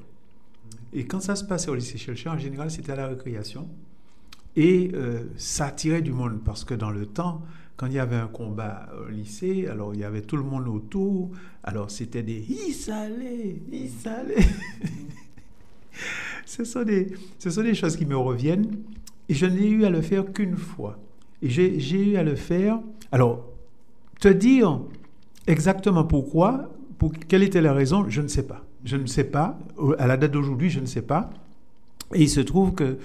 Et 0.95 1.05
quand 1.05 1.21
ça 1.21 1.37
se 1.37 1.45
passait 1.45 1.69
au 1.69 1.75
lycée 1.75 1.99
Schellcher, 1.99 2.31
en 2.31 2.39
général, 2.39 2.71
c'était 2.71 2.93
à 2.93 2.97
la 2.97 3.07
récréation. 3.09 3.69
Et 4.57 4.91
euh, 4.95 5.25
ça 5.37 5.67
attirait 5.67 6.03
du 6.03 6.13
monde 6.13 6.41
parce 6.45 6.65
que 6.65 6.75
dans 6.75 6.91
le 6.91 7.07
temps, 7.07 7.43
quand 7.77 7.87
il 7.87 7.95
y 7.95 7.99
avait 7.99 8.17
un 8.17 8.27
combat 8.27 8.89
au 9.01 9.11
lycée, 9.11 9.67
alors 9.69 9.95
il 9.95 10.01
y 10.01 10.05
avait 10.05 10.23
tout 10.23 10.37
le 10.37 10.43
monde 10.43 10.69
autour. 10.69 11.31
Alors 11.63 11.91
c'était 11.91 12.23
des 12.23 12.41
Issalé, 12.41 13.63
Issalé. 13.73 14.37
ce, 16.45 16.65
sont 16.65 16.83
des, 16.83 17.13
ce 17.39 17.51
sont 17.51 17.63
des 17.63 17.75
choses 17.75 17.97
qui 17.97 18.07
me 18.07 18.17
reviennent. 18.17 18.83
Et 19.29 19.35
je 19.35 19.47
n'ai 19.47 19.69
eu 19.69 19.85
à 19.85 19.91
le 19.91 20.03
faire 20.03 20.33
qu'une 20.33 20.57
fois. 20.57 20.99
Et 21.41 21.49
j'ai 21.49 22.11
eu 22.11 22.17
à 22.17 22.23
le 22.23 22.35
faire. 22.35 22.81
Alors, 23.13 23.49
te 24.21 24.29
dire 24.29 24.81
exactement 25.47 26.05
pourquoi, 26.05 26.69
pour 26.99 27.13
quelle 27.13 27.43
était 27.43 27.63
la 27.63 27.73
raison, 27.73 28.05
je 28.09 28.21
ne 28.21 28.29
sais 28.29 28.43
pas. 28.43 28.65
Je 28.85 28.97
ne 28.97 29.07
sais 29.07 29.25
pas. 29.25 29.59
À 29.99 30.07
la 30.07 30.17
date 30.17 30.33
d'aujourd'hui, 30.33 30.69
je 30.69 30.81
ne 30.81 30.87
sais 30.87 31.03
pas. 31.03 31.31
Et 32.15 32.23
il 32.23 32.29
se 32.29 32.41
trouve 32.41 32.75
que 32.75 32.99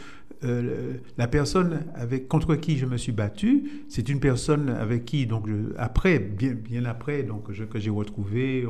euh, 0.45 0.93
la 1.17 1.27
personne 1.27 1.85
avec, 1.95 2.27
contre 2.27 2.55
qui 2.55 2.77
je 2.77 2.85
me 2.85 2.97
suis 2.97 3.11
battu, 3.11 3.85
c'est 3.89 4.09
une 4.09 4.19
personne 4.19 4.69
avec 4.69 5.05
qui, 5.05 5.25
donc, 5.25 5.47
après, 5.77 6.19
bien, 6.19 6.85
après, 6.85 7.23
donc, 7.23 7.51
que 7.51 7.79
j'ai 7.79 7.89
retrouvé, 7.89 8.65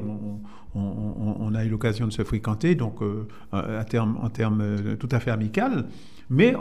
on, 0.76 1.56
a 1.56 1.66
eu 1.66 1.70
l'occasion 1.70 2.08
de 2.08 2.12
se 2.12 2.24
fréquenter, 2.24 2.76
donc, 2.76 3.02
euh, 3.02 3.28
à 3.52 3.84
terme, 3.84 4.18
en 4.22 4.30
termes 4.30 4.62
euh, 4.62 4.96
tout 4.96 5.10
à 5.12 5.20
fait 5.20 5.32
amical, 5.32 5.86
mais 6.30 6.54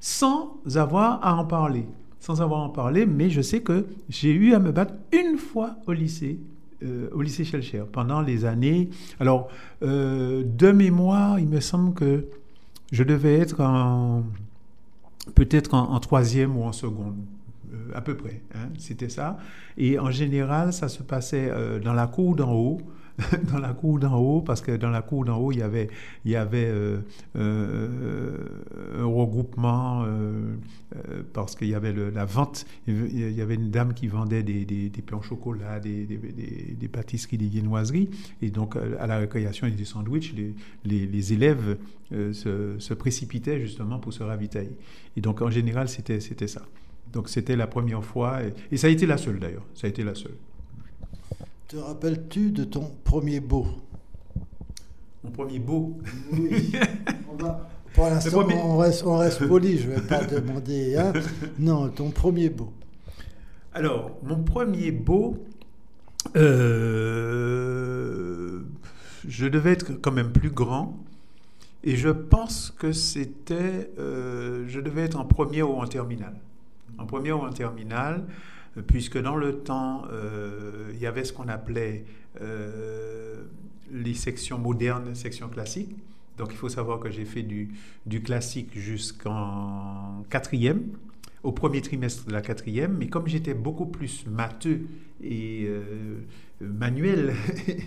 sans 0.00 0.58
avoir 0.74 1.24
à 1.24 1.36
en 1.36 1.44
parler. 1.44 1.86
Sans 2.18 2.42
avoir 2.42 2.60
à 2.60 2.64
en 2.64 2.70
parler, 2.70 3.06
mais 3.06 3.30
je 3.30 3.40
sais 3.40 3.60
que 3.60 3.86
j'ai 4.08 4.32
eu 4.32 4.54
à 4.54 4.58
me 4.58 4.72
battre 4.72 4.94
une 5.12 5.36
fois 5.36 5.76
au 5.86 5.92
lycée. 5.92 6.38
au 7.12 7.22
lycée 7.22 7.44
Schellcher 7.44 7.84
pendant 7.90 8.20
les 8.20 8.44
années. 8.44 8.90
Alors, 9.20 9.48
de 9.80 10.72
mémoire, 10.72 11.38
il 11.38 11.48
me 11.48 11.60
semble 11.60 11.94
que 11.94 12.26
je 12.92 13.02
devais 13.04 13.34
être 13.34 13.60
en 13.60 14.24
peut-être 15.34 15.74
en, 15.74 15.98
troisième 16.00 16.56
ou 16.56 16.62
en 16.64 16.72
seconde, 16.72 17.16
euh, 17.72 17.90
à 17.94 18.00
peu 18.00 18.16
près. 18.16 18.42
hein, 18.54 18.68
C'était 18.78 19.08
ça. 19.08 19.38
Et 19.76 19.98
en 19.98 20.10
général, 20.10 20.72
ça 20.72 20.88
se 20.88 21.02
passait 21.02 21.48
euh, 21.50 21.78
dans 21.78 21.92
la 21.94 22.06
cour 22.06 22.36
d'en 22.36 22.52
haut. 22.52 22.78
dans 23.50 23.58
la 23.58 23.72
cour 23.72 23.98
d'en 23.98 24.18
haut, 24.18 24.42
parce 24.42 24.60
que 24.60 24.76
dans 24.76 24.90
la 24.90 25.02
cour 25.02 25.24
d'en 25.24 25.38
haut, 25.38 25.52
il 25.52 25.58
y 25.58 25.62
avait, 25.62 25.88
il 26.24 26.32
y 26.32 26.36
avait 26.36 26.66
euh, 26.66 26.98
euh, 27.36 28.36
un 28.98 29.04
regroupement, 29.04 30.04
euh, 30.04 30.54
parce 31.32 31.56
qu'il 31.56 31.68
y 31.68 31.74
avait 31.74 31.92
la 31.92 32.24
vente, 32.24 32.66
il 32.86 33.32
y 33.32 33.40
avait 33.40 33.54
une 33.54 33.70
dame 33.70 33.94
qui 33.94 34.06
vendait 34.06 34.42
des, 34.42 34.64
des, 34.64 34.90
des 34.90 35.04
chocolat, 35.22 35.80
des, 35.80 36.88
pâtisseries, 36.92 37.38
des 37.38 37.48
viennoiseries, 37.48 38.10
et 38.42 38.50
donc 38.50 38.76
à 38.76 39.06
la 39.06 39.18
récréation 39.18 39.66
et 39.66 39.70
des 39.70 39.84
sandwichs, 39.84 40.34
les, 40.84 41.32
élèves 41.32 41.78
se, 42.10 42.94
précipitaient 42.94 43.60
justement 43.60 43.98
pour 43.98 44.12
se 44.12 44.22
ravitailler. 44.22 44.76
Et 45.16 45.20
donc 45.20 45.40
en 45.40 45.50
général, 45.50 45.88
c'était 45.88 46.20
ça. 46.20 46.62
Donc 47.12 47.28
c'était 47.28 47.56
la 47.56 47.66
première 47.66 48.04
fois, 48.04 48.40
et 48.70 48.76
ça 48.76 48.88
a 48.88 48.90
été 48.90 49.06
la 49.06 49.16
seule 49.16 49.38
d'ailleurs, 49.38 49.64
ça 49.74 49.86
a 49.86 49.90
été 49.90 50.04
la 50.04 50.14
seule. 50.14 50.36
Te 51.68 51.76
rappelles-tu 51.76 52.50
de 52.52 52.64
ton 52.64 52.90
premier 53.04 53.40
beau? 53.40 53.66
Mon 55.24 55.30
premier 55.30 55.58
beau, 55.58 55.98
Oui. 56.32 56.72
On 57.32 57.36
va- 57.42 57.68
Pour 57.94 58.04
l'instant, 58.06 58.42
premier- 58.42 58.54
on 58.62 58.76
reste, 58.76 59.04
on 59.04 59.16
reste 59.18 59.46
poli, 59.48 59.78
je 59.78 59.88
ne 59.90 59.94
vais 59.96 60.06
pas 60.06 60.24
demander. 60.24 60.96
hein. 60.96 61.12
Non, 61.58 61.88
ton 61.88 62.10
premier 62.10 62.50
beau. 62.50 62.72
Alors, 63.74 64.16
mon 64.22 64.42
premier 64.42 64.90
beau, 64.92 65.36
euh, 67.36 68.60
je 69.26 69.46
devais 69.46 69.72
être 69.72 69.92
quand 70.00 70.12
même 70.12 70.30
plus 70.32 70.50
grand. 70.50 70.96
Et 71.82 71.96
je 71.96 72.08
pense 72.10 72.72
que 72.76 72.92
c'était. 72.92 73.90
euh, 73.98 74.64
je 74.68 74.80
devais 74.80 75.02
être 75.02 75.18
en 75.18 75.24
première 75.24 75.70
ou 75.70 75.74
en 75.80 75.86
terminale. 75.86 76.36
En 76.98 77.06
première 77.06 77.38
ou 77.40 77.44
en 77.44 77.50
terminale, 77.52 78.24
puisque 78.82 79.20
dans 79.20 79.36
le 79.36 79.58
temps, 79.58 80.02
euh, 80.10 80.90
il 80.94 81.00
y 81.00 81.06
avait 81.06 81.24
ce 81.24 81.32
qu'on 81.32 81.48
appelait 81.48 82.04
euh, 82.40 83.42
les 83.90 84.14
sections 84.14 84.58
modernes, 84.58 85.14
sections 85.14 85.48
classiques. 85.48 85.94
Donc 86.36 86.48
il 86.50 86.56
faut 86.56 86.68
savoir 86.68 87.00
que 87.00 87.10
j'ai 87.10 87.24
fait 87.24 87.42
du, 87.42 87.70
classique 88.22 88.78
jusqu'en 88.78 90.24
quatrième, 90.28 90.82
au 91.42 91.52
premier 91.52 91.80
trimestre 91.80 92.26
de 92.26 92.32
la 92.32 92.42
quatrième, 92.42 92.96
mais 92.98 93.08
comme 93.08 93.26
j'étais 93.26 93.54
beaucoup 93.54 93.86
plus 93.86 94.26
matheux 94.26 94.82
et 95.22 95.64
euh, 95.66 96.18
manuel, 96.60 97.32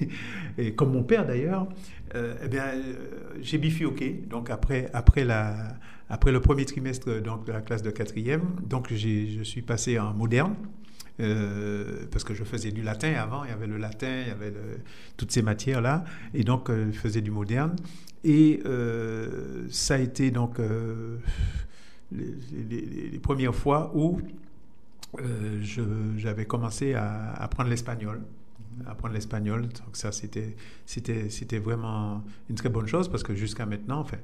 et 0.58 0.74
comme 0.74 0.94
mon 0.94 1.04
père 1.04 1.28
d'ailleurs, 1.28 1.68
eh 2.16 2.48
bien, 2.48 2.64
j'ai 3.40 3.60
bifurqué. 3.60 4.24
Donc 4.28 4.50
après, 4.50 4.90
après, 4.94 5.24
la, 5.24 5.76
après 6.10 6.32
le 6.32 6.40
premier 6.42 6.66
trimestre 6.66 7.22
donc, 7.22 7.46
de 7.46 7.52
la 7.52 7.62
classe 7.62 7.82
de 7.84 7.92
quatrième, 7.92 8.44
donc 8.68 8.92
je 8.94 9.44
suis 9.44 9.62
passé 9.62 10.00
en 10.00 10.14
moderne. 10.14 10.56
euh, 11.20 12.06
parce 12.12 12.24
que 12.24 12.34
je 12.34 12.44
faisais 12.46 12.72
du 12.72 12.82
latin 12.82 13.14
avant, 13.14 13.44
il 13.44 13.50
y 13.50 13.54
avait 13.54 13.68
le 13.68 13.78
latin, 13.78 14.22
il 14.22 14.28
y 14.30 14.32
avait 14.32 14.54
toutes 15.18 15.32
ces 15.32 15.42
matières-là, 15.42 16.06
et 16.34 16.44
donc 16.46 16.70
euh, 16.70 16.90
je 16.92 16.98
faisais 16.98 17.22
du 17.22 17.30
moderne. 17.32 17.76
Et 18.24 18.62
euh, 18.66 19.66
ça 19.70 19.96
a 19.96 19.98
été 20.00 20.32
donc 20.32 20.60
les, 22.12 23.10
les- 23.12 23.20
premières 23.20 23.56
fois 23.56 23.92
où 23.96 24.20
j'avais 26.18 26.46
commencé 26.46 26.94
à 26.94 27.34
apprendre 27.34 27.70
l'espagnol. 27.70 28.22
Apprendre 28.86 29.14
l'espagnol, 29.14 29.64
donc 29.64 29.94
ça 29.94 30.12
c'était 30.14 30.56
c'était 30.86 31.60
vraiment 31.60 32.24
une 32.50 32.56
très 32.56 32.70
bonne 32.70 32.88
chose 32.88 33.10
parce 33.10 33.24
que 33.24 33.36
jusqu'à 33.36 33.66
maintenant, 33.66 34.00
enfin 34.00 34.18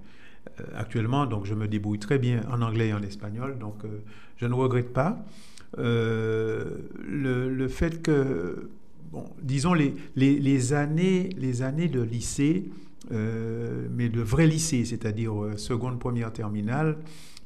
actuellement, 0.76 1.26
donc 1.26 1.46
je 1.46 1.54
me 1.54 1.68
débrouille 1.68 2.00
très 2.00 2.20
bien 2.20 2.44
en 2.52 2.62
anglais 2.62 2.90
et 2.90 2.94
en 2.94 3.02
espagnol, 3.02 3.58
donc 3.60 3.84
euh, 3.84 4.00
je 4.38 4.46
ne 4.46 4.54
regrette 4.54 4.94
pas. 4.94 5.26
Euh, 5.78 6.78
le, 7.06 7.50
le 7.50 7.68
fait 7.68 8.02
que, 8.02 8.70
bon, 9.12 9.26
disons 9.42 9.74
les, 9.74 9.94
les, 10.16 10.74
années 10.74 11.30
les 11.38 11.62
années 11.62 11.90
de 11.90 12.02
lycée, 12.02 12.70
euh, 13.12 13.88
mais 13.92 14.10
de 14.10 14.22
vrai 14.22 14.48
lycée, 14.48 14.86
c'est-à-dire 14.86 15.44
euh, 15.44 15.58
seconde, 15.58 16.00
première, 16.00 16.32
terminale, 16.32 16.98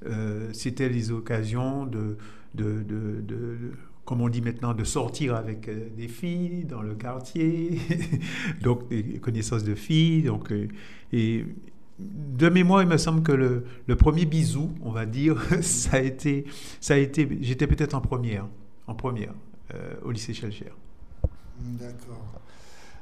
euh, 0.06 0.50
c'était 0.54 0.90
les 0.90 1.12
occasions 1.12 1.86
de, 1.86 2.18
de, 2.54 2.84
de, 2.84 3.58
comme 4.06 4.22
on 4.22 4.30
dit 4.30 4.42
maintenant, 4.42 4.74
de 4.74 4.84
sortir 4.84 5.36
avec 5.36 5.68
euh, 5.68 5.88
des 5.96 6.08
filles 6.08 6.66
dans 6.66 6.82
le 6.82 6.96
quartier, 6.96 7.80
donc 8.64 8.90
des 8.90 9.20
connaissances 9.20 9.64
de 9.64 9.76
filles. 9.76 10.24
Donc, 10.24 10.52
euh, 10.52 10.68
de 12.00 12.50
mémoire, 12.50 12.82
il 12.82 12.88
me 12.88 12.98
semble 12.98 13.24
que 13.24 13.32
le, 13.32 13.66
le 13.88 13.96
premier 13.96 14.26
bisou, 14.26 14.72
on 14.82 14.92
va 14.92 15.06
dire, 15.06 15.42
ça 15.62 15.98
a 15.98 16.00
été, 16.00 16.46
ça 16.80 16.94
a 16.94 16.98
été, 16.98 17.28
j'étais 17.42 17.68
peut-être 17.68 17.94
en 17.94 18.02
première, 18.02 18.48
en 18.88 18.96
première, 18.96 19.34
euh, 19.74 19.94
au 20.04 20.12
lycée 20.12 20.34
Schellcher. 20.34 20.72
D'accord. 21.60 22.42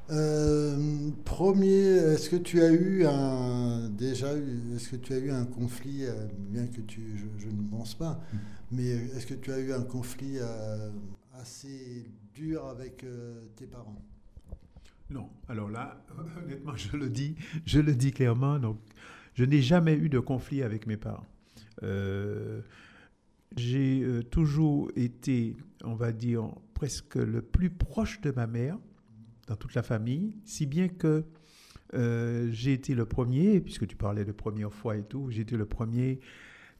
Euh, 0.09 1.09
premier, 1.25 1.97
est-ce 2.13 2.29
que 2.29 2.37
tu 2.37 2.61
as 2.61 2.71
eu 2.71 3.05
un 3.05 3.89
déjà 3.89 4.31
est-ce 4.75 4.89
que 4.89 4.95
tu 4.95 5.13
as 5.13 5.17
eu 5.17 5.31
un 5.31 5.45
conflit, 5.45 6.05
euh, 6.05 6.13
bien 6.49 6.65
que 6.65 6.79
tu, 6.81 7.01
je, 7.17 7.43
je 7.43 7.49
ne 7.49 7.69
pense 7.69 7.93
pas, 7.93 8.21
mais 8.71 8.87
est-ce 8.87 9.27
que 9.27 9.33
tu 9.33 9.51
as 9.51 9.59
eu 9.59 9.73
un 9.73 9.83
conflit 9.83 10.39
assez 11.39 12.05
dur 12.33 12.65
avec 12.67 13.05
tes 13.55 13.65
parents? 13.65 14.01
Non, 15.09 15.29
alors 15.47 15.69
là, 15.69 16.03
honnêtement, 16.43 16.75
je 16.75 16.97
le 16.97 17.09
dis, 17.09 17.35
je 17.65 17.79
le 17.79 17.95
dis 17.95 18.11
clairement. 18.11 18.59
Donc, 18.59 18.79
je 19.33 19.45
n'ai 19.45 19.61
jamais 19.61 19.95
eu 19.95 20.09
de 20.09 20.19
conflit 20.19 20.63
avec 20.63 20.87
mes 20.87 20.97
parents. 20.97 21.25
Euh, 21.83 22.61
j'ai 23.55 24.01
euh, 24.03 24.23
toujours 24.23 24.91
été, 24.95 25.55
on 25.83 25.95
va 25.95 26.11
dire, 26.11 26.49
presque 26.73 27.15
le 27.15 27.41
plus 27.41 27.69
proche 27.69 28.19
de 28.21 28.31
ma 28.31 28.47
mère 28.47 28.77
dans 29.47 29.55
toute 29.55 29.75
la 29.75 29.83
famille, 29.83 30.35
si 30.43 30.65
bien 30.65 30.89
que 30.89 31.23
euh, 31.93 32.49
j'ai 32.51 32.73
été 32.73 32.93
le 32.93 33.05
premier, 33.05 33.61
puisque 33.61 33.87
tu 33.87 33.95
parlais 33.95 34.25
de 34.25 34.33
première 34.33 34.73
fois 34.73 34.97
et 34.97 35.03
tout, 35.03 35.29
j'ai 35.29 35.41
été 35.41 35.55
le 35.55 35.65
premier 35.65 36.19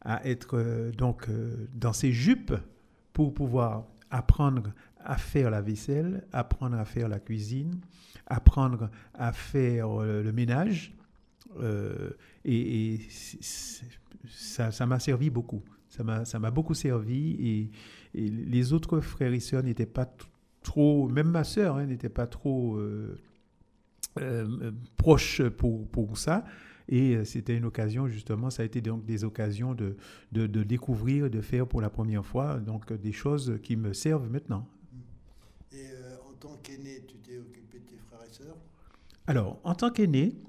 à 0.02 0.28
être 0.28 0.92
donc 0.98 1.28
dans 1.74 1.94
ses 1.94 2.12
jupes 2.12 2.54
pour 3.14 3.34
pouvoir 3.34 3.88
apprendre 4.10 4.74
à 5.00 5.18
faire 5.18 5.50
la 5.50 5.62
vaisselle, 5.62 6.26
apprendre 6.34 6.78
à 6.78 6.86
faire 6.86 7.08
la 7.08 7.20
cuisine, 7.20 7.80
apprendre 8.28 8.90
à 9.14 9.32
faire 9.32 10.02
euh, 10.02 10.22
le 10.22 10.32
ménage. 10.32 10.94
Euh, 11.60 12.12
et 12.46 13.00
ça 14.30 14.86
m'a 14.86 15.00
servi 15.00 15.30
beaucoup. 15.30 15.64
Ça 15.90 16.04
m'a 16.04 16.52
beaucoup 16.52 16.74
servi. 16.74 17.32
Et, 17.42 17.72
les 18.14 18.74
autres 18.74 19.00
frères 19.00 19.34
et 19.34 19.40
sœurs 19.40 19.62
n'étaient 19.64 19.86
pas 19.86 20.12
trop, 20.64 21.08
même 21.08 21.30
ma 21.30 21.44
sœur 21.44 21.78
hein, 21.78 21.86
n'était 21.86 22.10
pas 22.10 22.26
trop 22.26 22.76
euh, 22.78 23.16
proche 24.96 25.44
pour, 25.50 25.88
pour 25.88 26.18
ça. 26.18 26.44
Et 26.90 27.24
c'était 27.26 27.56
une 27.56 27.66
occasion, 27.66 28.08
justement, 28.08 28.50
ça 28.50 28.64
a 28.64 28.66
été 28.66 28.82
donc 28.82 29.06
des 29.06 29.24
occasions 29.24 29.76
de, 29.76 29.98
de, 30.32 30.64
découvrir, 30.64 31.30
de 31.30 31.42
faire 31.42 31.68
pour 31.68 31.82
la 31.82 31.90
première 31.90 32.26
fois, 32.26 32.60
donc 32.60 32.92
des 32.94 33.12
choses 33.12 33.60
qui 33.62 33.76
me 33.76 33.94
servent 33.94 34.32
maintenant. 34.32 34.66
Et 35.74 35.86
en 36.28 36.34
tant 36.34 36.56
qu'aîné, 36.64 37.04
tu 37.06 37.18
t'es 37.18 37.38
occupé 37.38 37.80
de 37.80 37.86
tes 37.86 37.98
frères 37.98 38.24
et 38.28 38.34
sœurs 38.34 38.58
Alors, 39.28 39.60
en 39.64 39.76
tant 39.76 39.92
qu'aîné, 39.92 40.42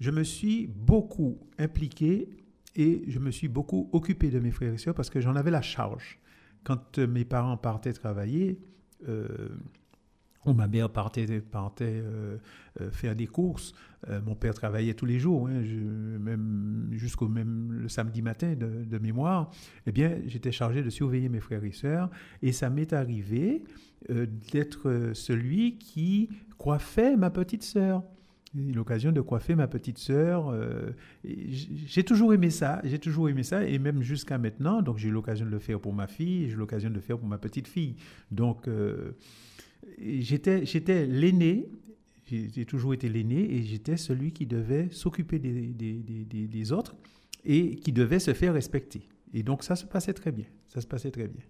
je 0.00 0.10
me 0.10 0.24
suis 0.24 0.66
beaucoup 0.66 1.38
impliqué 1.58 2.28
et 2.74 3.04
je 3.06 3.18
me 3.18 3.30
suis 3.30 3.48
beaucoup 3.48 3.90
occupé 3.92 4.30
de 4.30 4.40
mes 4.40 4.50
frères 4.50 4.72
et 4.72 4.78
sœurs 4.78 4.94
parce 4.94 5.10
que 5.10 5.20
j'en 5.20 5.36
avais 5.36 5.50
la 5.50 5.62
charge. 5.62 6.18
Quand 6.64 6.98
euh, 6.98 7.06
mes 7.06 7.24
parents 7.24 7.56
partaient 7.56 7.92
travailler, 7.92 8.58
euh, 9.08 9.48
ou 10.46 10.52
ma 10.52 10.68
mère 10.68 10.88
partait, 10.88 11.26
euh, 11.28 12.38
euh, 12.80 12.90
faire 12.90 13.14
des 13.14 13.26
courses, 13.26 13.74
euh, 14.08 14.20
mon 14.24 14.34
père 14.34 14.54
travaillait 14.54 14.94
tous 14.94 15.06
les 15.06 15.18
jours, 15.18 15.48
hein, 15.48 15.60
même 16.18 16.88
jusqu'au 16.92 17.28
même 17.28 17.72
le 17.72 17.88
samedi 17.88 18.22
matin 18.22 18.54
de, 18.54 18.98
mémoire, 18.98 19.50
eh 19.86 19.92
bien, 19.92 20.18
j'étais 20.26 20.52
chargé 20.52 20.82
de 20.82 20.90
surveiller 20.90 21.28
mes 21.28 21.40
frères 21.40 21.64
et 21.64 21.72
sœurs 21.72 22.10
et 22.42 22.52
ça 22.52 22.70
m'est 22.70 22.92
arrivé 22.92 23.64
d'être 24.08 25.10
celui 25.12 25.76
qui 25.76 26.30
coiffait 26.56 27.16
ma 27.16 27.28
petite 27.28 27.62
sœur. 27.62 28.02
L'occasion 28.54 29.12
de 29.12 29.20
coiffer 29.20 29.54
ma 29.54 29.68
petite 29.68 29.98
sœur. 29.98 30.54
j'ai 31.22 32.02
toujours 32.02 32.34
aimé 32.34 32.50
ça, 32.50 32.80
j'ai 32.82 32.98
toujours 32.98 33.28
aimé 33.28 33.42
ça, 33.42 33.64
et 33.64 33.78
même 33.78 34.02
jusqu'à 34.02 34.38
maintenant. 34.38 34.80
Donc 34.82 34.96
j'ai 34.96 35.08
eu 35.08 35.12
l'occasion 35.12 35.44
de 35.44 35.50
le 35.50 35.58
faire 35.58 35.78
pour 35.78 35.92
ma 35.92 36.06
fille, 36.06 36.48
j'ai 36.48 36.54
eu 36.54 36.56
l'occasion 36.56 36.88
de 36.88 36.94
le 36.94 37.00
faire 37.00 37.18
pour 37.18 37.28
ma 37.28 37.38
petite 37.38 37.68
fille. 37.68 37.96
Donc 38.30 38.68
j'étais, 39.98 40.64
j'étais 40.66 41.06
l'aîné, 41.06 41.68
j'ai 42.26 42.64
toujours 42.66 42.94
été 42.94 43.08
l'aîné, 43.08 43.54
et 43.56 43.62
j'étais 43.62 43.96
celui 43.96 44.32
qui 44.32 44.46
devait 44.46 44.88
s'occuper 44.90 45.38
des, 45.38 45.68
des- 45.72 46.46
des- 46.48 46.72
autres 46.72 46.96
et 47.44 47.76
qui 47.76 47.92
devait 47.92 48.20
se 48.20 48.32
faire 48.34 48.54
respecter. 48.54 49.08
Et 49.34 49.42
donc 49.42 49.64
ça 49.64 49.76
se 49.76 49.86
passait 49.86 50.12
très 50.14 50.32
bien, 50.32 50.46
ça 50.68 50.80
se 50.80 50.86
passait 50.86 51.10
très 51.10 51.28
bien. 51.28 51.42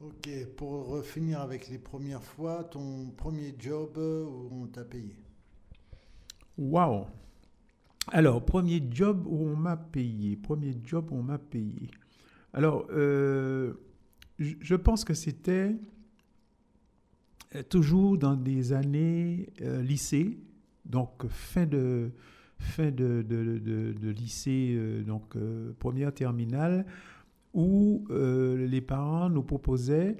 Ok, 0.00 0.28
pour 0.56 1.02
finir 1.04 1.40
avec 1.40 1.68
les 1.68 1.78
premières 1.78 2.22
fois, 2.22 2.64
ton 2.64 3.10
premier 3.10 3.54
job 3.58 3.96
euh, 3.98 4.24
où 4.26 4.62
on 4.64 4.66
t'a 4.66 4.84
payé? 4.84 5.16
Waouh 6.58 7.06
Alors, 8.08 8.44
premier 8.44 8.82
job 8.90 9.26
où 9.26 9.44
on 9.46 9.56
m'a 9.56 9.76
payé. 9.76 10.36
Premier 10.36 10.74
job 10.84 11.10
où 11.10 11.16
on 11.16 11.22
m'a 11.22 11.38
payé. 11.38 11.90
Alors, 12.52 12.86
euh, 12.90 13.74
je 14.38 14.74
pense 14.74 15.04
que 15.04 15.14
c'était 15.14 15.76
toujours 17.68 18.16
dans 18.16 18.36
des 18.36 18.72
années 18.72 19.48
euh, 19.60 19.82
lycée, 19.82 20.38
donc 20.84 21.26
fin 21.28 21.66
de, 21.66 22.10
fin 22.58 22.90
de, 22.90 23.24
lycée, 24.10 24.74
euh, 24.76 25.02
donc 25.02 25.36
euh, 25.36 25.72
première 25.78 26.12
terminale, 26.12 26.86
où 27.52 28.06
les 28.10 28.80
parents 28.80 29.28
nous 29.28 29.42
proposaient, 29.42 30.16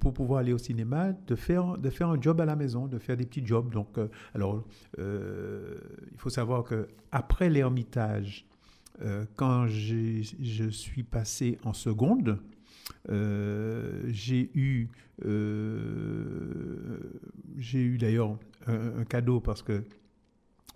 pour 0.00 0.12
pouvoir 0.12 0.40
aller 0.40 0.52
au 0.52 0.58
cinéma, 0.58 1.12
de 1.12 1.34
faire, 1.34 1.78
de 1.78 1.88
faire 1.88 2.10
un 2.10 2.20
job 2.20 2.42
à 2.42 2.44
la 2.44 2.56
maison, 2.56 2.88
de 2.88 2.98
faire 2.98 3.16
des 3.16 3.24
petits 3.24 3.46
jobs. 3.46 3.72
Donc, 3.72 3.96
alors, 4.34 4.62
il 4.98 6.18
faut 6.18 6.28
savoir 6.28 6.64
que 6.64 6.88
après 7.10 7.48
l'Ermitage, 7.48 8.46
quand 9.36 9.66
je 9.66 10.68
suis 10.68 11.04
passé 11.04 11.56
en 11.64 11.72
seconde, 11.72 12.38
j'ai 13.08 14.50
eu, 14.54 14.88
euh, 15.24 16.98
j'ai 17.56 17.80
eu 17.80 17.98
d'ailleurs 17.98 18.38
un, 18.66 19.04
cadeau 19.04 19.40
parce 19.40 19.62
que 19.62 19.84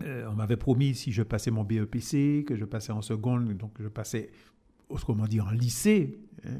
euh, 0.03 0.27
on 0.29 0.33
m'avait 0.33 0.57
promis 0.57 0.95
si 0.95 1.11
je 1.11 1.23
passais 1.23 1.51
mon 1.51 1.63
BEPC, 1.63 2.45
que 2.45 2.55
je 2.55 2.65
passais 2.65 2.91
en 2.91 3.01
seconde, 3.01 3.55
donc 3.57 3.73
je 3.79 3.87
passais, 3.87 4.31
autrement 4.89 5.27
dit, 5.27 5.41
en 5.41 5.51
lycée, 5.51 6.19
hein, 6.45 6.59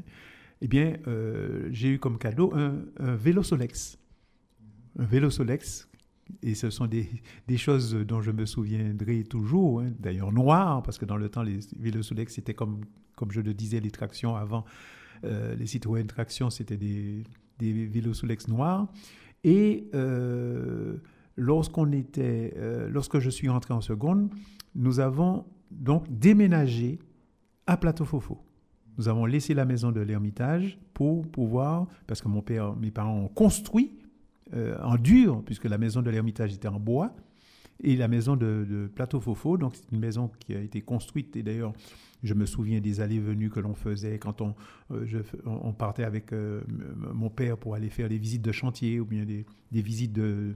eh 0.60 0.68
bien, 0.68 0.96
euh, 1.08 1.68
j'ai 1.72 1.88
eu 1.88 1.98
comme 1.98 2.18
cadeau 2.18 2.52
un, 2.54 2.84
vélo 3.16 3.42
Solex. 3.42 3.98
Un 4.98 5.04
vélo 5.04 5.30
Solex. 5.30 5.88
Et 6.42 6.54
ce 6.54 6.70
sont 6.70 6.86
des, 6.86 7.08
des 7.48 7.56
choses 7.56 7.94
dont 7.94 8.22
je 8.22 8.30
me 8.30 8.46
souviendrai 8.46 9.24
toujours, 9.24 9.80
hein, 9.80 9.90
d'ailleurs 9.98 10.32
noir, 10.32 10.82
parce 10.82 10.98
que 10.98 11.04
dans 11.04 11.16
le 11.16 11.28
temps, 11.28 11.42
les 11.42 11.58
vélos 11.76 12.04
Solex, 12.04 12.34
c'était 12.34 12.54
comme, 12.54 12.82
comme 13.16 13.32
je 13.32 13.40
le 13.40 13.54
disais, 13.54 13.80
les 13.80 13.90
tractions 13.90 14.36
avant, 14.36 14.64
euh, 15.24 15.54
les 15.54 15.66
Citroën 15.66 16.06
traction, 16.06 16.50
c'était 16.50 16.76
des, 16.76 17.24
des 17.58 17.86
vélos 17.86 18.14
Solex 18.14 18.48
noirs. 18.48 18.88
Et 19.44 19.88
euh, 19.94 20.96
lorsqu'on 21.36 21.92
était, 21.92 22.54
euh, 22.56 22.88
lorsque 22.88 23.18
je 23.18 23.30
suis 23.30 23.48
entré 23.48 23.74
en 23.74 23.80
seconde, 23.80 24.30
nous 24.74 25.00
avons 25.00 25.44
donc 25.70 26.04
déménagé 26.10 26.98
à 27.66 27.76
Plateau 27.76 28.04
Fofo. 28.04 28.38
Nous 28.98 29.08
avons 29.08 29.24
laissé 29.24 29.54
la 29.54 29.64
maison 29.64 29.90
de 29.90 30.00
l'Ermitage 30.00 30.78
pour 30.92 31.26
pouvoir, 31.26 31.86
parce 32.06 32.20
que 32.20 32.28
mon 32.28 32.42
père, 32.42 32.76
mes 32.76 32.90
parents 32.90 33.20
ont 33.20 33.28
construit 33.28 33.98
euh, 34.54 34.76
en 34.82 34.96
dur, 34.96 35.42
puisque 35.44 35.64
la 35.64 35.78
maison 35.78 36.02
de 36.02 36.10
l'Ermitage 36.10 36.52
était 36.52 36.68
en 36.68 36.78
bois, 36.78 37.14
et 37.82 37.96
la 37.96 38.08
maison 38.08 38.36
de, 38.36 38.90
Plateau 38.94 39.20
Fofo, 39.20 39.56
donc 39.56 39.74
c'est 39.74 39.90
une 39.92 40.00
maison 40.00 40.30
qui 40.38 40.54
a 40.54 40.60
été 40.60 40.80
construite, 40.80 41.36
et 41.36 41.42
d'ailleurs, 41.42 41.72
je 42.22 42.34
me 42.34 42.46
souviens 42.46 42.80
des 42.80 43.00
allées-venues 43.00 43.50
que 43.50 43.60
l'on 43.60 43.74
faisait 43.74 44.18
quand 44.18 44.40
on, 44.40 44.54
euh, 44.92 45.22
partait 45.76 46.04
avec 46.04 46.32
euh, 46.32 46.62
mon 47.12 47.30
père 47.30 47.58
pour 47.58 47.74
aller 47.74 47.90
faire 47.90 48.08
des 48.08 48.18
visites 48.18 48.42
de 48.42 48.52
chantier 48.52 49.00
ou 49.00 49.04
bien 49.04 49.24
des, 49.24 49.44
visites 49.72 50.12
de 50.12 50.54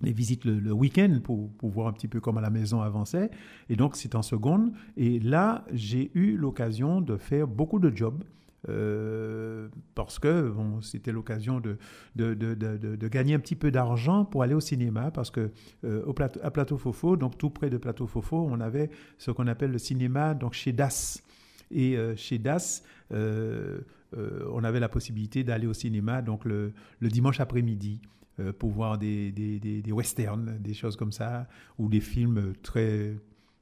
visites 0.00 0.46
le, 0.46 0.72
week-end 0.72 1.20
pour 1.22 1.50
voir 1.60 1.88
un 1.88 1.92
petit 1.92 2.08
peu 2.08 2.20
comment 2.20 2.40
la 2.40 2.48
maison 2.48 2.80
avançait. 2.80 3.30
Et 3.68 3.76
donc, 3.76 3.96
c'est 3.96 4.14
en 4.14 4.22
seconde. 4.22 4.72
Et 4.96 5.20
là, 5.20 5.66
j'ai 5.72 6.10
eu 6.14 6.36
l'occasion 6.36 7.02
de 7.02 7.18
faire 7.18 7.46
beaucoup 7.46 7.78
de 7.78 7.94
jobs. 7.94 8.24
Euh, 8.68 9.68
parce 9.94 10.18
que 10.18 10.50
bon, 10.50 10.80
c'était 10.82 11.12
l'occasion 11.12 11.60
de, 11.60 11.78
de, 12.16 12.34
de, 12.34 12.54
de- 12.54 13.08
gagner 13.08 13.34
un 13.34 13.38
petit 13.38 13.56
peu 13.56 13.70
d'argent 13.70 14.24
pour 14.24 14.42
aller 14.42 14.54
au 14.54 14.60
cinéma, 14.60 15.10
parce 15.10 15.30
que 15.30 15.50
euh, 15.84 16.04
au 16.04 16.12
plateau, 16.12 16.40
à 16.42 16.50
Plateau 16.50 16.76
Fofo, 16.76 17.16
donc 17.16 17.38
tout 17.38 17.50
près 17.50 17.70
de 17.70 17.78
Plateau 17.78 18.06
Fofo, 18.06 18.36
on 18.50 18.60
avait 18.60 18.90
ce 19.18 19.30
qu'on 19.30 19.46
appelle 19.46 19.72
le 19.72 19.78
cinéma 19.78 20.34
donc 20.34 20.52
chez 20.54 20.72
Das. 20.72 21.22
Et 21.70 21.96
euh, 21.96 22.14
chez 22.16 22.38
Das, 22.38 22.82
on 23.12 24.64
avait 24.64 24.80
la 24.80 24.88
possibilité 24.88 25.44
d'aller 25.44 25.66
au 25.66 25.72
cinéma 25.74 26.20
donc 26.22 26.44
le, 26.44 26.72
le 26.98 27.08
dimanche 27.08 27.40
après-midi 27.40 28.00
pour 28.58 28.70
voir 28.70 28.98
des, 28.98 29.32
des- 29.32 29.58
des 29.60 29.92
westerns, 29.92 30.58
des 30.60 30.74
choses 30.74 30.96
comme 30.96 31.12
ça, 31.12 31.46
ou 31.78 31.88
des 31.88 32.00
films 32.00 32.54
très, 32.62 33.14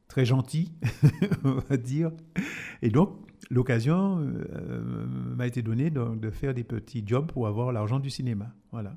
très 0.09 0.25
gentils, 0.25 0.73
on 1.45 1.61
va 1.69 1.77
dire. 1.77 2.11
Et 2.83 2.91
donc, 2.91 3.11
l'occasion 3.51 4.19
euh, 4.21 5.07
m'a 5.37 5.47
été 5.47 5.63
donnée 5.63 5.91
de, 5.91 6.31
faire 6.31 6.55
des 6.55 6.65
petits 6.65 7.05
jobs 7.07 7.31
pour 7.31 7.47
avoir 7.47 7.73
l'argent 7.73 8.01
du 8.01 8.11
cinéma. 8.11 8.47
Voilà. 8.73 8.93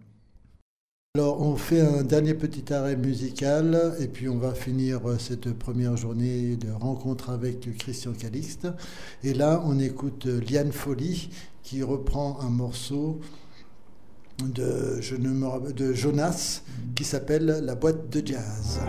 Alors, 1.16 1.42
on 1.42 1.58
fait 1.58 1.82
un 1.82 2.04
dernier 2.04 2.34
petit 2.34 2.74
arrêt 2.74 2.96
musical 2.96 3.96
et 4.00 4.08
puis 4.08 4.30
on 4.30 4.38
va 4.38 4.54
finir 4.54 5.06
euh, 5.06 5.18
cette 5.18 5.52
première 5.54 5.98
journée 5.98 6.56
de 6.56 6.72
rencontre 6.72 7.32
avec 7.32 7.78
Christian 7.78 8.14
Calixte. 8.14 8.70
Et 9.22 9.34
là, 9.34 9.62
on 9.66 9.78
écoute 9.78 10.28
euh, 10.28 10.40
Liane 10.40 10.72
Folly 10.72 11.30
qui 11.64 11.84
reprend 11.84 12.40
un 12.40 12.50
morceau 12.50 13.20
de 14.42 15.02
Jonas 15.94 16.64
qui 16.96 17.04
s'appelle 17.04 17.46
La 17.46 17.76
boîte 17.76 18.10
de 18.10 18.26
jazz. 18.26 18.80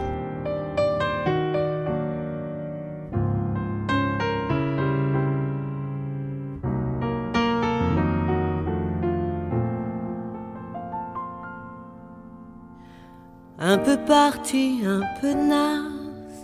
Un 13.73 13.79
peu 13.79 13.97
parti, 13.97 14.83
un 14.85 15.01
peu 15.19 15.33
naze. 15.33 16.37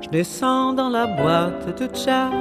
Je 0.00 0.08
descends 0.08 0.72
dans 0.72 0.88
la 0.88 1.06
boîte 1.06 1.78
de 1.78 1.94
jazz, 1.94 2.32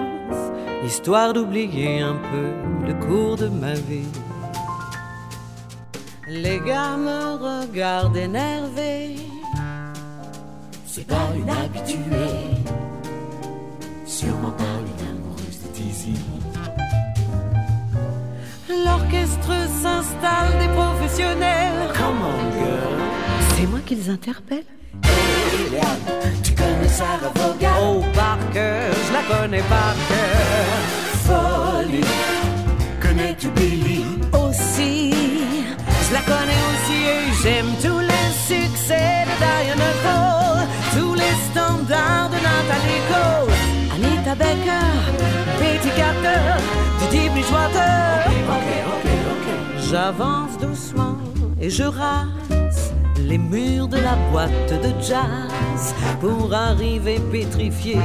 histoire 0.85 1.33
d'oublier 1.33 1.99
un 1.99 2.15
peu 2.31 2.47
le 2.87 2.93
cours 3.05 3.35
de 3.35 3.49
ma 3.49 3.73
vie. 3.73 4.13
Les 6.25 6.61
gars 6.61 6.95
me 6.95 7.35
regardent 7.35 8.15
énervés. 8.15 9.17
C'est 10.85 11.05
pas 11.05 11.27
une 11.35 11.49
habituée, 11.49 12.63
sûrement 14.05 14.51
pas 14.51 14.77
une 14.89 15.03
amoureuse 15.09 15.59
de 15.63 15.69
Dizzy. 15.73 16.17
L'orchestre 18.69 19.51
s'installe 19.81 20.53
des 20.61 20.71
professionnels. 20.79 21.91
Come 21.93 22.21
on, 22.23 22.51
girl. 22.57 22.96
Qu'ils 23.87 24.09
interpellent. 24.09 24.65
Eliane, 25.05 26.33
tu 26.43 26.51
connais 26.53 26.89
Sarah 26.89 27.31
Vaughan? 27.35 27.71
Oh, 27.81 28.03
par 28.13 28.37
cœur, 28.51 28.91
je 29.07 29.13
la 29.13 29.23
connais 29.37 29.61
par 29.61 29.95
cœur. 30.09 30.67
Folie, 31.25 32.01
connais-tu 33.01 33.47
Billy? 33.51 34.03
aussi. 34.33 35.11
Je 36.07 36.13
la 36.13 36.19
connais 36.19 36.61
aussi 36.69 36.97
et 37.15 37.33
j'aime 37.41 37.71
tous 37.81 37.99
les 37.99 38.29
succès 38.49 39.23
de 39.25 39.33
Diana 39.39 39.91
Cole, 40.03 40.67
tous 40.99 41.13
les 41.13 41.35
standards 41.49 42.29
de 42.29 42.39
Nathalie 42.47 43.03
Cole, 43.07 43.53
Anita 43.95 44.35
Baker, 44.35 44.91
Betty 45.59 45.89
Carter, 45.95 46.41
Didi 47.09 47.29
Bridgewater. 47.29 48.25
Ok, 48.49 48.69
ok, 48.95 49.09
ok. 49.31 49.89
J'avance 49.89 50.57
doucement 50.59 51.17
et 51.61 51.69
je 51.69 51.83
rase 51.83 52.56
les 53.27 53.37
murs 53.37 53.89
de 53.89 53.97
la 53.97 54.15
boîte 54.31 54.73
de 54.81 54.89
jazz 55.01 55.93
pour 56.21 56.53
arriver 56.53 57.19
pétrifié 57.31 57.97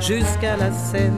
jusqu'à 0.00 0.56
la 0.56 0.70
scène. 0.70 1.16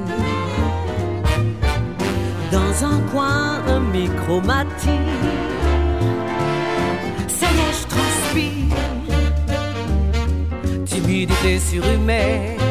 Dans 2.52 2.84
un 2.84 3.00
coin, 3.10 3.60
un 3.66 3.80
micro 3.80 4.40
est, 4.40 4.88
je 7.26 7.88
transpire. 7.88 8.76
Timidité 10.86 11.58
surhumaine. 11.58 12.67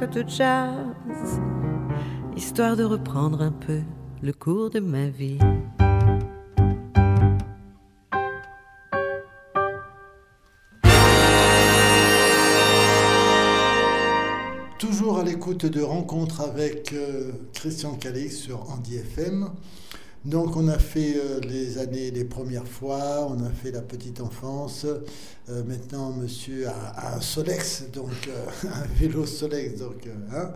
De 0.00 0.24
jazz, 0.26 1.40
histoire 2.36 2.76
de 2.76 2.82
reprendre 2.82 3.40
un 3.40 3.52
peu 3.52 3.80
le 4.22 4.32
cours 4.32 4.68
de 4.68 4.80
ma 4.80 5.06
vie. 5.06 5.38
Toujours 14.78 15.18
à 15.18 15.22
l'écoute 15.22 15.66
de 15.66 15.80
rencontres 15.80 16.40
avec 16.40 16.92
euh, 16.92 17.30
Christian 17.52 17.94
Calix 17.94 18.36
sur 18.36 18.68
Andy 18.70 18.96
FM. 18.96 19.48
Donc 20.24 20.56
on 20.56 20.68
a 20.68 20.78
fait 20.78 21.16
euh, 21.16 21.38
les 21.40 21.76
années, 21.76 22.10
les 22.10 22.24
premières 22.24 22.66
fois, 22.66 23.28
on 23.30 23.44
a 23.44 23.50
fait 23.50 23.70
la 23.70 23.82
petite 23.82 24.22
enfance. 24.22 24.86
Euh, 25.50 25.62
maintenant, 25.64 26.12
monsieur 26.12 26.66
a, 26.66 27.16
un 27.16 27.20
Solex, 27.20 27.84
donc 27.92 28.10
euh, 28.28 28.46
un 28.72 28.86
vélo 28.98 29.26
Solex. 29.26 29.78
Donc, 29.78 30.08
hein, 30.32 30.52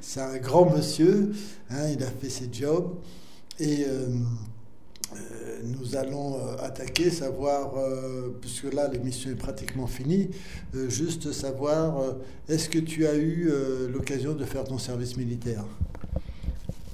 c'est 0.00 0.20
un 0.20 0.38
grand 0.38 0.68
monsieur. 0.74 1.30
hein, 1.70 1.88
il 1.90 2.02
a 2.02 2.10
fait 2.10 2.30
ses 2.30 2.48
jobs 2.52 2.96
et 3.60 3.86
nous 5.62 5.94
allons 5.94 6.38
attaquer, 6.58 7.10
savoir, 7.10 7.74
puisque 8.40 8.72
là 8.72 8.88
l'émission 8.88 9.30
est 9.30 9.36
pratiquement 9.36 9.86
finie, 9.86 10.30
juste 10.88 11.32
savoir, 11.32 12.02
est-ce 12.48 12.70
que 12.70 12.78
tu 12.78 13.06
as 13.06 13.14
eu 13.14 13.52
l'occasion 13.92 14.32
de 14.32 14.44
faire 14.44 14.64
ton 14.64 14.78
service 14.78 15.16
militaire? 15.18 15.64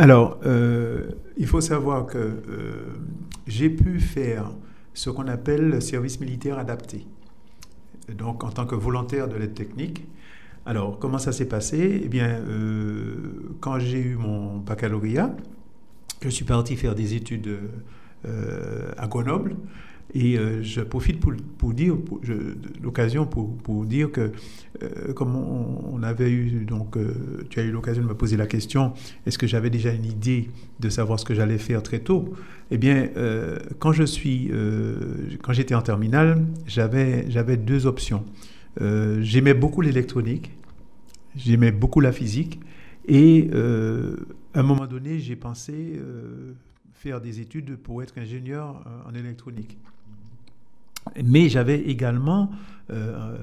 Alors, 0.00 0.38
euh, 0.46 1.10
il 1.36 1.46
faut 1.46 1.60
savoir 1.60 2.06
que 2.06 2.18
euh, 2.18 2.72
j'ai 3.48 3.68
pu 3.68 3.98
faire 3.98 4.52
ce 4.94 5.10
qu'on 5.10 5.26
appelle 5.26 5.68
le 5.68 5.80
service 5.80 6.20
militaire 6.20 6.56
adapté. 6.58 7.04
Donc, 8.16 8.44
en 8.44 8.50
tant 8.50 8.64
que 8.64 8.76
volontaire 8.76 9.28
de 9.28 9.36
l'aide 9.36 9.54
technique. 9.54 10.06
Alors, 10.66 11.00
comment 11.00 11.18
ça 11.18 11.32
s'est 11.32 11.48
passé? 11.48 12.00
Eh 12.04 12.08
bien, 12.08 12.28
euh, 12.28 13.56
quand 13.60 13.80
j'ai 13.80 14.00
eu 14.00 14.14
mon 14.14 14.58
baccalauréat, 14.58 15.34
je 16.22 16.28
suis 16.28 16.44
parti 16.44 16.76
faire 16.76 16.94
des 16.94 17.14
études 17.14 17.58
à 18.24 19.06
Grenoble. 19.06 19.56
Et 20.14 20.38
euh, 20.38 20.62
je 20.62 20.80
profite 20.80 21.20
pour, 21.20 21.32
pour 21.58 21.74
dire, 21.74 21.96
l'occasion 22.82 23.26
pour, 23.26 23.54
pour 23.58 23.84
dire 23.84 24.10
que, 24.10 24.32
euh, 24.82 25.12
comme 25.12 25.36
on, 25.36 26.02
avait 26.02 26.30
eu, 26.30 26.64
donc, 26.64 26.96
euh, 26.96 27.44
tu 27.50 27.60
as 27.60 27.62
eu 27.62 27.70
l'occasion 27.70 28.02
de 28.02 28.08
me 28.08 28.14
poser 28.14 28.36
la 28.36 28.46
question, 28.46 28.94
est-ce 29.26 29.36
que 29.36 29.46
j'avais 29.46 29.68
déjà 29.68 29.92
une 29.92 30.06
idée 30.06 30.48
de 30.80 30.88
savoir 30.88 31.20
ce 31.20 31.26
que 31.26 31.34
j'allais 31.34 31.58
faire 31.58 31.82
très 31.82 31.98
tôt? 31.98 32.32
Eh 32.70 32.78
bien, 32.78 33.08
quand 33.78 33.92
je 33.92 34.04
suis, 34.04 34.50
quand 35.42 35.54
j'étais 35.54 35.74
en 35.74 35.80
terminale, 35.80 36.44
j'avais, 36.66 37.24
j'avais 37.30 37.56
deux 37.56 37.86
options. 37.86 38.26
J'aimais 38.78 39.54
beaucoup 39.54 39.80
l'électronique, 39.80 40.52
j'aimais 41.34 41.72
beaucoup 41.72 42.00
la 42.00 42.12
physique, 42.12 42.60
et 43.06 43.48
à 43.52 44.60
un 44.60 44.62
moment 44.62 44.86
donné, 44.86 45.18
j'ai 45.18 45.34
pensé 45.34 45.98
faire 46.92 47.22
des 47.22 47.40
études 47.40 47.76
pour 47.76 48.02
être 48.02 48.18
ingénieur 48.18 48.84
en 49.06 49.14
électronique. 49.14 49.78
Mais 51.24 51.48
j'avais 51.48 51.80
également 51.80 52.50
euh, 52.90 53.36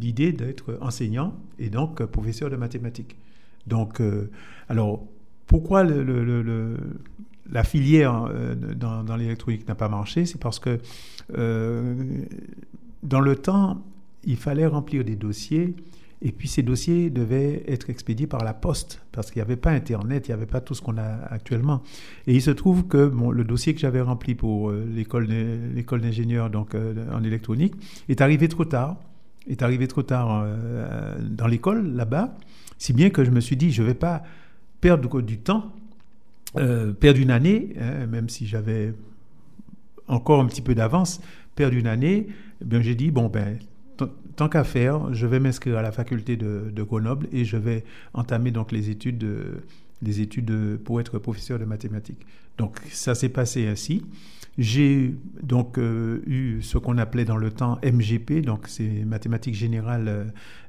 l'idée 0.00 0.32
d'être 0.32 0.78
enseignant 0.80 1.34
et 1.60 1.70
donc 1.70 2.00
euh, 2.00 2.08
professeur 2.08 2.50
de 2.50 2.56
mathématiques. 2.56 3.16
Donc, 3.68 4.00
euh, 4.00 4.30
alors, 4.68 5.06
pourquoi 5.46 5.84
la 5.84 7.62
filière 7.62 8.28
dans, 8.76 9.16
l'électronique 9.16 9.68
n'a 9.68 9.76
pas 9.76 9.88
marché? 9.88 10.26
C'est 10.26 10.40
parce 10.40 10.58
que 10.58 10.80
dans 13.02 13.20
le 13.20 13.36
temps, 13.36 13.82
il 14.24 14.36
fallait 14.36 14.66
remplir 14.66 15.04
des 15.04 15.16
dossiers 15.16 15.76
et 16.22 16.32
puis 16.32 16.48
ces 16.48 16.62
dossiers 16.62 17.10
devaient 17.10 17.64
être 17.68 17.90
expédiés 17.90 18.26
par 18.26 18.44
la 18.44 18.54
poste 18.54 19.02
parce 19.12 19.30
qu'il 19.30 19.40
n'y 19.40 19.44
avait 19.46 19.56
pas 19.56 19.70
Internet, 19.70 20.26
il 20.26 20.30
n'y 20.30 20.34
avait 20.34 20.46
pas 20.46 20.60
tout 20.60 20.74
ce 20.74 20.80
qu'on 20.82 20.96
a 20.96 21.02
actuellement. 21.30 21.82
Et 22.26 22.34
il 22.34 22.40
se 22.42 22.50
trouve 22.50 22.86
que 22.86 23.12
le 23.32 23.44
dossier 23.44 23.74
que 23.74 23.80
j'avais 23.80 24.00
rempli 24.00 24.34
pour 24.34 24.70
euh, 24.70 24.86
l'école 24.94 25.26
d'in- 25.26 25.58
l'école 25.74 26.00
d'ingénieur 26.00 26.50
donc 26.50 26.74
euh, 26.74 26.94
en 27.12 27.22
électronique 27.24 27.74
est 28.08 28.20
arrivé 28.20 28.48
trop 28.48 28.64
tard, 28.64 28.96
est 29.48 29.62
arrivé 29.62 29.86
trop 29.86 30.02
tard 30.02 30.42
euh, 30.44 31.16
dans 31.20 31.46
l'école 31.46 31.94
là-bas, 31.94 32.36
si 32.78 32.92
bien 32.92 33.10
que 33.10 33.24
je 33.24 33.30
me 33.30 33.40
suis 33.40 33.56
dit 33.56 33.70
je 33.70 33.82
ne 33.82 33.88
vais 33.88 33.94
pas 33.94 34.22
perdre 34.80 35.20
du 35.20 35.38
temps, 35.38 35.72
perdre 36.54 37.18
une 37.20 37.30
année, 37.30 37.74
hein, 37.80 38.06
même 38.06 38.28
si 38.28 38.46
j'avais 38.46 38.94
encore 40.08 40.40
un 40.40 40.46
petit 40.46 40.62
peu 40.62 40.74
d'avance, 40.74 41.20
perdre 41.54 41.76
une 41.76 41.86
année, 41.86 42.28
eh 42.62 42.82
j'ai 42.82 42.94
dit 42.94 43.10
bon 43.10 43.28
ben 43.28 43.58
tant- 44.36 44.48
qu'à 44.48 44.64
faire, 44.64 45.12
je 45.14 45.26
vais 45.26 45.40
m'inscrire 45.40 45.78
à 45.78 45.82
la 45.82 45.92
faculté 45.92 46.36
de, 46.36 46.70
Grenoble 46.82 47.26
et 47.32 47.44
je 47.44 47.56
vais 47.56 47.84
entamer 48.12 48.50
donc 48.50 48.72
les 48.72 48.90
études, 48.90 49.18
de- 49.18 49.62
les 50.02 50.20
études 50.20 50.46
de- 50.46 50.76
pour 50.82 51.00
être 51.00 51.18
professeur 51.18 51.58
de 51.58 51.64
mathématiques. 51.64 52.26
Donc 52.58 52.78
ça 52.90 53.14
s'est 53.14 53.28
passé 53.28 53.66
ainsi. 53.66 54.02
J'ai 54.56 55.12
donc 55.42 55.78
euh, 55.78 56.20
eu 56.28 56.62
ce 56.62 56.78
qu'on 56.78 56.96
appelait 56.98 57.24
dans 57.24 57.36
le 57.36 57.50
temps 57.50 57.80
MGP, 57.82 58.40
donc 58.40 58.66
c'est 58.68 59.04
mathématiques 59.04 59.56
générales 59.56 60.06
euh, 60.06 60.24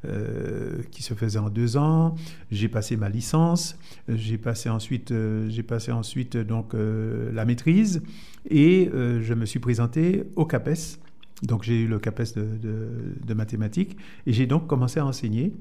euh, 0.06 0.82
qui 0.90 1.04
se 1.04 1.14
faisait 1.14 1.38
en 1.38 1.52
deux 1.52 1.78
ans. 1.78 2.16
J'ai 2.52 2.68
passé 2.68 2.98
ma 2.98 3.10
licence, 3.10 3.78
j'ai 4.10 4.40
passé 4.40 4.70
ensuite, 4.70 5.14
j'ai 5.50 5.64
passé 5.64 5.92
ensuite 5.92 6.36
donc 6.36 6.74
la 6.74 7.46
maîtrise 7.46 8.02
et 8.50 8.90
je 8.92 9.34
me 9.36 9.46
suis 9.46 9.60
présenté 9.60 10.24
au 10.36 10.46
CAPES. 10.46 10.98
Donc 11.44 11.64
j'ai 11.64 11.82
eu 11.82 11.88
le 11.88 12.00
CAPES 12.00 12.36
de, 12.36 13.34
mathématiques 13.34 13.98
et 14.26 14.34
j'ai 14.34 14.46
donc 14.46 14.68
commencé 14.68 15.00
à 15.00 15.06
enseigner. 15.06 15.54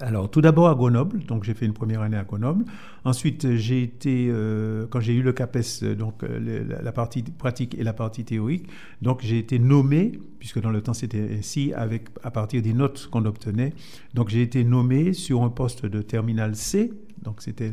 Alors 0.00 0.28
tout 0.28 0.40
d'abord 0.40 0.68
à 0.68 0.74
Grenoble, 0.74 1.24
donc 1.26 1.44
j'ai 1.44 1.54
fait 1.54 1.64
une 1.64 1.72
première 1.72 2.02
année 2.02 2.16
à 2.16 2.24
Grenoble. 2.24 2.64
Ensuite 3.04 3.54
j'ai 3.54 3.84
été, 3.84 4.26
euh, 4.28 4.86
quand 4.90 4.98
j'ai 4.98 5.12
eu 5.12 5.22
le 5.22 5.32
CAPES, 5.32 5.60
euh, 5.82 5.94
donc 5.94 6.24
euh, 6.24 6.64
la, 6.82 6.92
partie 6.92 7.22
pratique 7.22 7.76
et 7.78 7.84
la 7.84 7.92
partie 7.92 8.24
théorique, 8.24 8.68
donc 9.00 9.20
j'ai 9.22 9.38
été 9.38 9.60
nommé, 9.60 10.18
puisque 10.40 10.60
dans 10.60 10.70
le 10.70 10.82
temps 10.82 10.94
c'était 10.94 11.36
ainsi, 11.38 11.72
avec, 11.72 12.08
à 12.24 12.32
partir 12.32 12.62
des 12.62 12.72
notes 12.72 13.08
qu'on 13.12 13.24
obtenait, 13.26 13.74
donc 14.14 14.28
j'ai 14.28 14.42
été 14.42 14.64
nommé 14.64 15.12
sur 15.12 15.44
un 15.44 15.50
poste 15.50 15.86
de 15.86 16.02
terminal 16.02 16.56
C, 16.56 16.92
donc 17.22 17.40
c'était 17.40 17.70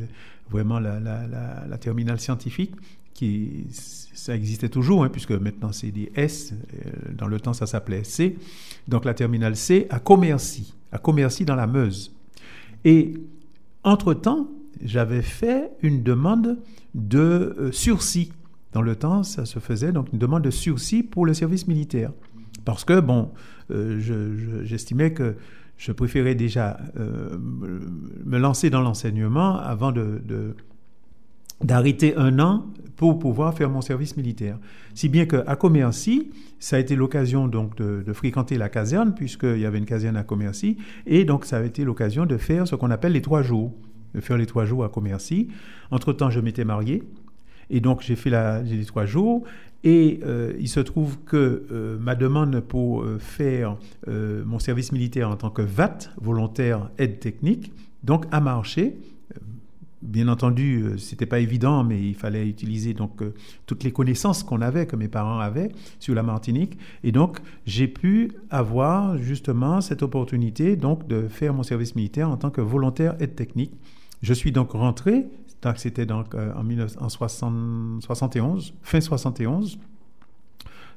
vraiment 0.51 0.79
la 0.79 1.77
terminale 1.79 2.19
scientifique 2.19 2.75
qui 3.13 3.65
ça 3.69 4.35
existait 4.35 4.69
toujours, 4.69 5.03
hein, 5.03 5.09
puisque 5.09 5.31
maintenant 5.31 5.71
c'est 5.71 5.91
des 5.91 6.11
S, 6.15 6.53
euh, 6.53 6.89
dans 7.17 7.27
le 7.27 7.39
temps 7.39 7.53
ça 7.53 7.65
s'appelait 7.67 8.03
C. 8.03 8.37
Donc 8.87 9.05
la 9.05 9.13
terminale 9.13 9.55
C 9.55 9.87
à 9.89 9.99
Commercy, 9.99 10.73
à 10.91 10.97
Commercy 10.97 11.45
dans 11.45 11.55
la 11.55 11.67
Meuse. 11.67 12.11
Et 12.85 13.13
entre-temps, 13.83 14.49
j'avais 14.83 15.21
fait 15.21 15.71
une 15.81 16.03
demande 16.03 16.57
de 16.95 17.19
euh, 17.59 17.71
sursis. 17.71 18.31
Dans 18.71 18.81
le 18.81 18.95
temps, 18.95 19.23
ça 19.23 19.45
se 19.45 19.59
faisait, 19.59 19.91
donc 19.91 20.11
une 20.13 20.19
demande 20.19 20.43
de 20.43 20.49
sursis 20.51 21.03
pour 21.03 21.25
le 21.25 21.33
service 21.33 21.67
militaire. 21.67 22.11
Parce 22.65 22.83
que, 22.85 22.99
bon, 22.99 23.29
euh, 23.71 23.99
je- 23.99 24.35
je- 24.35 24.63
j'estimais 24.63 25.13
que 25.13 25.35
je 25.77 25.91
préférais 25.91 26.33
déjà 26.35 26.79
me 26.95 28.37
lancer 28.37 28.69
dans 28.69 28.81
l'enseignement 28.81 29.57
avant 29.57 29.91
de, 29.91 30.21
d'arrêter 31.61 32.15
un 32.17 32.39
an 32.39 32.65
pour 32.95 33.19
pouvoir 33.19 33.53
faire 33.53 33.69
mon 33.69 33.81
service 33.81 34.15
militaire. 34.17 34.57
Si 34.93 35.09
bien 35.09 35.25
qu'à 35.25 35.55
Commercy, 35.55 36.31
ça 36.59 36.75
a 36.77 36.79
été 36.79 36.95
l'occasion 36.95 37.47
donc 37.47 37.75
de, 37.75 38.13
fréquenter 38.13 38.57
la 38.57 38.69
caserne, 38.69 39.13
puisqu'il 39.13 39.59
y 39.59 39.65
avait 39.65 39.77
une 39.77 39.85
caserne 39.85 40.15
à 40.15 40.23
Commercy, 40.23 40.77
et 41.05 41.25
donc 41.25 41.45
ça 41.45 41.57
a 41.57 41.63
été 41.63 41.83
l'occasion 41.83 42.25
de 42.25 42.37
faire 42.37 42.67
ce 42.67 42.75
qu'on 42.75 42.91
appelle 42.91 43.13
les 43.13 43.21
trois 43.21 43.41
jours, 43.41 43.73
de 44.13 44.21
faire 44.21 44.37
les 44.37 44.45
trois 44.45 44.65
jours 44.65 44.83
à 44.83 44.89
Commercy. 44.89 45.49
Entre-temps, 45.91 46.29
je 46.29 46.39
m'étais 46.39 46.65
marié, 46.65 47.03
et 47.69 47.81
donc 47.81 48.01
j'ai 48.01 48.15
fait 48.15 48.29
la, 48.29 48.61
les 48.61 48.85
trois 48.85 49.05
jours, 49.05 49.43
Et 49.83 50.21
euh, 50.23 50.53
il 50.59 50.69
se 50.69 50.79
trouve 50.79 51.17
que 51.25 51.65
euh, 51.71 51.97
ma 51.99 52.15
demande 52.15 52.61
pour 52.61 53.01
euh, 53.01 53.17
faire 53.19 53.75
mon 54.07 54.59
service 54.59 54.93
militaire 54.93 55.29
en 55.29 55.35
tant 55.35 55.49
que 55.49 55.61
VAT, 55.61 55.97
volontaire 56.21 56.89
aide 56.97 57.19
technique, 57.19 57.73
donc 58.03 58.25
a 58.31 58.39
marché. 58.39 58.95
Bien 60.03 60.27
entendu, 60.27 60.83
euh, 60.83 60.97
c'était 60.97 61.25
pas 61.25 61.39
évident, 61.39 61.85
mais 61.85 62.01
il 62.01 62.13
fallait 62.13 62.45
utiliser 62.45 62.93
donc 62.93 63.21
euh, 63.21 63.33
toutes 63.65 63.85
les 63.85 63.93
connaissances 63.93 64.43
qu'on 64.43 64.59
avait, 64.59 64.85
que 64.85 64.97
mes 64.97 65.07
parents 65.07 65.39
avaient 65.39 65.71
sur 65.97 66.13
la 66.13 66.23
Martinique, 66.23 66.77
et 67.05 67.13
donc 67.13 67.39
j'ai 67.65 67.87
pu 67.87 68.33
avoir 68.49 69.17
justement 69.17 69.79
cette 69.79 70.03
opportunité 70.03 70.75
donc 70.75 71.07
de 71.07 71.29
faire 71.29 71.53
mon 71.53 71.63
service 71.63 71.95
militaire 71.95 72.29
en 72.29 72.35
tant 72.35 72.49
que 72.49 72.59
volontaire 72.59 73.15
aide 73.21 73.35
technique. 73.35 73.71
Je 74.21 74.33
suis 74.33 74.51
donc 74.51 74.71
rentré, 74.71 75.25
c'était 75.77 76.05
donc 76.05 76.35
euh, 76.35 76.51
en 76.53 76.63
1971, 76.63 78.73
fin 78.81 78.99
71 78.99 79.79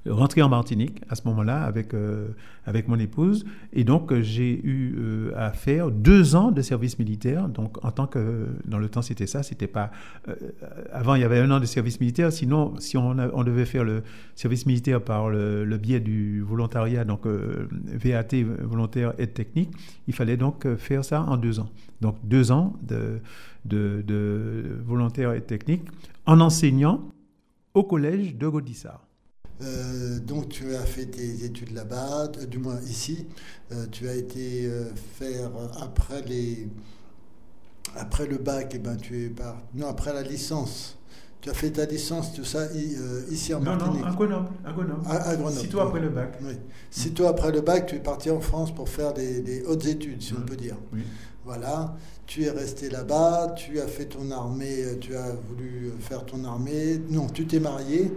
rentré 0.09 0.43
en 0.43 0.49
Martinique 0.49 1.03
à 1.09 1.15
ce 1.15 1.23
moment-là 1.29 1.63
avec, 1.63 1.95
euh, 1.95 2.29
avec 2.65 2.89
mon 2.89 2.99
épouse. 2.99 3.45
Et 3.73 3.85
donc, 3.85 4.13
euh, 4.13 4.23
j'ai 4.23 4.61
eu 4.65 4.97
euh, 4.99 5.33
à 5.37 5.53
faire 5.53 5.91
deux 5.91 6.35
ans 6.35 6.51
de 6.51 6.63
service 6.63 6.99
militaire. 6.99 7.49
Donc, 7.49 7.85
en 7.85 7.91
tant 7.91 8.07
que. 8.07 8.47
Dans 8.65 8.79
le 8.79 8.89
temps, 8.89 9.03
c'était 9.03 9.27
ça. 9.27 9.43
C'était 9.43 9.67
pas. 9.67 9.91
euh, 10.29 10.35
avant, 10.93 11.15
il 11.15 11.23
y 11.23 11.25
avait 11.25 11.39
un 11.41 11.51
an 11.51 11.61
de 11.61 11.67
service 11.67 12.01
militaire. 12.01 12.33
Sinon, 12.33 12.75
si 12.79 12.97
on, 12.97 13.17
on 13.33 13.45
devait 13.45 13.65
faire 13.67 13.85
le 13.85 14.03
service 14.35 14.67
militaire 14.67 15.03
par 15.03 15.29
le, 15.29 15.65
le 15.65 15.79
biais 15.79 16.01
du 16.01 16.41
volontariat, 16.41 17.05
donc 17.05 17.27
euh, 17.27 17.69
VAT, 17.85 18.43
volontaire 18.63 19.15
aide 19.19 19.35
technique, 19.35 19.71
il 20.07 20.15
fallait 20.15 20.37
donc 20.37 20.67
euh, 20.67 20.77
faire 20.77 21.05
ça 21.05 21.23
en 21.23 21.37
deux 21.37 21.61
ans. 21.61 21.71
Donc, 22.01 22.17
deux 22.25 22.51
ans 22.53 22.75
de, 22.83 23.21
de, 23.65 24.03
de 24.07 24.79
volontaire 24.85 25.33
aide 25.33 25.47
technique 25.47 25.83
en 26.27 26.41
enseignant 26.41 27.09
au 27.75 27.85
collège 27.85 28.37
de 28.37 28.49
Gaudissart. 28.49 29.06
Euh, 29.63 30.19
donc 30.21 30.51
tu 30.51 30.75
as 30.75 30.85
fait 30.85 31.07
tes 31.07 31.45
études 31.45 31.73
là-bas, 31.73 32.31
euh, 32.39 32.47
du 32.47 32.59
moins 32.59 32.79
ici. 32.83 33.27
Euh, 33.73 33.87
tu 33.91 34.09
as 34.09 34.15
été 34.15 34.67
euh, 34.67 34.85
faire 35.19 35.51
après 35.81 36.23
les 36.23 36.69
après 37.97 38.27
le 38.27 38.37
bac, 38.37 38.75
et 38.75 38.79
ben 38.79 38.97
tu 38.97 39.25
es 39.25 39.29
par 39.29 39.63
non 39.75 39.89
après 39.89 40.13
la 40.13 40.23
licence. 40.23 40.99
Tu 41.41 41.51
as 41.51 41.55
fait 41.55 41.71
ta 41.71 41.85
licence, 41.87 42.35
tout 42.35 42.45
ça 42.45 42.67
ici 43.31 43.55
en 43.55 43.61
Non, 43.61 43.77
Martinique. 43.77 44.01
non, 44.03 44.07
à 44.09 44.13
Grenoble. 44.13 44.49
À 44.65 44.73
Grenoble. 44.73 45.01
À, 45.07 45.29
à 45.29 45.37
Grenoble. 45.37 45.61
Sitôt 45.61 45.81
après 45.81 46.01
le 46.01 46.09
bac. 46.09 46.39
Oui. 46.43 46.55
Sitôt 46.91 47.27
après 47.27 47.53
le 47.53 47.61
bac, 47.61 47.87
tu 47.87 47.95
es 47.97 48.01
parti 48.01 48.31
en 48.31 48.41
France 48.41 48.75
pour 48.75 48.89
faire 48.89 49.15
des, 49.15 49.41
des 49.41 49.63
hautes 49.63 49.87
études, 49.87 50.21
si 50.23 50.35
on 50.35 50.41
peut 50.41 50.57
dire. 50.57 50.77
Oui. 50.93 51.03
Voilà, 51.45 51.95
tu 52.27 52.43
es 52.43 52.51
resté 52.51 52.91
là-bas, 52.91 53.55
tu 53.57 53.81
as 53.81 53.87
fait 53.87 54.07
ton 54.07 54.29
armée, 54.33 54.99
tu 55.01 55.15
as 55.15 55.31
voulu 55.49 55.93
faire 56.01 56.27
ton 56.27 56.45
armée. 56.45 57.01
Non, 57.11 57.29
tu 57.29 57.47
t'es 57.47 57.61
marié 57.61 58.11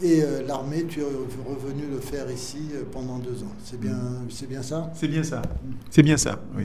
et 0.00 0.22
euh, 0.22 0.42
l'armée, 0.46 0.84
tu 0.86 1.00
es 1.00 1.04
revenu 1.04 1.86
le 1.90 2.00
faire 2.00 2.30
ici 2.30 2.70
euh, 2.74 2.82
pendant 2.90 3.18
deux 3.18 3.42
ans. 3.42 3.52
C'est 3.64 3.78
bien, 3.78 3.98
c'est 4.30 4.48
bien 4.48 4.62
ça? 4.62 4.90
C'est 4.94 5.08
bien 5.08 5.22
ça. 5.22 5.42
C'est 5.90 6.02
bien 6.02 6.16
ça, 6.16 6.40
oui. 6.56 6.64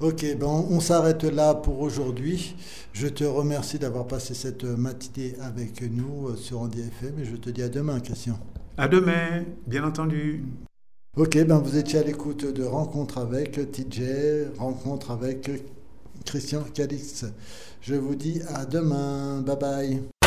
Ok, 0.00 0.24
ben 0.38 0.46
on, 0.46 0.66
on 0.76 0.80
s'arrête 0.80 1.22
là 1.24 1.54
pour 1.54 1.80
aujourd'hui. 1.80 2.56
Je 2.92 3.06
te 3.06 3.24
remercie 3.24 3.78
d'avoir 3.78 4.06
passé 4.06 4.34
cette 4.34 4.64
matinée 4.64 5.34
avec 5.40 5.82
nous 5.82 6.28
euh, 6.28 6.36
sur 6.36 6.60
Andy 6.60 6.80
FM 6.80 7.20
et 7.20 7.24
je 7.24 7.36
te 7.36 7.50
dis 7.50 7.62
à 7.62 7.68
demain, 7.68 8.00
Christian. 8.00 8.38
À 8.76 8.88
demain, 8.88 9.44
bien 9.66 9.84
entendu. 9.84 10.44
Ok, 11.16 11.36
ben 11.44 11.58
vous 11.58 11.76
étiez 11.76 11.98
à 11.98 12.02
l'écoute 12.02 12.46
de 12.52 12.64
Rencontre 12.64 13.18
avec 13.18 13.52
TJ, 13.70 14.48
Rencontre 14.58 15.10
avec 15.10 15.50
Christian 16.24 16.62
Calix. 16.72 17.26
Je 17.82 17.94
vous 17.94 18.14
dis 18.14 18.40
à 18.48 18.64
demain. 18.64 19.42
Bye 19.42 19.56
bye. 19.58 20.21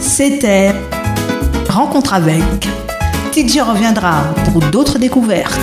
C'était 0.00 0.72
Rencontre 1.68 2.14
avec. 2.14 2.42
TJ 3.32 3.60
reviendra 3.60 4.22
pour 4.52 4.62
d'autres 4.70 4.98
découvertes. 4.98 5.60